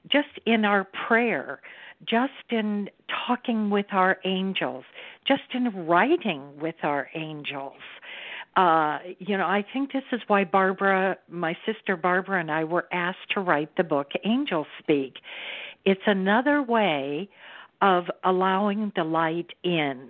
just 0.08 0.28
in 0.46 0.64
our 0.64 0.84
prayer, 0.84 1.60
just 2.08 2.32
in 2.50 2.88
talking 3.26 3.70
with 3.70 3.86
our 3.92 4.18
angels, 4.24 4.84
just 5.26 5.42
in 5.54 5.86
writing 5.86 6.42
with 6.60 6.76
our 6.82 7.08
angels. 7.14 7.80
Uh, 8.56 8.98
you 9.18 9.36
know, 9.36 9.46
I 9.46 9.64
think 9.72 9.92
this 9.92 10.04
is 10.12 10.20
why 10.28 10.44
Barbara, 10.44 11.16
my 11.28 11.56
sister 11.66 11.96
Barbara, 11.96 12.40
and 12.40 12.50
I 12.50 12.64
were 12.64 12.86
asked 12.92 13.30
to 13.34 13.40
write 13.40 13.76
the 13.76 13.84
book 13.84 14.12
Angels 14.24 14.68
Speak. 14.78 15.14
It's 15.84 16.02
another 16.06 16.62
way 16.62 17.28
of 17.82 18.04
allowing 18.22 18.92
the 18.94 19.04
light 19.04 19.50
in 19.64 20.08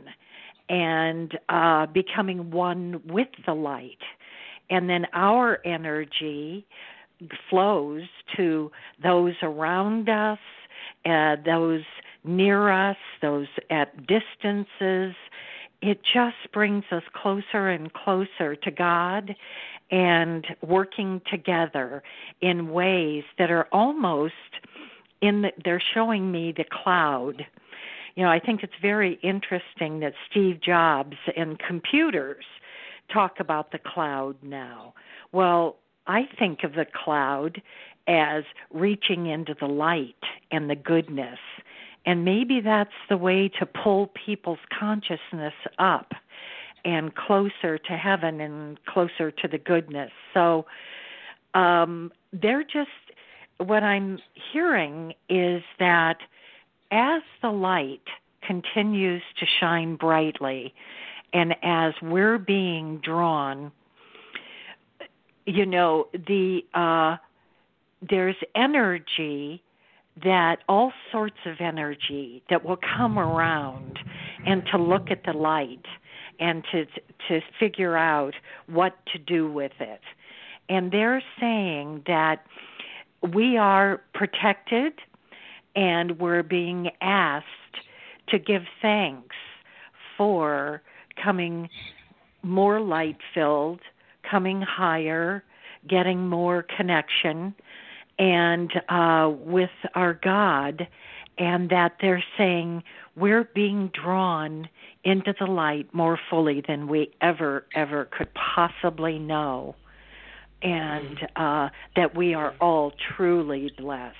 and 0.69 1.37
uh, 1.49 1.87
becoming 1.87 2.51
one 2.51 3.01
with 3.07 3.29
the 3.47 3.55
light 3.55 3.99
and 4.71 4.89
then 4.89 5.07
our 5.13 5.65
energy 5.65 6.67
flows 7.49 8.03
to 8.37 8.71
those 9.03 9.35
around 9.43 10.09
us, 10.09 10.39
uh, 11.07 11.37
those 11.45 11.83
near 12.25 12.71
us, 12.71 12.97
those 13.21 13.49
at 13.71 14.07
distances. 14.07 15.15
It 15.83 16.01
just 16.03 16.53
brings 16.53 16.85
us 16.91 17.03
closer 17.13 17.69
and 17.69 17.93
closer 17.93 18.57
to 18.57 18.71
God 18.71 19.35
and 19.91 20.47
working 20.63 21.21
together 21.31 22.03
in 22.41 22.71
ways 22.71 23.25
that 23.39 23.51
are 23.51 23.69
almost 23.71 24.33
in 25.21 25.43
the, 25.43 25.53
they're 25.65 25.83
showing 25.93 26.33
me 26.33 26.53
the 26.57 26.65
cloud. 26.65 27.47
You 28.15 28.23
know, 28.23 28.31
I 28.31 28.39
think 28.39 28.63
it's 28.63 28.73
very 28.81 29.19
interesting 29.23 30.01
that 30.01 30.15
Steve 30.31 30.61
Jobs 30.61 31.17
and 31.37 31.59
computers 31.59 32.45
talk 33.13 33.41
about 33.41 33.73
the 33.73 33.79
cloud 33.79 34.37
now. 34.43 34.95
Well, 35.33 35.77
I 36.07 36.29
think 36.39 36.65
of 36.65 36.75
the 36.75 36.87
cloud 36.87 37.61
as 38.07 38.45
reaching 38.73 39.27
into 39.27 39.55
the 39.59 39.67
light 39.67 40.15
and 40.51 40.69
the 40.69 40.77
goodness. 40.77 41.39
And 42.07 42.25
maybe 42.25 42.61
that's 42.61 42.91
the 43.09 43.17
way 43.17 43.49
to 43.59 43.67
pull 43.67 44.09
people's 44.09 44.59
consciousness 44.79 45.55
up 45.79 46.13
and 46.85 47.15
closer 47.15 47.79
to 47.79 47.97
heaven 47.97 48.41
and 48.41 48.79
closer 48.85 49.31
to 49.31 49.49
the 49.49 49.57
goodness. 49.57 50.11
So 50.35 50.67
um, 51.55 52.13
they're 52.33 52.65
just, 52.65 52.91
what 53.57 53.83
I'm 53.83 54.19
hearing 54.53 55.15
is 55.31 55.63
that 55.79 56.19
as 56.91 57.23
the 57.41 57.51
light 57.51 58.03
continues 58.43 59.23
to 59.41 59.47
shine 59.61 59.97
brightly, 59.97 60.75
and 61.33 61.57
as 61.63 61.95
we're 62.03 62.39
being 62.39 62.99
drawn 62.99 63.73
you 65.47 65.67
know 65.67 66.09
the 66.27 66.65
uh 66.75 67.17
there's 68.09 68.37
energy 68.55 69.63
that 70.23 70.59
all 70.69 70.93
sorts 71.11 71.39
of 71.45 71.57
energy 71.61 72.43
that 72.49 72.65
will 72.65 72.79
come 72.97 73.19
around 73.19 73.99
and 74.47 74.63
to 74.71 74.79
look 74.79 75.11
at 75.11 75.25
the 75.25 75.33
light 75.33 75.85
and 76.39 76.65
to 76.71 76.87
to 77.29 77.41
figure 77.59 77.97
out 77.97 78.35
what 78.67 78.95
to 79.13 79.19
do 79.19 79.51
with 79.51 79.73
it. 79.81 80.01
And 80.69 80.93
they're 80.93 81.23
saying 81.41 82.03
that 82.07 82.45
we 83.33 83.57
are 83.57 84.03
protected 84.13 84.93
and 85.75 86.19
we're 86.19 86.43
being 86.43 86.91
asked 87.01 87.47
to 88.29 88.39
give 88.39 88.63
thanks 88.81 89.37
for 90.17 90.83
coming 91.23 91.69
more 92.43 92.81
light 92.81 93.17
filled, 93.33 93.81
coming 94.29 94.61
higher, 94.61 95.43
getting 95.89 96.29
more 96.29 96.65
connection, 96.77 97.55
and 98.19 98.71
uh, 98.89 99.31
with 99.31 99.71
our 99.95 100.15
God, 100.15 100.87
and 101.39 101.71
that 101.71 101.97
they're 102.01 102.25
saying 102.39 102.83
we're 103.17 103.49
being 103.55 103.91
drawn 103.93 104.69
into 105.05 105.35
the 105.39 105.47
light 105.47 105.93
more 105.93 106.19
fully 106.31 106.63
than 106.67 106.89
we 106.89 107.11
ever, 107.21 107.67
ever 107.75 108.09
could 108.17 108.29
possibly 108.35 109.19
know, 109.19 109.75
and 110.63 111.19
uh, 111.37 111.69
that 111.97 112.17
we 112.17 112.35
are 112.35 112.55
all 112.61 112.93
truly 113.17 113.71
blessed. 113.79 114.17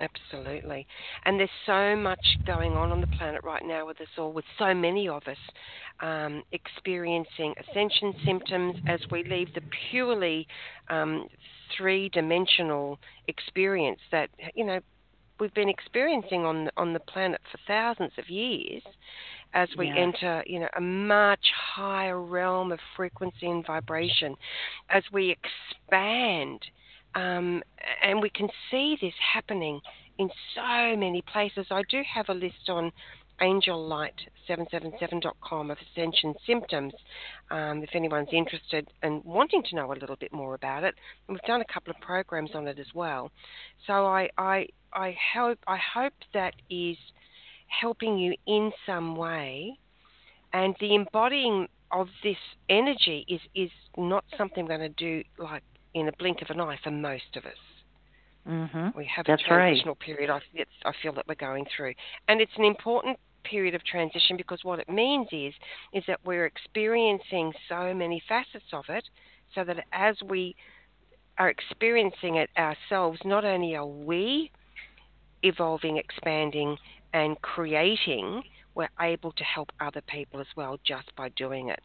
Absolutely. 0.00 0.86
And 1.24 1.40
there's 1.40 1.50
so 1.66 1.96
much 1.96 2.24
going 2.46 2.72
on 2.72 2.92
on 2.92 3.00
the 3.00 3.08
planet 3.18 3.42
right 3.42 3.64
now 3.64 3.86
with 3.86 4.00
us 4.00 4.06
all, 4.16 4.32
with 4.32 4.44
so 4.56 4.72
many 4.72 5.08
of 5.08 5.22
us 5.26 5.36
um, 6.00 6.42
experiencing 6.52 7.52
ascension 7.58 8.14
symptoms 8.24 8.76
as 8.86 9.00
we 9.10 9.24
leave 9.24 9.52
the 9.54 9.62
purely 9.90 10.46
um, 10.88 11.26
three 11.76 12.08
dimensional 12.08 12.98
experience 13.26 14.00
that, 14.10 14.30
you 14.54 14.64
know, 14.64 14.80
we've 15.40 15.54
been 15.54 15.68
experiencing 15.68 16.44
on, 16.44 16.68
on 16.76 16.92
the 16.92 17.00
planet 17.00 17.40
for 17.50 17.58
thousands 17.66 18.12
of 18.18 18.28
years 18.28 18.82
as 19.54 19.68
we 19.78 19.90
enter, 19.90 20.42
you 20.46 20.60
know, 20.60 20.68
a 20.76 20.80
much 20.80 21.46
higher 21.74 22.20
realm 22.20 22.70
of 22.70 22.78
frequency 22.96 23.48
and 23.48 23.66
vibration, 23.66 24.34
as 24.90 25.02
we 25.12 25.30
expand 25.30 26.60
um, 27.14 27.62
and 28.02 28.20
we 28.20 28.30
can 28.30 28.48
see 28.70 28.96
this 29.00 29.14
happening 29.32 29.80
in 30.18 30.28
so 30.54 30.96
many 30.96 31.22
places. 31.22 31.66
I 31.70 31.82
do 31.88 32.02
have 32.14 32.28
a 32.28 32.34
list 32.34 32.68
on 32.68 32.92
angellight777.com 33.40 35.70
of 35.70 35.78
ascension 35.78 36.34
symptoms 36.46 36.92
um, 37.50 37.82
if 37.82 37.90
anyone's 37.94 38.28
interested 38.32 38.86
and 39.02 39.24
wanting 39.24 39.62
to 39.64 39.74
know 39.76 39.92
a 39.92 39.94
little 39.94 40.16
bit 40.16 40.32
more 40.32 40.54
about 40.54 40.84
it. 40.84 40.94
And 41.26 41.34
we've 41.34 41.42
done 41.42 41.60
a 41.60 41.72
couple 41.72 41.90
of 41.90 42.00
programs 42.00 42.52
on 42.54 42.68
it 42.68 42.78
as 42.78 42.86
well. 42.94 43.30
So 43.86 44.06
I, 44.06 44.30
I, 44.38 44.68
I, 44.92 45.16
hope, 45.34 45.58
I 45.66 45.78
hope 45.94 46.14
that 46.34 46.54
is 46.70 46.96
helping 47.66 48.18
you 48.18 48.34
in 48.46 48.70
some 48.86 49.16
way. 49.16 49.76
And 50.52 50.76
the 50.80 50.94
embodying 50.94 51.68
of 51.90 52.08
this 52.22 52.36
energy 52.68 53.24
is, 53.28 53.40
is 53.54 53.70
not 53.96 54.24
something 54.36 54.62
I'm 54.62 54.68
going 54.68 54.80
to 54.80 54.88
do 54.90 55.22
like 55.38 55.62
in 55.94 56.08
a 56.08 56.12
blink 56.18 56.42
of 56.42 56.50
an 56.50 56.60
eye 56.60 56.78
for 56.82 56.90
most 56.90 57.36
of 57.36 57.44
us. 57.44 57.52
Mm-hmm. 58.48 58.96
We 58.96 59.08
have 59.14 59.26
That's 59.26 59.42
a 59.42 59.48
transitional 59.48 59.94
right. 59.94 60.00
period. 60.00 60.30
I, 60.30 60.40
I 60.88 60.92
feel 61.02 61.12
that 61.14 61.26
we're 61.28 61.34
going 61.34 61.66
through, 61.76 61.92
and 62.28 62.40
it's 62.40 62.52
an 62.56 62.64
important 62.64 63.18
period 63.48 63.74
of 63.74 63.84
transition 63.84 64.36
because 64.36 64.60
what 64.62 64.78
it 64.78 64.88
means 64.88 65.28
is 65.32 65.54
is 65.92 66.04
that 66.06 66.20
we're 66.24 66.46
experiencing 66.46 67.52
so 67.68 67.94
many 67.94 68.22
facets 68.28 68.72
of 68.72 68.84
it, 68.88 69.04
so 69.54 69.64
that 69.64 69.84
as 69.92 70.16
we 70.28 70.54
are 71.38 71.48
experiencing 71.48 72.36
it 72.36 72.50
ourselves, 72.58 73.18
not 73.24 73.44
only 73.44 73.76
are 73.76 73.86
we 73.86 74.50
evolving, 75.42 75.96
expanding, 75.96 76.76
and 77.12 77.40
creating 77.42 78.42
we're 78.78 78.88
able 79.00 79.32
to 79.32 79.42
help 79.42 79.70
other 79.80 80.00
people 80.02 80.40
as 80.40 80.46
well 80.56 80.78
just 80.84 81.14
by 81.16 81.28
doing 81.30 81.68
it. 81.68 81.80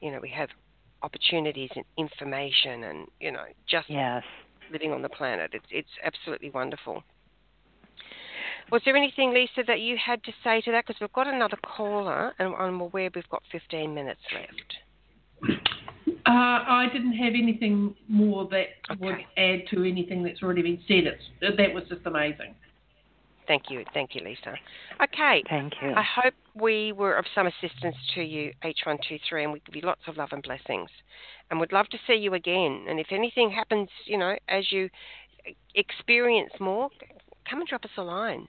You 0.00 0.10
know, 0.10 0.18
we 0.20 0.30
have 0.30 0.48
opportunities 1.00 1.70
and 1.76 1.84
information 1.96 2.82
and, 2.82 3.06
you 3.20 3.30
know, 3.30 3.44
just 3.70 3.88
yes. 3.88 4.24
living 4.72 4.90
on 4.90 5.00
the 5.00 5.08
planet. 5.08 5.52
It's, 5.54 5.66
it's 5.70 5.88
absolutely 6.02 6.50
wonderful. 6.50 7.04
Was 8.72 8.82
there 8.84 8.96
anything, 8.96 9.32
Lisa, 9.32 9.62
that 9.66 9.80
you 9.80 9.96
had 10.04 10.22
to 10.24 10.32
say 10.42 10.60
to 10.62 10.72
that? 10.72 10.86
Because 10.86 11.00
we've 11.00 11.12
got 11.12 11.26
another 11.26 11.58
caller, 11.76 12.32
and 12.38 12.54
I'm 12.54 12.80
aware 12.80 13.10
we've 13.14 13.28
got 13.28 13.42
15 13.52 13.94
minutes 13.94 14.20
left. 14.32 15.58
Uh, 16.26 16.30
I 16.30 16.88
didn't 16.92 17.12
have 17.12 17.34
anything 17.34 17.94
more 18.08 18.48
that 18.48 18.68
Okay. 18.90 19.04
would 19.04 19.24
add 19.36 19.66
to 19.70 19.84
anything 19.84 20.22
that's 20.22 20.42
already 20.42 20.62
been 20.62 20.80
said. 20.88 21.04
It's, 21.06 21.56
that 21.56 21.74
was 21.74 21.84
just 21.88 22.06
amazing. 22.06 22.54
Thank 23.46 23.64
you, 23.68 23.84
thank 23.92 24.14
you, 24.14 24.22
Lisa. 24.24 24.54
Okay, 25.02 25.42
Thank 25.50 25.74
you. 25.82 25.92
I 25.94 26.02
hope 26.02 26.32
we 26.54 26.92
were 26.92 27.14
of 27.14 27.26
some 27.34 27.46
assistance 27.46 27.96
to 28.14 28.22
you, 28.22 28.52
H123, 28.64 29.42
and 29.42 29.52
we 29.52 29.60
give 29.66 29.76
you 29.76 29.82
lots 29.82 30.00
of 30.06 30.16
love 30.16 30.30
and 30.32 30.42
blessings. 30.42 30.88
And 31.50 31.60
we'd 31.60 31.72
love 31.72 31.88
to 31.90 31.98
see 32.06 32.14
you 32.14 32.32
again. 32.32 32.86
And 32.88 32.98
if 32.98 33.08
anything 33.10 33.50
happens, 33.50 33.90
you 34.06 34.16
know, 34.16 34.34
as 34.48 34.72
you 34.72 34.88
experience 35.74 36.52
more, 36.58 36.88
come 37.48 37.60
and 37.60 37.68
drop 37.68 37.84
us 37.84 37.90
a 37.98 38.02
line. 38.02 38.48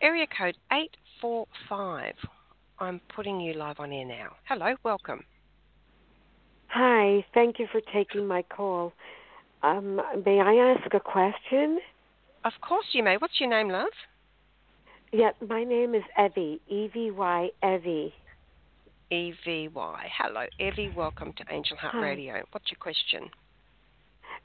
Area 0.00 0.26
code 0.26 0.56
845. 0.72 2.14
I'm 2.78 3.00
putting 3.14 3.40
you 3.40 3.54
live 3.54 3.80
on 3.80 3.92
air 3.92 4.06
now. 4.06 4.36
Hello, 4.48 4.74
welcome. 4.84 5.24
Hi, 6.68 7.24
thank 7.34 7.58
you 7.58 7.66
for 7.72 7.80
taking 7.92 8.26
my 8.26 8.42
call. 8.42 8.92
Um, 9.62 10.00
may 10.24 10.40
I 10.40 10.74
ask 10.76 10.94
a 10.94 11.00
question? 11.00 11.80
Of 12.44 12.52
course 12.60 12.86
you 12.92 13.02
may. 13.02 13.16
What's 13.16 13.40
your 13.40 13.50
name, 13.50 13.68
love? 13.68 13.88
Yeah, 15.12 15.30
my 15.46 15.64
name 15.64 15.94
is 15.94 16.04
Evie, 16.18 16.60
E 16.68 16.88
V 16.92 17.10
Y 17.10 17.48
Evie. 17.64 18.14
E 19.10 19.32
V 19.44 19.68
Y. 19.68 20.08
Hello, 20.16 20.44
Evie. 20.60 20.92
Welcome 20.94 21.32
to 21.38 21.44
Angel 21.50 21.76
Heart 21.76 21.94
Hi. 21.94 22.00
Radio. 22.00 22.42
What's 22.52 22.70
your 22.70 22.78
question? 22.78 23.30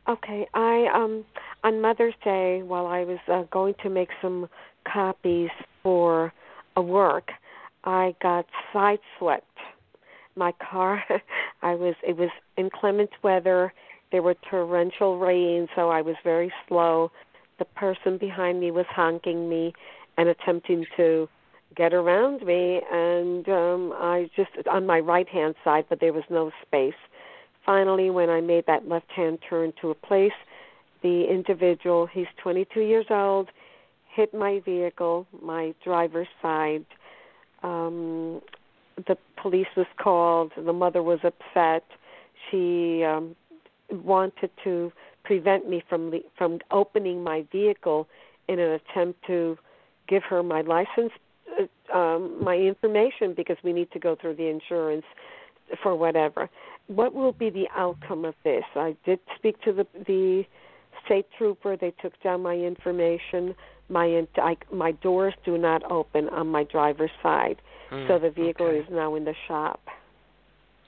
Okay, 0.07 0.47
I 0.53 0.87
um 0.93 1.25
on 1.63 1.81
Mother's 1.81 2.15
Day 2.23 2.63
while 2.63 2.87
I 2.87 3.03
was 3.03 3.19
uh, 3.31 3.43
going 3.51 3.75
to 3.83 3.89
make 3.89 4.09
some 4.21 4.49
copies 4.91 5.49
for 5.81 6.33
a 6.75 6.81
work, 6.81 7.31
I 7.83 8.15
got 8.21 8.45
sideswept. 8.73 9.41
My 10.35 10.53
car, 10.53 11.03
I 11.61 11.75
was 11.75 11.95
it 12.07 12.17
was 12.17 12.29
inclement 12.57 13.11
weather. 13.23 13.73
There 14.11 14.21
were 14.21 14.35
torrential 14.49 15.17
rain, 15.19 15.67
so 15.75 15.89
I 15.89 16.01
was 16.01 16.15
very 16.23 16.51
slow. 16.67 17.11
The 17.59 17.65
person 17.65 18.17
behind 18.17 18.59
me 18.59 18.71
was 18.71 18.85
honking 18.89 19.49
me 19.49 19.73
and 20.17 20.29
attempting 20.29 20.85
to 20.97 21.27
get 21.75 21.93
around 21.93 22.45
me, 22.45 22.81
and 22.91 23.47
um 23.49 23.93
I 23.95 24.29
just 24.35 24.51
on 24.71 24.85
my 24.85 24.99
right 24.99 25.27
hand 25.27 25.55
side, 25.63 25.85
but 25.89 25.99
there 25.99 26.13
was 26.13 26.23
no 26.29 26.51
space 26.65 26.93
finally, 27.65 28.09
when 28.09 28.29
I 28.29 28.41
made 28.41 28.65
that 28.67 28.87
left 28.87 29.11
hand 29.11 29.39
turn 29.47 29.73
to 29.81 29.91
a 29.91 29.95
place, 29.95 30.31
the 31.01 31.25
individual, 31.29 32.07
he's 32.07 32.27
22 32.41 32.81
years 32.81 33.05
old, 33.09 33.49
hit 34.13 34.33
my 34.33 34.61
vehicle, 34.63 35.27
my 35.41 35.73
driver's 35.83 36.27
side. 36.41 36.85
Um, 37.63 38.41
the 39.07 39.17
police 39.41 39.67
was 39.75 39.87
called. 40.01 40.51
The 40.55 40.73
mother 40.73 41.01
was 41.01 41.19
upset. 41.23 41.83
She 42.49 43.03
um, 43.03 43.35
wanted 43.91 44.51
to 44.63 44.91
prevent 45.23 45.69
me 45.69 45.83
from 45.87 46.11
le- 46.11 46.19
from 46.37 46.59
opening 46.71 47.23
my 47.23 47.45
vehicle 47.51 48.07
in 48.47 48.59
an 48.59 48.71
attempt 48.71 49.25
to 49.27 49.57
give 50.07 50.23
her 50.23 50.43
my 50.43 50.61
license, 50.61 51.13
uh, 51.59 51.97
um, 51.97 52.43
my 52.43 52.55
information 52.55 53.33
because 53.33 53.57
we 53.63 53.71
need 53.73 53.89
to 53.91 53.99
go 53.99 54.15
through 54.19 54.35
the 54.35 54.47
insurance 54.47 55.05
for 55.81 55.95
whatever. 55.95 56.49
What 56.87 57.13
will 57.13 57.31
be 57.31 57.49
the 57.49 57.67
outcome 57.75 58.25
of 58.25 58.35
this? 58.43 58.65
I 58.75 58.95
did 59.05 59.19
speak 59.35 59.61
to 59.61 59.71
the 59.71 59.87
the 60.05 60.43
state 61.05 61.27
trooper. 61.37 61.77
They 61.77 61.93
took 62.01 62.21
down 62.21 62.43
my 62.43 62.55
information. 62.55 63.55
My 63.89 64.25
I, 64.37 64.55
my 64.71 64.91
doors 64.93 65.33
do 65.45 65.57
not 65.57 65.83
open 65.91 66.29
on 66.29 66.47
my 66.47 66.63
driver's 66.63 67.11
side, 67.21 67.57
so 68.07 68.17
the 68.19 68.31
vehicle 68.31 68.67
okay. 68.67 68.79
is 68.79 68.85
now 68.91 69.15
in 69.15 69.25
the 69.25 69.35
shop. 69.47 69.81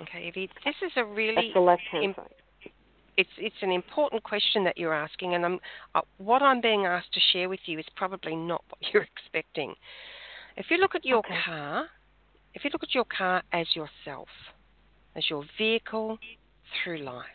Okay, 0.01 0.27
Evie. 0.27 0.49
This 0.63 0.75
is 0.85 0.91
a 0.97 1.05
really 1.05 1.35
That's 1.35 1.53
the 1.53 1.59
left 1.59 1.81
hand 1.91 2.03
im- 2.05 2.13
side. 2.15 2.71
it's 3.17 3.29
it's 3.37 3.55
an 3.61 3.71
important 3.71 4.23
question 4.23 4.63
that 4.63 4.77
you're 4.77 4.93
asking, 4.93 5.35
and 5.35 5.45
I'm 5.45 5.59
uh, 5.93 6.01
what 6.17 6.41
I'm 6.41 6.61
being 6.61 6.85
asked 6.85 7.13
to 7.13 7.19
share 7.31 7.47
with 7.49 7.59
you 7.65 7.79
is 7.79 7.85
probably 7.95 8.35
not 8.35 8.63
what 8.69 8.79
you're 8.93 9.03
expecting. 9.17 9.73
If 10.57 10.67
you 10.69 10.77
look 10.77 10.95
at 10.95 11.05
your 11.05 11.19
Okay. 11.19 11.35
car, 11.45 11.85
if 12.53 12.63
you 12.63 12.69
look 12.73 12.83
at 12.83 12.95
your 12.95 13.05
car 13.05 13.43
as 13.51 13.67
yourself, 13.75 14.29
as 15.15 15.29
your 15.29 15.43
vehicle 15.57 16.17
through 16.83 16.99
life, 16.99 17.25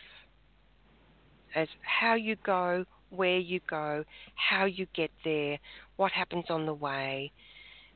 as 1.55 1.69
how 1.83 2.15
you 2.15 2.37
go, 2.45 2.85
where 3.11 3.39
you 3.39 3.61
go, 3.69 4.05
how 4.35 4.65
you 4.65 4.87
get 4.95 5.11
there, 5.25 5.59
what 5.97 6.13
happens 6.13 6.47
on 6.49 6.67
the 6.67 6.75
way, 6.75 7.33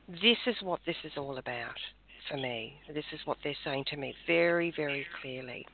this 0.07 0.37
is 0.45 0.55
what 0.61 0.79
this 0.85 0.95
is 1.03 1.13
all 1.17 1.37
about 1.37 1.79
for 2.29 2.37
me. 2.37 2.75
This 2.93 3.05
is 3.13 3.19
what 3.25 3.37
they're 3.43 3.55
saying 3.63 3.85
to 3.89 3.97
me 3.97 4.13
very, 4.27 4.71
very 4.75 5.05
clearly. 5.21 5.65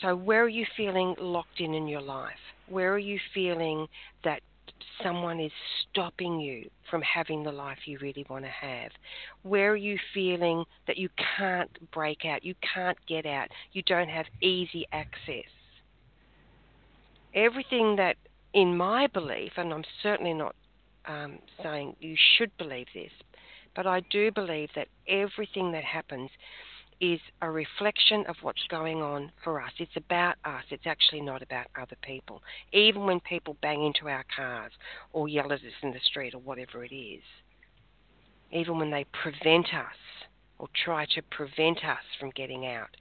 So, 0.00 0.16
where 0.16 0.44
are 0.44 0.48
you 0.48 0.64
feeling 0.76 1.14
locked 1.18 1.60
in 1.60 1.74
in 1.74 1.86
your 1.86 2.00
life? 2.00 2.30
Where 2.68 2.92
are 2.94 2.98
you 2.98 3.18
feeling 3.34 3.86
that 4.24 4.40
someone 5.02 5.40
is 5.40 5.52
stopping 5.90 6.40
you 6.40 6.70
from 6.90 7.02
having 7.02 7.42
the 7.42 7.52
life 7.52 7.78
you 7.84 7.98
really 8.00 8.24
want 8.30 8.44
to 8.44 8.50
have? 8.50 8.92
Where 9.42 9.72
are 9.72 9.76
you 9.76 9.98
feeling 10.14 10.64
that 10.86 10.96
you 10.96 11.10
can't 11.36 11.70
break 11.90 12.24
out, 12.24 12.44
you 12.44 12.54
can't 12.74 12.98
get 13.06 13.26
out, 13.26 13.48
you 13.72 13.82
don't 13.82 14.08
have 14.08 14.26
easy 14.40 14.86
access? 14.92 15.50
Everything 17.34 17.96
that, 17.96 18.16
in 18.52 18.76
my 18.76 19.06
belief, 19.06 19.52
and 19.56 19.72
I'm 19.72 19.84
certainly 20.02 20.34
not 20.34 20.54
um, 21.06 21.38
saying 21.62 21.96
you 22.00 22.16
should 22.36 22.56
believe 22.58 22.86
this, 22.94 23.12
but 23.74 23.86
I 23.86 24.00
do 24.10 24.30
believe 24.32 24.70
that 24.74 24.88
everything 25.08 25.72
that 25.72 25.84
happens 25.84 26.30
is 27.00 27.20
a 27.40 27.50
reflection 27.50 28.24
of 28.28 28.36
what's 28.42 28.66
going 28.68 29.00
on 29.00 29.32
for 29.42 29.60
us. 29.60 29.72
It's 29.78 29.96
about 29.96 30.36
us. 30.44 30.64
It's 30.70 30.86
actually 30.86 31.22
not 31.22 31.40
about 31.40 31.66
other 31.80 31.96
people. 32.02 32.42
Even 32.72 33.04
when 33.04 33.20
people 33.20 33.56
bang 33.62 33.84
into 33.84 34.08
our 34.08 34.24
cars 34.36 34.72
or 35.12 35.28
yell 35.28 35.46
at 35.52 35.60
us 35.60 35.82
in 35.82 35.92
the 35.92 36.00
street 36.04 36.34
or 36.34 36.40
whatever 36.40 36.84
it 36.84 36.94
is. 36.94 37.22
Even 38.52 38.78
when 38.78 38.90
they 38.90 39.06
prevent 39.22 39.72
us 39.72 39.96
or 40.58 40.68
try 40.84 41.06
to 41.14 41.22
prevent 41.30 41.78
us 41.78 42.04
from 42.18 42.30
getting 42.30 42.66
out, 42.66 42.94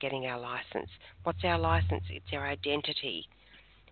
getting 0.00 0.26
our 0.26 0.38
license. 0.38 0.90
What's 1.24 1.42
our 1.42 1.58
license? 1.58 2.04
It's 2.08 2.32
our 2.32 2.46
identity 2.46 3.26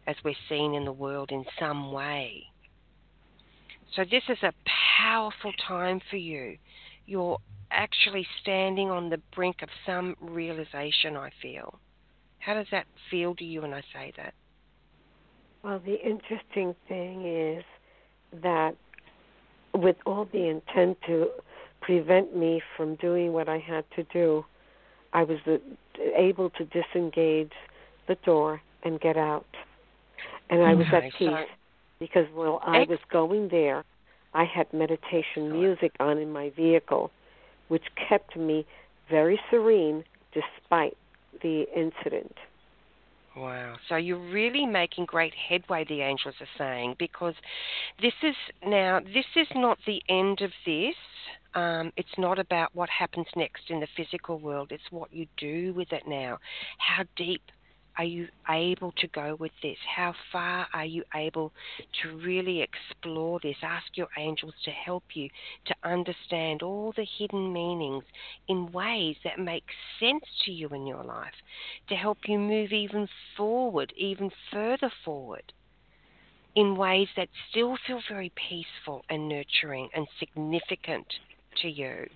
as 0.09 0.17
we're 0.25 0.35
seen 0.49 0.75
in 0.75 0.85
the 0.85 0.93
world 0.93 1.31
in 1.31 1.45
some 1.61 1.93
way. 1.93 2.43
So, 3.95 4.05
this 4.11 4.23
is 4.29 4.39
a 4.43 4.53
powerful 4.99 5.53
time 5.67 6.01
for 6.11 6.17
you. 6.17 6.57
You're 7.07 7.39
actually 7.71 8.27
standing 8.41 8.91
on 8.91 9.11
the 9.11 9.21
brink 9.35 9.63
of 9.63 9.69
some 9.87 10.17
realization, 10.21 11.17
I 11.17 11.31
feel. 11.41 11.79
How 12.39 12.55
does 12.55 12.67
that 12.71 12.87
feel 13.11 13.35
to 13.37 13.45
you 13.45 13.63
when 13.63 13.75
I 13.75 13.83
say 13.93 14.13
that? 14.17 14.35
Well, 15.63 15.81
the 15.85 16.01
interesting 16.01 16.75
thing 16.89 17.27
is 17.27 17.65
that 18.43 18.77
with 19.75 19.97
all 20.07 20.29
the 20.33 20.49
intent 20.49 20.99
to 21.07 21.29
prevent 21.81 22.37
me 22.37 22.63
from 22.77 22.95
doing 22.97 23.33
what 23.33 23.49
I 23.49 23.59
had 23.59 23.85
to 23.97 24.05
do, 24.05 24.45
I 25.13 25.25
was 25.25 25.39
able 26.17 26.51
to 26.51 26.65
disengage 26.65 27.53
the 28.07 28.17
door 28.25 28.61
and 28.83 29.01
get 29.01 29.17
out. 29.17 29.47
And 30.51 30.63
I 30.63 30.75
was 30.75 30.87
at 30.93 31.03
peace 31.19 31.31
because 31.99 32.27
while 32.33 32.61
I 32.65 32.85
was 32.89 32.99
going 33.11 33.49
there, 33.49 33.85
I 34.35 34.45
had 34.45 34.73
meditation 34.73 35.53
music 35.53 35.93
on 36.01 36.19
in 36.19 36.31
my 36.33 36.51
vehicle, 36.51 37.11
which 37.69 37.85
kept 38.09 38.37
me 38.37 38.67
very 39.11 39.41
serene 39.51 40.05
despite 40.33 40.97
the 41.43 41.67
incident. 41.75 42.35
Wow. 43.37 43.77
So 43.89 43.97
you're 43.97 44.19
really 44.19 44.67
making 44.67 45.07
great 45.07 45.33
headway, 45.35 45.85
the 45.89 46.01
angels 46.01 46.35
are 46.41 46.49
saying, 46.57 46.97
because 46.99 47.35
this 48.03 48.15
is 48.23 48.35
now, 48.67 49.01
this 49.01 49.27
is 49.37 49.47
not 49.55 49.79
the 49.87 50.03
end 50.09 50.41
of 50.41 50.51
this. 50.67 50.95
Um, 51.55 51.93
it's 51.97 52.19
not 52.19 52.39
about 52.39 52.75
what 52.75 52.89
happens 52.91 53.27
next 53.37 53.63
in 53.71 53.81
the 53.81 53.87
physical 53.97 54.39
world, 54.39 54.71
it's 54.71 54.91
what 54.91 55.13
you 55.13 55.27
do 55.37 55.73
with 55.75 55.93
it 55.93 56.03
now. 56.07 56.39
How 56.79 57.05
deep 57.17 57.43
are 57.99 58.05
you 58.05 58.29
able 58.49 58.93
to 58.93 59.09
go 59.09 59.37
with 59.41 59.51
this? 59.61 59.77
How 59.97 60.15
far 60.31 60.69
are 60.73 60.85
you 60.85 61.03
able 61.15 61.53
to 62.03 62.17
really 62.19 62.63
explore 62.63 63.41
this? 63.43 63.57
Ask 63.63 63.97
your 63.97 64.09
angels 64.17 64.55
to 64.65 64.71
help 64.71 65.03
you 65.15 65.29
to 65.67 65.75
understand 65.83 66.63
all 66.63 66.93
the 66.97 67.07
hidden 67.19 67.53
meanings 67.53 68.05
in 68.47 68.71
ways 68.71 69.17
that 69.25 69.41
make 69.41 69.65
sense 69.99 70.25
to 70.45 70.53
you 70.53 70.69
in 70.69 70.87
your 70.87 71.03
life, 71.03 71.35
to 71.89 71.97
help 71.97 72.19
you 72.29 72.39
move 72.39 72.73
even 72.73 73.09
forward, 73.37 73.93
even 73.97 74.31
further 74.53 74.93
forward, 75.05 75.53
in 76.55 76.77
ways 76.77 77.09
that 77.17 77.29
still 77.51 77.77
feel 77.85 78.01
very 78.09 78.33
peaceful 78.49 79.05
and 79.11 79.29
nurturing 79.29 79.89
and 79.95 80.07
significant 80.21 81.07
to 81.63 81.69
you. 81.69 82.07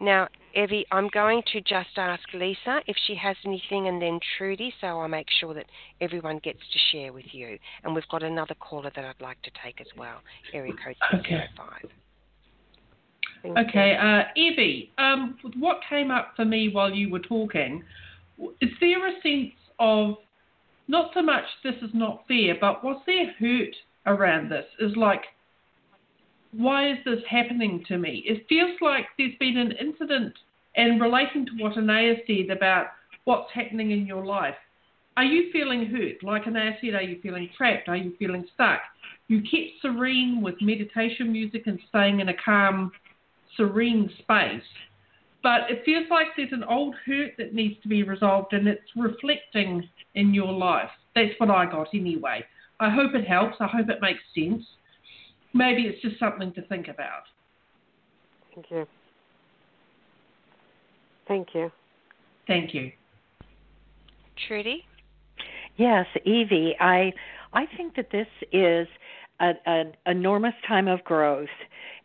Now, 0.00 0.28
Evie, 0.58 0.84
I'm 0.90 1.08
going 1.14 1.42
to 1.52 1.60
just 1.60 1.96
ask 1.96 2.22
Lisa 2.34 2.80
if 2.88 2.96
she 3.06 3.14
has 3.14 3.36
anything 3.46 3.86
and 3.86 4.02
then 4.02 4.18
Trudy, 4.36 4.74
so 4.80 4.88
I'll 4.88 5.06
make 5.06 5.28
sure 5.38 5.54
that 5.54 5.66
everyone 6.00 6.40
gets 6.42 6.58
to 6.58 6.78
share 6.90 7.12
with 7.12 7.26
you. 7.30 7.58
And 7.84 7.94
we've 7.94 8.08
got 8.10 8.24
another 8.24 8.56
caller 8.56 8.90
that 8.96 9.04
I'd 9.04 9.22
like 9.22 9.40
to 9.42 9.50
take 9.64 9.80
as 9.80 9.86
well, 9.96 10.16
area 10.52 10.72
code 10.84 10.96
605. 11.12 11.68
Okay, 13.44 13.60
okay 13.60 13.96
uh, 13.96 14.22
Evie, 14.34 14.90
um, 14.98 15.38
what 15.60 15.78
came 15.88 16.10
up 16.10 16.32
for 16.34 16.44
me 16.44 16.70
while 16.72 16.92
you 16.92 17.08
were 17.08 17.20
talking, 17.20 17.84
is 18.60 18.70
there 18.80 19.06
a 19.06 19.12
sense 19.22 19.54
of 19.78 20.16
not 20.88 21.12
so 21.14 21.22
much 21.22 21.44
this 21.62 21.76
is 21.82 21.90
not 21.94 22.24
fair, 22.26 22.56
but 22.60 22.82
was 22.82 23.00
there 23.06 23.32
hurt 23.38 23.76
around 24.06 24.50
this? 24.50 24.64
Is 24.80 24.96
like, 24.96 25.22
why 26.50 26.90
is 26.90 26.98
this 27.04 27.20
happening 27.30 27.84
to 27.86 27.96
me? 27.96 28.24
It 28.26 28.46
feels 28.48 28.72
like 28.80 29.06
there's 29.18 29.36
been 29.38 29.56
an 29.56 29.72
incident, 29.72 30.34
and 30.78 31.00
relating 31.00 31.44
to 31.44 31.52
what 31.58 31.76
Anaya 31.76 32.14
said 32.26 32.50
about 32.50 32.86
what's 33.24 33.52
happening 33.52 33.90
in 33.90 34.06
your 34.06 34.24
life, 34.24 34.54
are 35.18 35.24
you 35.24 35.52
feeling 35.52 35.84
hurt? 35.84 36.22
Like 36.22 36.46
Anaya 36.46 36.72
said, 36.80 36.94
are 36.94 37.02
you 37.02 37.20
feeling 37.20 37.50
trapped? 37.54 37.88
Are 37.88 37.96
you 37.96 38.14
feeling 38.18 38.46
stuck? 38.54 38.80
You 39.26 39.42
kept 39.42 39.82
serene 39.82 40.40
with 40.40 40.54
meditation 40.62 41.30
music 41.30 41.66
and 41.66 41.78
staying 41.90 42.20
in 42.20 42.30
a 42.30 42.34
calm, 42.42 42.92
serene 43.56 44.08
space. 44.20 44.62
But 45.42 45.70
it 45.70 45.82
feels 45.84 46.06
like 46.10 46.28
there's 46.36 46.52
an 46.52 46.64
old 46.64 46.94
hurt 47.04 47.32
that 47.36 47.52
needs 47.52 47.80
to 47.82 47.88
be 47.88 48.02
resolved 48.02 48.54
and 48.54 48.66
it's 48.66 48.90
reflecting 48.96 49.86
in 50.14 50.32
your 50.32 50.52
life. 50.52 50.90
That's 51.14 51.34
what 51.36 51.50
I 51.50 51.66
got 51.66 51.88
anyway. 51.92 52.44
I 52.80 52.88
hope 52.88 53.14
it 53.14 53.26
helps. 53.26 53.56
I 53.60 53.66
hope 53.66 53.90
it 53.90 54.00
makes 54.00 54.22
sense 54.34 54.64
maybe 55.54 55.82
it's 55.82 56.00
just 56.02 56.18
something 56.18 56.52
to 56.54 56.62
think 56.62 56.88
about. 56.88 57.24
Thank 58.54 58.70
you. 58.70 58.86
Thank 61.28 61.48
you. 61.54 61.70
Thank 62.46 62.74
you. 62.74 62.90
Trudy? 64.48 64.84
Yes, 65.76 66.06
Evie, 66.24 66.74
I 66.80 67.12
I 67.52 67.66
think 67.76 67.94
that 67.96 68.10
this 68.10 68.26
is 68.52 68.88
an 69.40 69.92
enormous 70.06 70.54
time 70.66 70.88
of 70.88 71.04
growth 71.04 71.48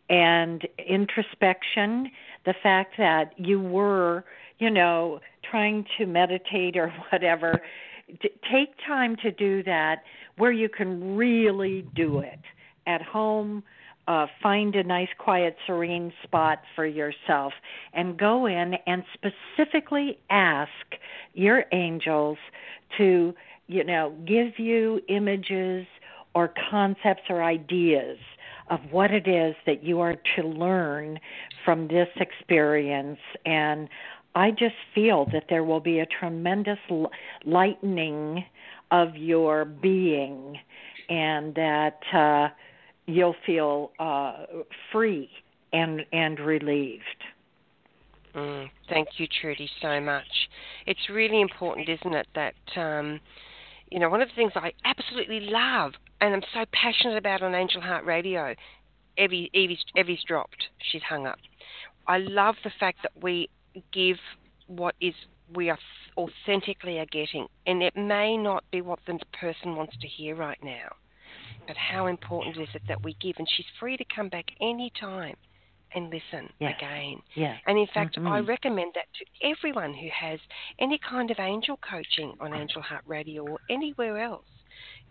and 0.08 0.66
introspection. 0.78 2.10
The 2.44 2.54
fact 2.62 2.94
that 2.98 3.32
you 3.36 3.60
were, 3.60 4.24
you 4.58 4.70
know, 4.70 5.20
trying 5.50 5.84
to 5.98 6.06
meditate 6.06 6.76
or 6.76 6.90
whatever, 7.10 7.60
take 8.52 8.76
time 8.86 9.16
to 9.22 9.32
do 9.32 9.62
that 9.64 10.02
where 10.36 10.52
you 10.52 10.68
can 10.68 11.16
really 11.16 11.86
do 11.94 12.20
it 12.20 12.40
at 12.86 13.02
home, 13.02 13.62
uh, 14.06 14.26
find 14.42 14.74
a 14.74 14.82
nice, 14.82 15.08
quiet, 15.18 15.56
serene 15.66 16.12
spot 16.22 16.60
for 16.74 16.86
yourself 16.86 17.52
and 17.92 18.18
go 18.18 18.46
in 18.46 18.74
and 18.86 19.02
specifically 19.14 20.18
ask 20.30 20.70
your 21.32 21.64
angels 21.72 22.38
to, 22.98 23.34
you 23.66 23.84
know, 23.84 24.14
give 24.26 24.58
you 24.58 25.00
images 25.08 25.86
or 26.34 26.52
concepts 26.70 27.22
or 27.30 27.42
ideas 27.42 28.18
of 28.70 28.80
what 28.90 29.10
it 29.10 29.26
is 29.26 29.54
that 29.66 29.82
you 29.84 30.00
are 30.00 30.16
to 30.36 30.42
learn 30.42 31.18
from 31.64 31.88
this 31.88 32.08
experience. 32.16 33.20
And 33.46 33.88
I 34.34 34.50
just 34.50 34.74
feel 34.94 35.26
that 35.32 35.44
there 35.48 35.64
will 35.64 35.80
be 35.80 36.00
a 36.00 36.06
tremendous 36.06 36.78
lightening 37.44 38.44
of 38.90 39.16
your 39.16 39.64
being 39.64 40.58
and 41.08 41.54
that. 41.54 42.00
Uh, 42.12 42.48
you'll 43.06 43.36
feel 43.44 43.92
uh, 43.98 44.44
free 44.92 45.30
and 45.72 46.02
and 46.12 46.38
relieved. 46.40 47.02
Mm, 48.34 48.68
thank 48.88 49.08
you, 49.18 49.26
Trudy, 49.40 49.70
so 49.80 50.00
much. 50.00 50.48
It's 50.86 51.08
really 51.08 51.40
important, 51.40 51.88
isn't 51.88 52.14
it, 52.14 52.26
that 52.34 52.54
um, 52.76 53.20
you 53.90 53.98
know 53.98 54.08
one 54.08 54.20
of 54.20 54.28
the 54.28 54.34
things 54.34 54.52
I 54.56 54.72
absolutely 54.84 55.40
love 55.40 55.92
and 56.20 56.34
I'm 56.34 56.42
so 56.54 56.64
passionate 56.72 57.16
about 57.16 57.42
on 57.42 57.54
Angel 57.54 57.80
Heart 57.80 58.04
Radio. 58.04 58.54
Evie, 59.16 59.50
Evie's, 59.54 59.84
Evie's 59.94 60.24
dropped. 60.26 60.70
She's 60.90 61.02
hung 61.02 61.26
up. 61.26 61.38
I 62.08 62.18
love 62.18 62.56
the 62.64 62.72
fact 62.80 62.98
that 63.02 63.12
we 63.22 63.48
give 63.92 64.16
what 64.66 64.94
is 65.00 65.14
we 65.54 65.70
are 65.70 65.78
authentically 66.16 66.98
are 66.98 67.06
getting, 67.06 67.46
and 67.66 67.82
it 67.82 67.94
may 67.96 68.36
not 68.36 68.64
be 68.72 68.80
what 68.80 68.98
the 69.06 69.18
person 69.38 69.76
wants 69.76 69.96
to 70.00 70.08
hear 70.08 70.34
right 70.34 70.58
now 70.62 70.88
but 71.66 71.76
how 71.76 72.06
important 72.06 72.56
is 72.56 72.68
it 72.74 72.82
that 72.88 73.02
we 73.02 73.16
give? 73.20 73.36
And 73.38 73.48
she's 73.56 73.66
free 73.78 73.96
to 73.96 74.04
come 74.14 74.28
back 74.28 74.46
any 74.60 74.92
time 74.98 75.36
and 75.94 76.06
listen 76.06 76.50
yes. 76.58 76.74
again. 76.78 77.20
Yeah. 77.34 77.56
And 77.66 77.78
in 77.78 77.86
fact, 77.92 78.16
mm-hmm. 78.16 78.28
I 78.28 78.40
recommend 78.40 78.92
that 78.94 79.06
to 79.18 79.48
everyone 79.48 79.94
who 79.94 80.08
has 80.12 80.40
any 80.78 80.98
kind 80.98 81.30
of 81.30 81.38
angel 81.38 81.78
coaching 81.88 82.34
on 82.40 82.54
Angel 82.54 82.82
Heart 82.82 83.04
Radio 83.06 83.46
or 83.46 83.58
anywhere 83.70 84.18
else. 84.18 84.44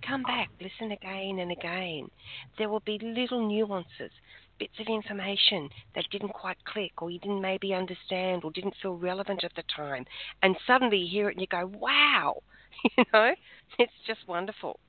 Come 0.05 0.23
back, 0.23 0.49
listen 0.61 0.91
again 0.91 1.39
and 1.39 1.51
again. 1.51 2.09
There 2.57 2.67
will 2.67 2.81
be 2.81 2.99
little 3.01 3.47
nuances, 3.47 4.11
bits 4.59 4.73
of 4.79 4.87
information 4.87 5.69
that 5.95 6.05
didn't 6.11 6.33
quite 6.33 6.57
click 6.65 7.01
or 7.01 7.09
you 7.09 7.19
didn't 7.19 7.41
maybe 7.41 7.73
understand 7.73 8.43
or 8.43 8.51
didn't 8.51 8.75
feel 8.81 8.97
relevant 8.97 9.45
at 9.45 9.55
the 9.55 9.63
time. 9.73 10.05
And 10.41 10.57
suddenly 10.67 10.97
you 10.97 11.09
hear 11.09 11.29
it 11.29 11.33
and 11.33 11.41
you 11.41 11.47
go, 11.47 11.71
wow, 11.79 12.41
you 12.97 13.05
know, 13.13 13.33
it's 13.79 13.93
just 14.05 14.27
wonderful. 14.27 14.79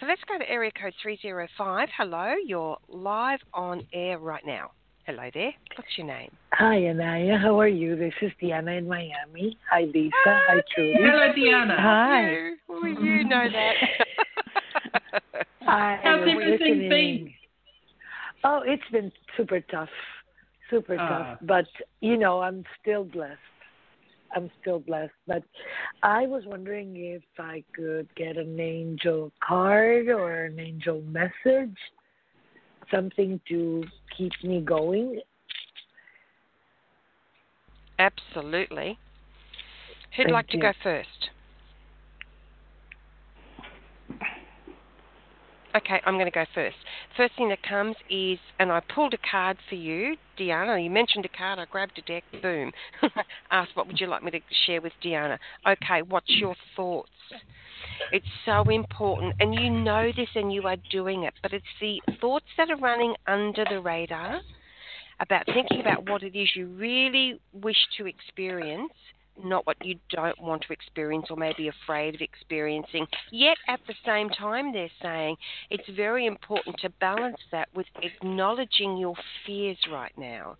So 0.00 0.06
let's 0.06 0.22
go 0.26 0.38
to 0.38 0.50
area 0.50 0.70
code 0.80 0.94
305. 1.02 1.88
Hello, 1.94 2.32
you're 2.46 2.78
live 2.88 3.40
on 3.52 3.86
air 3.92 4.18
right 4.18 4.42
now. 4.46 4.70
Hello 5.04 5.28
there. 5.34 5.52
What's 5.76 5.90
your 5.98 6.06
name? 6.06 6.30
Hi, 6.54 6.86
Anaya. 6.86 7.36
How 7.36 7.60
are 7.60 7.68
you? 7.68 7.96
This 7.96 8.14
is 8.22 8.32
Diana 8.40 8.72
in 8.72 8.88
Miami. 8.88 9.58
Hi, 9.70 9.82
Lisa. 9.82 10.10
Hi, 10.24 10.40
Hi 10.48 10.62
Trudy. 10.74 10.94
Hello, 10.94 11.32
Diana. 11.36 11.76
Hi. 11.78 12.50
Well, 12.66 12.86
you 12.86 13.24
know 13.24 13.46
that. 13.52 15.32
Hi. 15.64 16.00
How's 16.02 16.26
everything 16.26 16.88
been? 16.88 17.34
Oh, 18.42 18.62
it's 18.64 18.82
been 18.90 19.12
super 19.36 19.60
tough. 19.60 19.90
Super 20.70 20.94
uh. 20.94 21.08
tough. 21.08 21.38
But, 21.42 21.66
you 22.00 22.16
know, 22.16 22.40
I'm 22.40 22.64
still 22.80 23.04
blessed. 23.04 23.36
I'm 24.34 24.50
still 24.60 24.80
blessed. 24.80 25.12
But 25.26 25.42
I 26.02 26.26
was 26.26 26.44
wondering 26.46 26.96
if 26.96 27.22
I 27.38 27.64
could 27.74 28.08
get 28.14 28.36
an 28.36 28.58
angel 28.58 29.32
card 29.46 30.08
or 30.08 30.44
an 30.44 30.58
angel 30.58 31.02
message, 31.02 31.76
something 32.90 33.40
to 33.48 33.84
keep 34.16 34.32
me 34.42 34.60
going. 34.60 35.20
Absolutely. 37.98 38.98
Who'd 40.16 40.26
Thank 40.26 40.32
like 40.32 40.52
you. 40.52 40.60
to 40.60 40.66
go 40.66 40.72
first? 40.82 41.30
Okay, 45.76 46.00
I'm 46.04 46.14
going 46.14 46.26
to 46.26 46.32
go 46.32 46.44
first. 46.52 46.76
First 47.16 47.36
thing 47.36 47.48
that 47.50 47.62
comes 47.62 47.94
is, 48.10 48.38
and 48.58 48.72
I 48.72 48.80
pulled 48.92 49.14
a 49.14 49.18
card 49.30 49.56
for 49.68 49.76
you, 49.76 50.16
Diana. 50.36 50.78
You 50.78 50.90
mentioned 50.90 51.24
a 51.24 51.28
card. 51.28 51.60
I 51.60 51.64
grabbed 51.66 51.98
a 51.98 52.02
deck. 52.02 52.24
Boom. 52.42 52.72
Asked, 53.50 53.72
what 53.74 53.86
would 53.86 54.00
you 54.00 54.08
like 54.08 54.24
me 54.24 54.32
to 54.32 54.40
share 54.66 54.80
with 54.80 54.92
Diana? 55.00 55.38
Okay, 55.66 56.02
what's 56.02 56.30
your 56.30 56.56
thoughts? 56.74 57.10
It's 58.12 58.26
so 58.44 58.68
important, 58.68 59.34
and 59.38 59.54
you 59.54 59.70
know 59.70 60.10
this, 60.16 60.28
and 60.34 60.52
you 60.52 60.62
are 60.62 60.76
doing 60.90 61.24
it. 61.24 61.34
But 61.42 61.52
it's 61.52 61.64
the 61.80 62.00
thoughts 62.20 62.46
that 62.56 62.70
are 62.70 62.76
running 62.76 63.14
under 63.28 63.64
the 63.70 63.80
radar 63.80 64.40
about 65.20 65.44
thinking 65.46 65.80
about 65.80 66.08
what 66.08 66.22
it 66.22 66.36
is 66.36 66.48
you 66.56 66.66
really 66.66 67.38
wish 67.52 67.76
to 67.98 68.06
experience 68.06 68.92
not 69.44 69.66
what 69.66 69.76
you 69.84 69.96
don't 70.10 70.40
want 70.40 70.62
to 70.66 70.72
experience 70.72 71.26
or 71.30 71.36
maybe 71.36 71.68
afraid 71.68 72.14
of 72.14 72.20
experiencing. 72.20 73.06
Yet 73.30 73.56
at 73.68 73.80
the 73.86 73.94
same 74.04 74.28
time, 74.30 74.72
they're 74.72 74.90
saying 75.02 75.36
it's 75.70 75.88
very 75.96 76.26
important 76.26 76.76
to 76.80 76.90
balance 77.00 77.38
that 77.52 77.68
with 77.74 77.86
acknowledging 78.02 78.96
your 78.96 79.14
fears 79.46 79.78
right 79.90 80.12
now. 80.16 80.56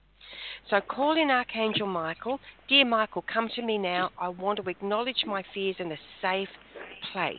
So 0.69 0.81
call 0.81 1.21
in 1.21 1.31
Archangel 1.31 1.87
Michael. 1.87 2.39
Dear 2.69 2.85
Michael, 2.85 3.25
come 3.33 3.49
to 3.57 3.63
me 3.63 3.79
now. 3.79 4.11
I 4.19 4.29
want 4.29 4.63
to 4.63 4.69
acknowledge 4.69 5.25
my 5.27 5.43
fears 5.53 5.77
in 5.79 5.91
a 5.91 5.99
safe 6.23 6.49
place. 7.13 7.39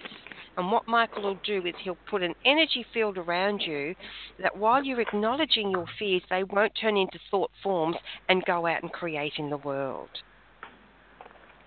And 0.58 0.72
what 0.72 0.88
Michael 0.88 1.24
will 1.24 1.40
do 1.46 1.66
is 1.66 1.74
he'll 1.82 1.98
put 2.10 2.22
an 2.22 2.36
energy 2.46 2.86
field 2.94 3.18
around 3.18 3.62
you 3.62 3.96
that 4.42 4.58
while 4.58 4.84
you're 4.84 5.00
acknowledging 5.00 5.72
your 5.72 5.86
fears, 5.98 6.24
they 6.30 6.44
won't 6.44 6.74
turn 6.80 6.98
into 6.98 7.20
thought 7.30 7.52
forms 7.64 7.96
and 8.28 8.44
go 8.44 8.66
out 8.66 8.84
and 8.84 8.92
create 8.92 9.34
in 9.38 9.50
the 9.50 9.58
world. 9.58 10.10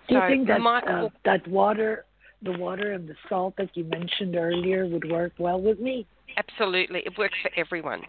Do 0.07 0.15
you 0.15 0.21
think 0.27 0.47
that 0.47 0.61
uh, 0.61 1.09
that 1.23 1.47
water, 1.47 2.05
the 2.41 2.57
water 2.57 2.93
and 2.93 3.07
the 3.07 3.15
salt 3.29 3.55
that 3.57 3.75
you 3.75 3.83
mentioned 3.85 4.35
earlier, 4.35 4.87
would 4.87 5.09
work 5.09 5.33
well 5.39 5.61
with 5.61 5.79
me? 5.79 6.05
Absolutely, 6.37 6.99
it 7.05 7.17
works 7.17 7.37
for 7.41 7.51
everyone. 7.57 8.01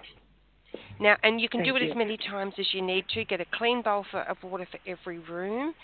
Now, 0.99 1.17
and 1.23 1.41
you 1.41 1.49
can 1.49 1.61
Thank 1.61 1.71
do 1.71 1.77
it 1.77 1.83
you. 1.83 1.91
as 1.91 1.97
many 1.97 2.17
times 2.17 2.55
as 2.59 2.67
you 2.73 2.83
need 2.83 3.05
to. 3.15 3.25
Get 3.25 3.41
a 3.41 3.47
clean 3.53 3.83
bowl 3.83 4.05
for, 4.11 4.21
of 4.23 4.37
water 4.43 4.67
for 4.71 4.79
every 4.87 5.19
room, 5.19 5.75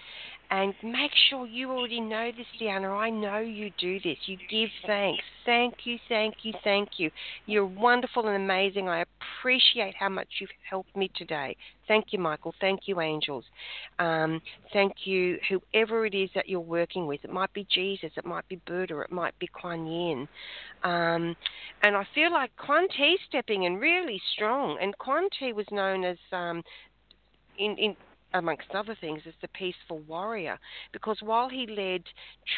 And 0.52 0.74
make 0.82 1.12
sure 1.30 1.46
you 1.46 1.70
already 1.70 1.98
know 1.98 2.30
this, 2.36 2.46
Deanna. 2.60 2.94
I 2.94 3.08
know 3.08 3.38
you 3.38 3.70
do 3.78 3.98
this. 4.00 4.18
You 4.26 4.36
give 4.50 4.68
thanks. 4.86 5.24
Thank 5.46 5.74
you, 5.84 5.96
thank 6.10 6.34
you, 6.42 6.52
thank 6.62 6.90
you. 6.98 7.10
You're 7.46 7.64
wonderful 7.64 8.28
and 8.28 8.36
amazing. 8.36 8.86
I 8.86 9.02
appreciate 9.40 9.94
how 9.98 10.10
much 10.10 10.28
you've 10.42 10.50
helped 10.68 10.94
me 10.94 11.10
today. 11.16 11.56
Thank 11.88 12.08
you, 12.10 12.18
Michael. 12.18 12.54
Thank 12.60 12.80
you, 12.84 13.00
angels. 13.00 13.44
Um, 13.98 14.42
thank 14.74 14.92
you, 15.06 15.38
whoever 15.48 16.04
it 16.04 16.14
is 16.14 16.28
that 16.34 16.50
you're 16.50 16.60
working 16.60 17.06
with. 17.06 17.24
It 17.24 17.32
might 17.32 17.52
be 17.54 17.66
Jesus, 17.70 18.10
it 18.14 18.26
might 18.26 18.46
be 18.48 18.60
Buddha, 18.66 19.00
it 19.00 19.10
might 19.10 19.38
be 19.38 19.46
Kuan 19.46 19.86
Yin. 19.86 20.28
Um, 20.84 21.34
and 21.82 21.96
I 21.96 22.06
feel 22.14 22.30
like 22.30 22.50
Kuan 22.58 22.88
Ti 22.94 23.16
stepping 23.26 23.62
in 23.62 23.76
really 23.76 24.20
strong. 24.34 24.76
And 24.82 24.96
Kuan 24.98 25.30
Ti 25.38 25.54
was 25.54 25.66
known 25.70 26.04
as, 26.04 26.18
um, 26.30 26.62
in, 27.58 27.78
in 27.78 27.96
amongst 28.34 28.70
other 28.74 28.96
things, 29.00 29.22
as 29.26 29.34
the 29.40 29.48
peaceful 29.48 30.00
warrior. 30.00 30.58
Because 30.92 31.18
while 31.22 31.48
he 31.48 31.66
led 31.66 32.02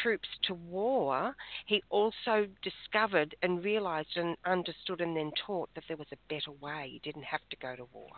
troops 0.01 0.27
to 0.43 0.53
war, 0.53 1.35
he 1.65 1.83
also 1.89 2.47
discovered 2.61 3.35
and 3.41 3.63
realized 3.63 4.15
and 4.15 4.35
understood 4.45 5.01
and 5.01 5.15
then 5.15 5.31
taught 5.45 5.69
that 5.75 5.83
there 5.87 5.97
was 5.97 6.07
a 6.11 6.33
better 6.33 6.51
way. 6.61 6.89
You 6.93 6.99
didn't 6.99 7.23
have 7.23 7.41
to 7.49 7.57
go 7.57 7.75
to 7.75 7.87
war. 7.93 8.11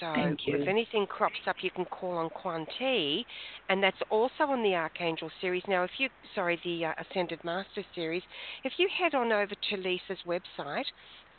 So 0.00 0.12
if 0.46 0.66
anything 0.66 1.06
crops 1.06 1.38
up, 1.46 1.56
you 1.62 1.70
can 1.70 1.84
call 1.84 2.18
on 2.18 2.30
Kuan 2.30 2.66
Ti, 2.78 3.24
and 3.68 3.82
that's 3.82 4.00
also 4.10 4.44
on 4.48 4.62
the 4.62 4.74
Archangel 4.74 5.30
series. 5.40 5.62
Now, 5.68 5.84
if 5.84 5.90
you, 5.98 6.08
sorry, 6.34 6.58
the 6.64 6.86
uh, 6.86 6.92
Ascended 6.98 7.44
Master 7.44 7.84
series, 7.94 8.22
if 8.64 8.72
you 8.78 8.88
head 8.88 9.14
on 9.14 9.30
over 9.30 9.54
to 9.54 9.76
Lisa's 9.76 10.18
website, 10.26 10.86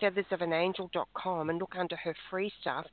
feathersofangel.com, 0.01 1.49
and 1.49 1.59
look 1.59 1.75
under 1.77 1.95
her 1.97 2.15
free 2.29 2.51
stuff, 2.61 2.85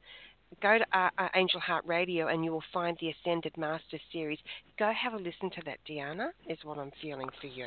go 0.63 0.79
to 0.79 0.99
uh, 0.99 1.11
uh, 1.19 1.29
Angel 1.35 1.61
Heart 1.61 1.85
Radio 1.87 2.29
and 2.29 2.45
you 2.45 2.53
will 2.53 2.63
find 2.73 2.97
the 3.01 3.11
Ascended 3.11 3.57
Master 3.57 3.99
series. 4.13 4.39
Go 4.79 4.93
have 4.93 5.15
a 5.15 5.17
listen 5.17 5.51
to 5.51 5.63
that, 5.65 5.79
Deanna, 5.89 6.31
is 6.49 6.59
what 6.65 6.79
I'm 6.79 6.93
feeling 7.01 7.29
for 7.41 7.47
you. 7.47 7.67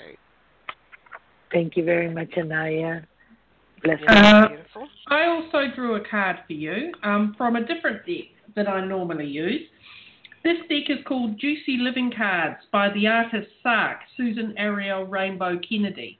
Thank 1.52 1.78
you 1.78 1.84
very 1.84 2.10
much, 2.10 2.30
Anaya. 2.38 3.02
Bless 3.84 4.00
uh, 4.08 4.48
I 5.08 5.26
also 5.26 5.66
drew 5.76 5.96
a 5.96 6.00
card 6.10 6.38
for 6.48 6.54
you 6.54 6.94
um, 7.04 7.36
from 7.38 7.58
a 7.58 7.66
different 7.66 8.06
deck 8.06 8.30
that 8.56 8.68
I 8.68 8.86
normally 8.86 9.28
use. 9.28 9.62
This 10.44 10.58
deck 10.70 10.90
is 10.90 11.04
called 11.06 11.40
Juicy 11.40 11.78
Living 11.80 12.12
Cards 12.16 12.58
by 12.72 12.90
the 12.94 13.08
artist 13.08 13.48
Sark, 13.62 14.00
Susan 14.18 14.54
Ariel 14.58 15.06
Rainbow 15.06 15.60
Kennedy. 15.68 16.20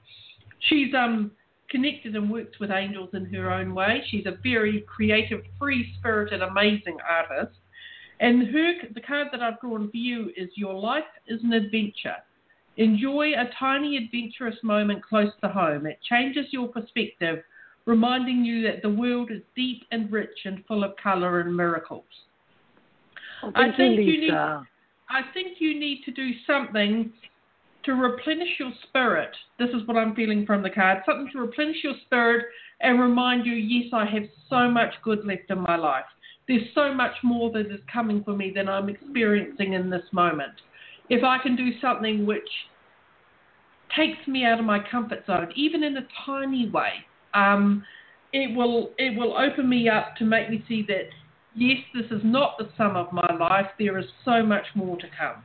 She's 0.70 0.94
um, 0.94 1.32
connected 1.74 2.16
and 2.16 2.30
works 2.30 2.60
with 2.60 2.70
angels 2.70 3.10
in 3.14 3.26
her 3.34 3.52
own 3.52 3.74
way. 3.74 4.04
She's 4.10 4.28
a 4.28 4.38
very 4.44 4.86
creative, 4.88 5.42
free 5.60 5.92
spirited, 5.98 6.44
amazing 6.44 6.98
artist. 7.10 7.58
And 8.20 8.48
her 8.48 8.74
the 8.94 9.02
card 9.02 9.30
that 9.32 9.42
I've 9.42 9.60
drawn 9.60 9.90
for 9.90 9.98
you 9.98 10.32
is 10.38 10.50
Your 10.56 10.76
Life 10.76 11.04
is 11.28 11.44
an 11.44 11.52
Adventure. 11.52 12.18
Enjoy 12.78 13.32
a 13.34 13.50
tiny 13.60 13.98
adventurous 13.98 14.58
moment 14.64 15.04
close 15.04 15.32
to 15.42 15.50
home. 15.50 15.88
It 15.88 16.00
changes 16.08 16.46
your 16.52 16.68
perspective, 16.68 17.40
reminding 17.86 18.46
you 18.46 18.62
that 18.64 18.84
the 18.84 18.90
world 18.90 19.32
is 19.32 19.42
deep 19.56 19.84
and 19.92 20.12
rich 20.12 20.46
and 20.46 20.64
full 20.68 20.84
of 20.84 20.92
colour 21.02 21.40
and 21.40 21.56
miracles. 21.56 22.06
Oh, 23.44 23.52
I 23.56 23.76
think 23.76 24.00
you, 24.00 24.06
you 24.06 24.22
need 24.22 24.32
I 25.10 25.22
think 25.34 25.58
you 25.60 25.80
need 25.80 26.04
to 26.06 26.12
do 26.12 26.32
something 26.48 27.12
to 27.86 27.94
replenish 27.94 28.60
your 28.60 28.72
spirit. 28.88 29.36
This 29.60 29.70
is 29.70 29.88
what 29.88 29.98
I'm 29.98 30.16
feeling 30.16 30.46
from 30.46 30.64
the 30.64 30.70
card. 30.70 31.00
Something 31.06 31.30
to 31.34 31.42
replenish 31.42 31.78
your 31.84 31.96
spirit 32.06 32.46
and 32.82 33.00
remind 33.00 33.46
you, 33.46 33.54
yes, 33.54 33.92
I 33.94 34.06
have 34.06 34.24
so 34.50 34.70
much 34.70 34.94
good 35.04 35.26
left 35.26 35.50
in 35.50 35.60
my 35.60 35.76
life. 35.76 36.06
There's 36.48 36.68
so 36.76 36.94
much 36.94 37.16
more 37.24 37.52
that 37.52 37.68
is 37.68 37.80
coming 37.92 38.24
for 38.24 38.36
me 38.36 38.52
than 38.54 38.68
I'm 38.68 38.90
experiencing 38.90 39.74
in 39.74 39.90
this 39.90 40.04
moment. 40.12 40.54
If 41.10 41.24
I 41.24 41.38
can 41.38 41.56
do 41.56 41.70
something 41.80 42.26
which 42.26 42.50
takes 43.96 44.28
me 44.28 44.46
out 44.46 44.60
of 44.60 44.66
my 44.66 44.80
comfort 44.90 45.26
zone, 45.26 45.52
even 45.56 45.84
in 45.84 45.98
a 45.98 46.08
tiny 46.26 46.70
way, 46.70 46.92
um, 47.34 47.84
it 48.34 48.56
will 48.56 48.92
it 48.98 49.18
will 49.18 49.38
open 49.38 49.70
me 49.70 49.88
up 49.88 50.16
to 50.18 50.26
make 50.26 50.50
me 50.50 50.64
see 50.68 50.84
that 50.88 51.10
yes, 51.56 51.78
this 51.94 52.06
is 52.12 52.22
not 52.24 52.58
the 52.58 52.68
sum 52.78 52.96
of 52.96 53.14
my 53.14 53.36
life. 53.40 53.68
There 53.78 53.98
is 53.98 54.06
so 54.26 54.44
much 54.44 54.66
more 54.76 54.98
to 54.98 55.08
come. 55.18 55.44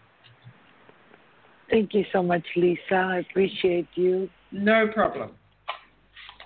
Thank 1.70 1.94
you 1.94 2.04
so 2.12 2.22
much, 2.22 2.44
Lisa. 2.56 2.94
I 2.94 3.18
appreciate 3.18 3.88
you. 3.94 4.28
No 4.52 4.88
problem. 4.88 5.32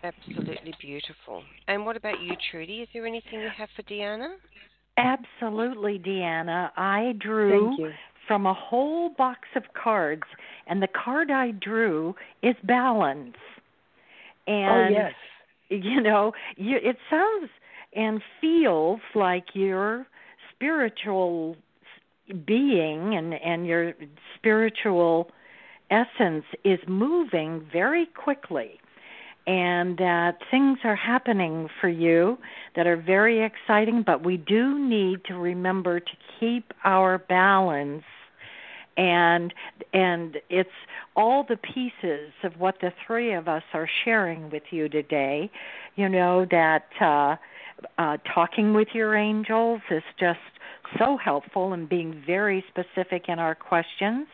Absolutely 0.02 0.74
beautiful. 0.80 1.44
And 1.68 1.86
what 1.86 1.96
about 1.96 2.20
you, 2.20 2.34
Trudy? 2.50 2.78
Is 2.78 2.88
there 2.92 3.06
anything 3.06 3.40
you 3.40 3.50
have 3.56 3.68
for 3.76 3.82
Deanna? 3.82 4.34
Absolutely, 4.96 5.98
Deanna. 5.98 6.70
I 6.76 7.14
drew 7.20 7.76
from 8.26 8.46
a 8.46 8.54
whole 8.54 9.10
box 9.10 9.40
of 9.54 9.62
cards, 9.80 10.24
and 10.66 10.82
the 10.82 10.88
card 10.88 11.30
I 11.30 11.52
drew 11.52 12.14
is 12.42 12.56
balance. 12.64 13.36
Oh, 14.48 14.52
and 14.52 14.96
oh, 14.96 14.98
yes. 14.98 15.12
you 15.70 16.00
know, 16.00 16.32
you, 16.56 16.76
it 16.82 16.96
sounds 17.08 17.48
and 17.94 18.20
feels 18.40 19.00
like 19.14 19.46
your 19.54 20.06
spiritual 20.54 21.56
being 22.46 23.14
and 23.14 23.34
and 23.34 23.66
your 23.66 23.94
spiritual 24.36 25.30
essence 25.90 26.44
is 26.64 26.78
moving 26.86 27.66
very 27.72 28.06
quickly 28.06 28.80
and 29.46 29.98
that 29.98 30.38
things 30.50 30.78
are 30.84 30.94
happening 30.94 31.68
for 31.80 31.88
you 31.88 32.38
that 32.76 32.86
are 32.86 32.96
very 32.96 33.44
exciting 33.44 34.02
but 34.06 34.24
we 34.24 34.36
do 34.36 34.78
need 34.78 35.24
to 35.24 35.34
remember 35.34 35.98
to 36.00 36.12
keep 36.38 36.72
our 36.84 37.18
balance. 37.18 38.04
And 38.96 39.54
and 39.94 40.36
it's 40.50 40.68
all 41.16 41.46
the 41.48 41.56
pieces 41.56 42.30
of 42.44 42.60
what 42.60 42.76
the 42.82 42.92
three 43.06 43.32
of 43.32 43.48
us 43.48 43.62
are 43.72 43.88
sharing 44.04 44.50
with 44.50 44.64
you 44.70 44.88
today. 44.90 45.50
You 45.96 46.10
know 46.10 46.46
that 46.50 46.88
uh 47.00 47.36
uh 47.98 48.16
talking 48.34 48.74
with 48.74 48.88
your 48.94 49.14
angels 49.14 49.80
is 49.90 50.02
just 50.18 50.38
so 50.98 51.16
helpful 51.16 51.72
in 51.72 51.86
being 51.86 52.22
very 52.26 52.64
specific 52.68 53.24
in 53.28 53.38
our 53.38 53.54
questions. 53.54 54.26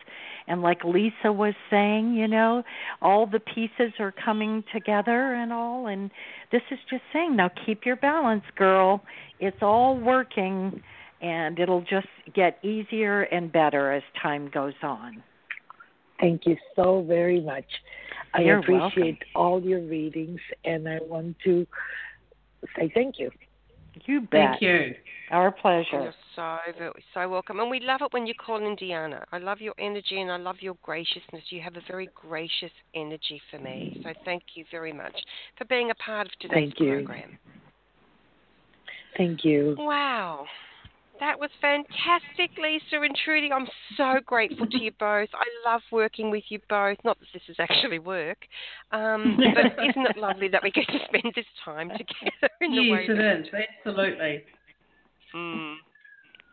And 0.47 0.61
like 0.61 0.83
Lisa 0.83 1.31
was 1.31 1.53
saying, 1.69 2.15
you 2.15 2.27
know, 2.27 2.63
all 3.01 3.27
the 3.27 3.39
pieces 3.39 3.93
are 3.99 4.11
coming 4.11 4.63
together 4.73 5.33
and 5.35 5.53
all. 5.53 5.87
And 5.87 6.09
this 6.51 6.63
is 6.71 6.79
just 6.89 7.03
saying, 7.13 7.35
now 7.35 7.51
keep 7.65 7.85
your 7.85 7.95
balance, 7.95 8.43
girl. 8.55 9.03
It's 9.39 9.61
all 9.61 9.97
working, 9.97 10.81
and 11.21 11.59
it'll 11.59 11.81
just 11.81 12.07
get 12.33 12.57
easier 12.63 13.21
and 13.23 13.51
better 13.51 13.91
as 13.91 14.03
time 14.21 14.49
goes 14.51 14.73
on. 14.81 15.23
Thank 16.19 16.45
you 16.45 16.57
so 16.75 17.05
very 17.07 17.41
much. 17.41 17.65
I 18.33 18.41
You're 18.41 18.59
appreciate 18.59 18.79
welcome. 18.91 19.17
all 19.35 19.61
your 19.61 19.81
readings, 19.81 20.39
and 20.65 20.89
I 20.89 20.99
want 21.01 21.37
to 21.45 21.65
say 22.77 22.91
thank 22.93 23.19
you. 23.19 23.29
You 24.05 24.21
bet. 24.21 24.59
Thank 24.59 24.61
you. 24.61 24.95
Our 25.31 25.51
pleasure. 25.51 25.87
Oh, 25.93 26.03
you're 26.03 26.13
so 26.35 26.93
so 27.13 27.29
welcome, 27.29 27.59
and 27.59 27.69
we 27.69 27.79
love 27.79 28.01
it 28.01 28.11
when 28.13 28.25
you 28.25 28.33
call 28.33 28.65
in 28.65 28.75
Diana. 28.75 29.23
I 29.31 29.37
love 29.37 29.61
your 29.61 29.75
energy 29.77 30.21
and 30.21 30.31
I 30.31 30.37
love 30.37 30.57
your 30.59 30.75
graciousness. 30.83 31.43
You 31.49 31.61
have 31.61 31.75
a 31.75 31.81
very 31.87 32.09
gracious 32.15 32.71
energy 32.95 33.41
for 33.51 33.59
me. 33.59 33.99
So 34.03 34.11
thank 34.25 34.43
you 34.55 34.65
very 34.71 34.93
much 34.93 35.15
for 35.57 35.65
being 35.65 35.91
a 35.91 35.95
part 35.95 36.27
of 36.27 36.33
today's 36.39 36.71
thank 36.71 36.79
you. 36.79 36.95
program. 36.95 37.37
Thank 39.17 39.43
you. 39.43 39.75
Wow. 39.77 40.45
That 41.19 41.37
was 41.39 41.49
fantastic, 41.59 42.57
Lisa 42.57 43.01
and 43.01 43.15
Trudy. 43.25 43.51
I'm 43.51 43.67
so 43.97 44.19
grateful 44.25 44.65
to 44.67 44.77
you 44.77 44.91
both. 44.99 45.29
I 45.33 45.69
love 45.69 45.81
working 45.91 46.31
with 46.31 46.43
you 46.49 46.59
both. 46.69 46.97
Not 47.03 47.19
that 47.19 47.27
this 47.33 47.41
is 47.49 47.57
actually 47.59 47.99
work, 47.99 48.37
um, 48.91 49.37
but 49.53 49.65
isn't 49.89 50.05
it 50.11 50.17
lovely 50.17 50.47
that 50.47 50.63
we 50.63 50.71
get 50.71 50.87
to 50.87 50.99
spend 51.07 51.33
this 51.35 51.45
time 51.65 51.89
together 51.89 52.53
in 52.61 52.71
the 52.71 52.81
yes, 52.81 52.91
way 52.91 53.05
it 53.05 53.17
that 53.17 53.39
is. 53.39 53.65
Absolutely. 53.85 54.43
Mm. 55.35 55.75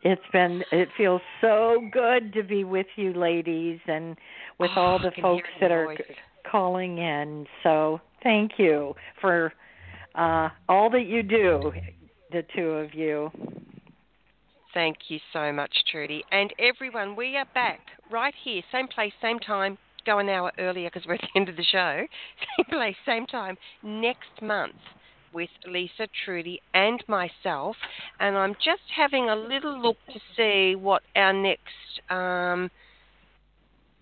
It's 0.02 0.22
been 0.32 0.62
it 0.72 0.88
feels 0.96 1.22
so 1.40 1.88
good 1.92 2.32
to 2.34 2.42
be 2.42 2.64
with 2.64 2.86
you 2.96 3.12
ladies 3.12 3.78
and 3.86 4.16
with 4.58 4.70
Oh, 4.76 4.80
all 4.80 4.98
the 4.98 5.12
folks 5.22 5.48
that 5.60 5.70
your 5.70 5.82
are 5.82 5.86
voices. 5.86 6.16
calling 6.50 6.98
in. 6.98 7.46
So 7.62 8.00
thank 8.22 8.52
you 8.58 8.94
for 9.20 9.52
uh, 10.16 10.48
all 10.68 10.90
that 10.90 11.06
you 11.06 11.22
do, 11.22 11.72
the 12.32 12.44
two 12.54 12.68
of 12.70 12.94
you. 12.94 13.30
Thank 14.76 15.08
you 15.08 15.20
so 15.32 15.54
much, 15.54 15.72
Trudy. 15.90 16.22
And 16.30 16.52
everyone, 16.58 17.16
we 17.16 17.34
are 17.38 17.46
back 17.54 17.80
right 18.12 18.34
here, 18.44 18.60
same 18.70 18.88
place, 18.88 19.14
same 19.22 19.38
time. 19.38 19.78
Go 20.04 20.18
an 20.18 20.28
hour 20.28 20.52
earlier 20.58 20.90
because 20.92 21.08
we're 21.08 21.14
at 21.14 21.22
the 21.22 21.40
end 21.40 21.48
of 21.48 21.56
the 21.56 21.64
show. 21.64 22.02
Same 22.58 22.78
place, 22.78 22.94
same 23.06 23.26
time 23.26 23.56
next 23.82 24.42
month 24.42 24.76
with 25.32 25.48
Lisa, 25.66 26.06
Trudy, 26.26 26.60
and 26.74 27.02
myself. 27.08 27.74
And 28.20 28.36
I'm 28.36 28.52
just 28.62 28.82
having 28.94 29.30
a 29.30 29.34
little 29.34 29.80
look 29.80 29.96
to 30.12 30.20
see 30.36 30.76
what 30.76 31.02
our 31.16 31.32
next. 31.32 32.10
Um, 32.10 32.70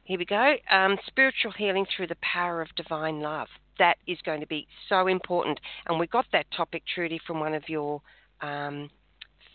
here 0.02 0.18
we 0.18 0.24
go. 0.24 0.56
Um, 0.72 0.98
spiritual 1.06 1.52
healing 1.52 1.86
through 1.96 2.08
the 2.08 2.16
power 2.20 2.60
of 2.60 2.68
divine 2.74 3.20
love. 3.20 3.46
That 3.78 3.96
is 4.08 4.18
going 4.26 4.40
to 4.40 4.48
be 4.48 4.66
so 4.88 5.06
important. 5.06 5.60
And 5.86 6.00
we 6.00 6.08
got 6.08 6.26
that 6.32 6.46
topic, 6.54 6.82
Trudy, 6.92 7.20
from 7.24 7.38
one 7.38 7.54
of 7.54 7.62
your 7.68 8.02
um, 8.40 8.90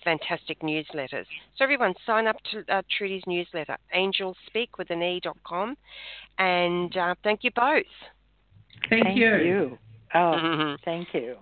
fantastic 0.04 0.62
newsletters. 0.62 1.26
So 1.58 1.64
everyone, 1.64 1.94
sign 2.06 2.28
up 2.28 2.38
to 2.52 2.64
uh, 2.74 2.82
Trudy's 2.98 3.24
newsletter, 3.28 3.78
angelspeak 3.96 4.70
with 4.78 4.90
an 4.90 5.02
e.com, 5.02 5.78
and 6.38 6.96
uh, 6.96 7.16
thank 7.24 7.44
you 7.44 7.52
both. 7.56 7.84
Thank, 8.90 9.04
thank 9.04 9.18
you. 9.18 9.36
you. 9.36 9.78
Oh, 10.14 10.18
mm-hmm. 10.18 10.76
thank 10.86 11.08
you. 11.14 11.36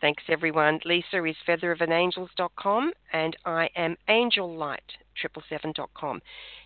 Thanks, 0.00 0.24
everyone. 0.28 0.80
Lisa 0.84 1.24
is 1.24 1.36
featherofanangels.com, 1.46 2.92
and 3.12 3.36
I 3.44 3.68
am 3.76 3.96
angellight777.com. 4.08 6.20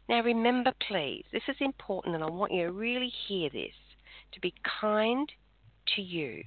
Now, 0.09 0.23
remember, 0.23 0.73
please, 0.89 1.25
this 1.33 1.43
is 1.49 1.57
important, 1.61 2.15
and 2.15 2.25
I 2.25 2.31
want 2.31 2.53
you 2.53 2.65
to 2.65 2.73
really 2.73 3.13
hear 3.29 3.51
this 3.51 3.75
to 4.33 4.41
be 4.41 4.55
kind 4.81 5.31
to 5.97 6.03
you. 6.03 6.43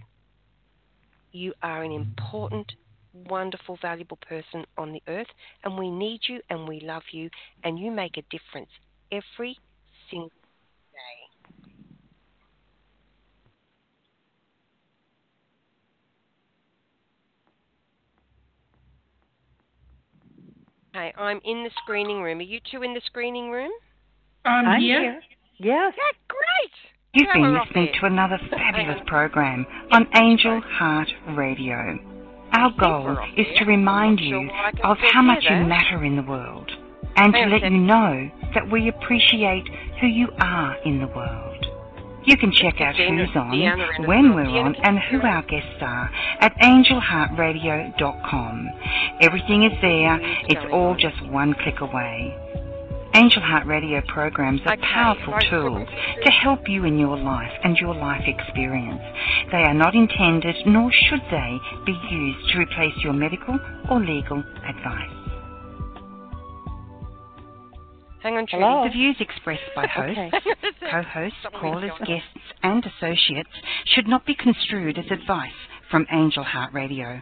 You 1.32 1.54
are 1.62 1.84
an 1.84 1.92
important, 1.92 2.72
wonderful, 3.14 3.78
valuable 3.82 4.18
person 4.18 4.66
on 4.78 4.92
the 4.92 5.02
earth, 5.08 5.28
and 5.64 5.78
we 5.78 5.90
need 5.90 6.22
you 6.28 6.42
and 6.50 6.68
we 6.68 6.80
love 6.82 7.04
you, 7.12 7.30
and 7.64 7.80
you 7.80 7.92
make 7.92 8.18
a 8.18 8.24
difference 8.30 8.70
every 9.12 9.58
single 10.10 10.30
day. 10.30 11.50
Hey, 20.94 21.14
I'm 21.18 21.40
in 21.46 21.64
the 21.64 21.70
screening 21.84 22.22
room. 22.22 22.40
Are 22.40 22.44
you 22.44 22.60
two 22.72 22.84
in 22.84 22.94
the 22.94 23.02
screening 23.06 23.52
room? 23.52 23.72
Um, 24.46 24.66
I'm 24.66 24.82
yeah. 24.82 25.00
here. 25.00 25.22
Yes. 25.58 25.94
Yeah, 25.98 26.18
great. 26.28 26.72
You've 27.14 27.28
Yeah, 27.28 27.42
been 27.42 27.54
listening 27.54 27.94
to 28.00 28.06
another 28.06 28.40
fabulous 28.50 29.00
program 29.08 29.66
on 29.92 30.08
Angel 30.16 30.62
Heart 30.62 31.10
Radio. 31.36 32.09
Our 32.54 32.72
goal 32.80 33.18
is 33.38 33.46
to 33.58 33.66
remind 33.66 34.20
you 34.20 34.50
sure 34.50 34.52
I 34.52 34.72
can 34.72 34.86
of 34.86 34.98
how 35.14 35.22
much 35.22 35.44
you 35.44 35.56
matter 35.66 36.04
in 36.04 36.16
the 36.16 36.24
world 36.24 36.72
and 37.16 37.32
to 37.34 37.40
Hang 37.40 37.48
on 37.48 37.52
a 37.52 37.56
let 37.56 37.64
you 37.72 37.78
know 37.78 38.30
that 38.54 38.70
we 38.72 38.90
appreciate 38.90 39.64
who 40.02 40.08
you 40.08 40.30
are 40.40 40.76
in 40.84 41.00
the 41.00 41.08
world. 41.08 41.66
You 42.26 42.36
can 42.38 42.52
check 42.52 42.82
out 42.82 42.96
who's 42.96 43.30
on, 43.36 43.52
Deanna 43.52 43.96
in 43.98 44.02
the 44.04 44.08
when 44.08 44.36
we're 44.36 44.46
on, 44.46 44.76
and 44.84 45.00
who 45.00 45.22
our 45.22 45.42
guests 45.44 45.82
are 45.82 46.12
at 46.42 46.54
angelheartradio.com. 46.58 48.70
Everything 49.22 49.64
is 49.64 49.72
there. 49.82 50.20
It's 50.48 50.62
all 50.72 50.96
just 50.96 51.22
one 51.28 51.54
click 51.64 51.80
away. 51.82 52.36
Angel 53.16 53.42
Heart 53.42 53.66
Radio 53.66 54.02
programs 54.08 54.62
are 54.66 54.74
Okay, 54.74 54.82
powerful 54.94 55.34
right, 55.34 55.50
tools 55.50 55.88
to 56.24 56.32
help 56.32 56.70
you 56.70 56.86
in 56.86 56.98
your 57.00 57.18
life 57.18 57.52
and 57.64 57.76
your 57.78 57.96
life 57.96 58.22
experience. 58.28 59.02
They 59.52 59.64
are 59.64 59.74
not 59.74 59.96
intended, 59.96 60.56
nor 60.68 60.92
should 60.92 61.22
they, 61.32 61.58
be 61.86 61.98
used 62.12 62.50
to 62.54 62.60
replace 62.60 62.94
your 63.04 63.14
medical 63.14 63.58
or 63.90 64.00
legal 64.00 64.44
advice. 64.68 65.16
Hang 68.22 68.36
on, 68.38 68.46
Trudy. 68.48 68.64
Hello? 68.66 68.84
The 68.84 68.92
views 68.92 69.16
expressed 69.20 69.62
by 69.76 69.88
hosts, 69.94 70.20
Okay. 70.20 70.32
co-hosts, 70.92 71.38
callers, 71.60 71.92
guests, 72.06 72.54
and 72.64 72.84
associates 72.86 73.50
should 73.96 74.08
not 74.08 74.26
be 74.26 74.36
construed 74.36 74.98
as 75.00 75.06
advice 75.10 75.52
from 75.90 76.06
Angel 76.12 76.44
Heart 76.44 76.74
Radio. 76.74 77.22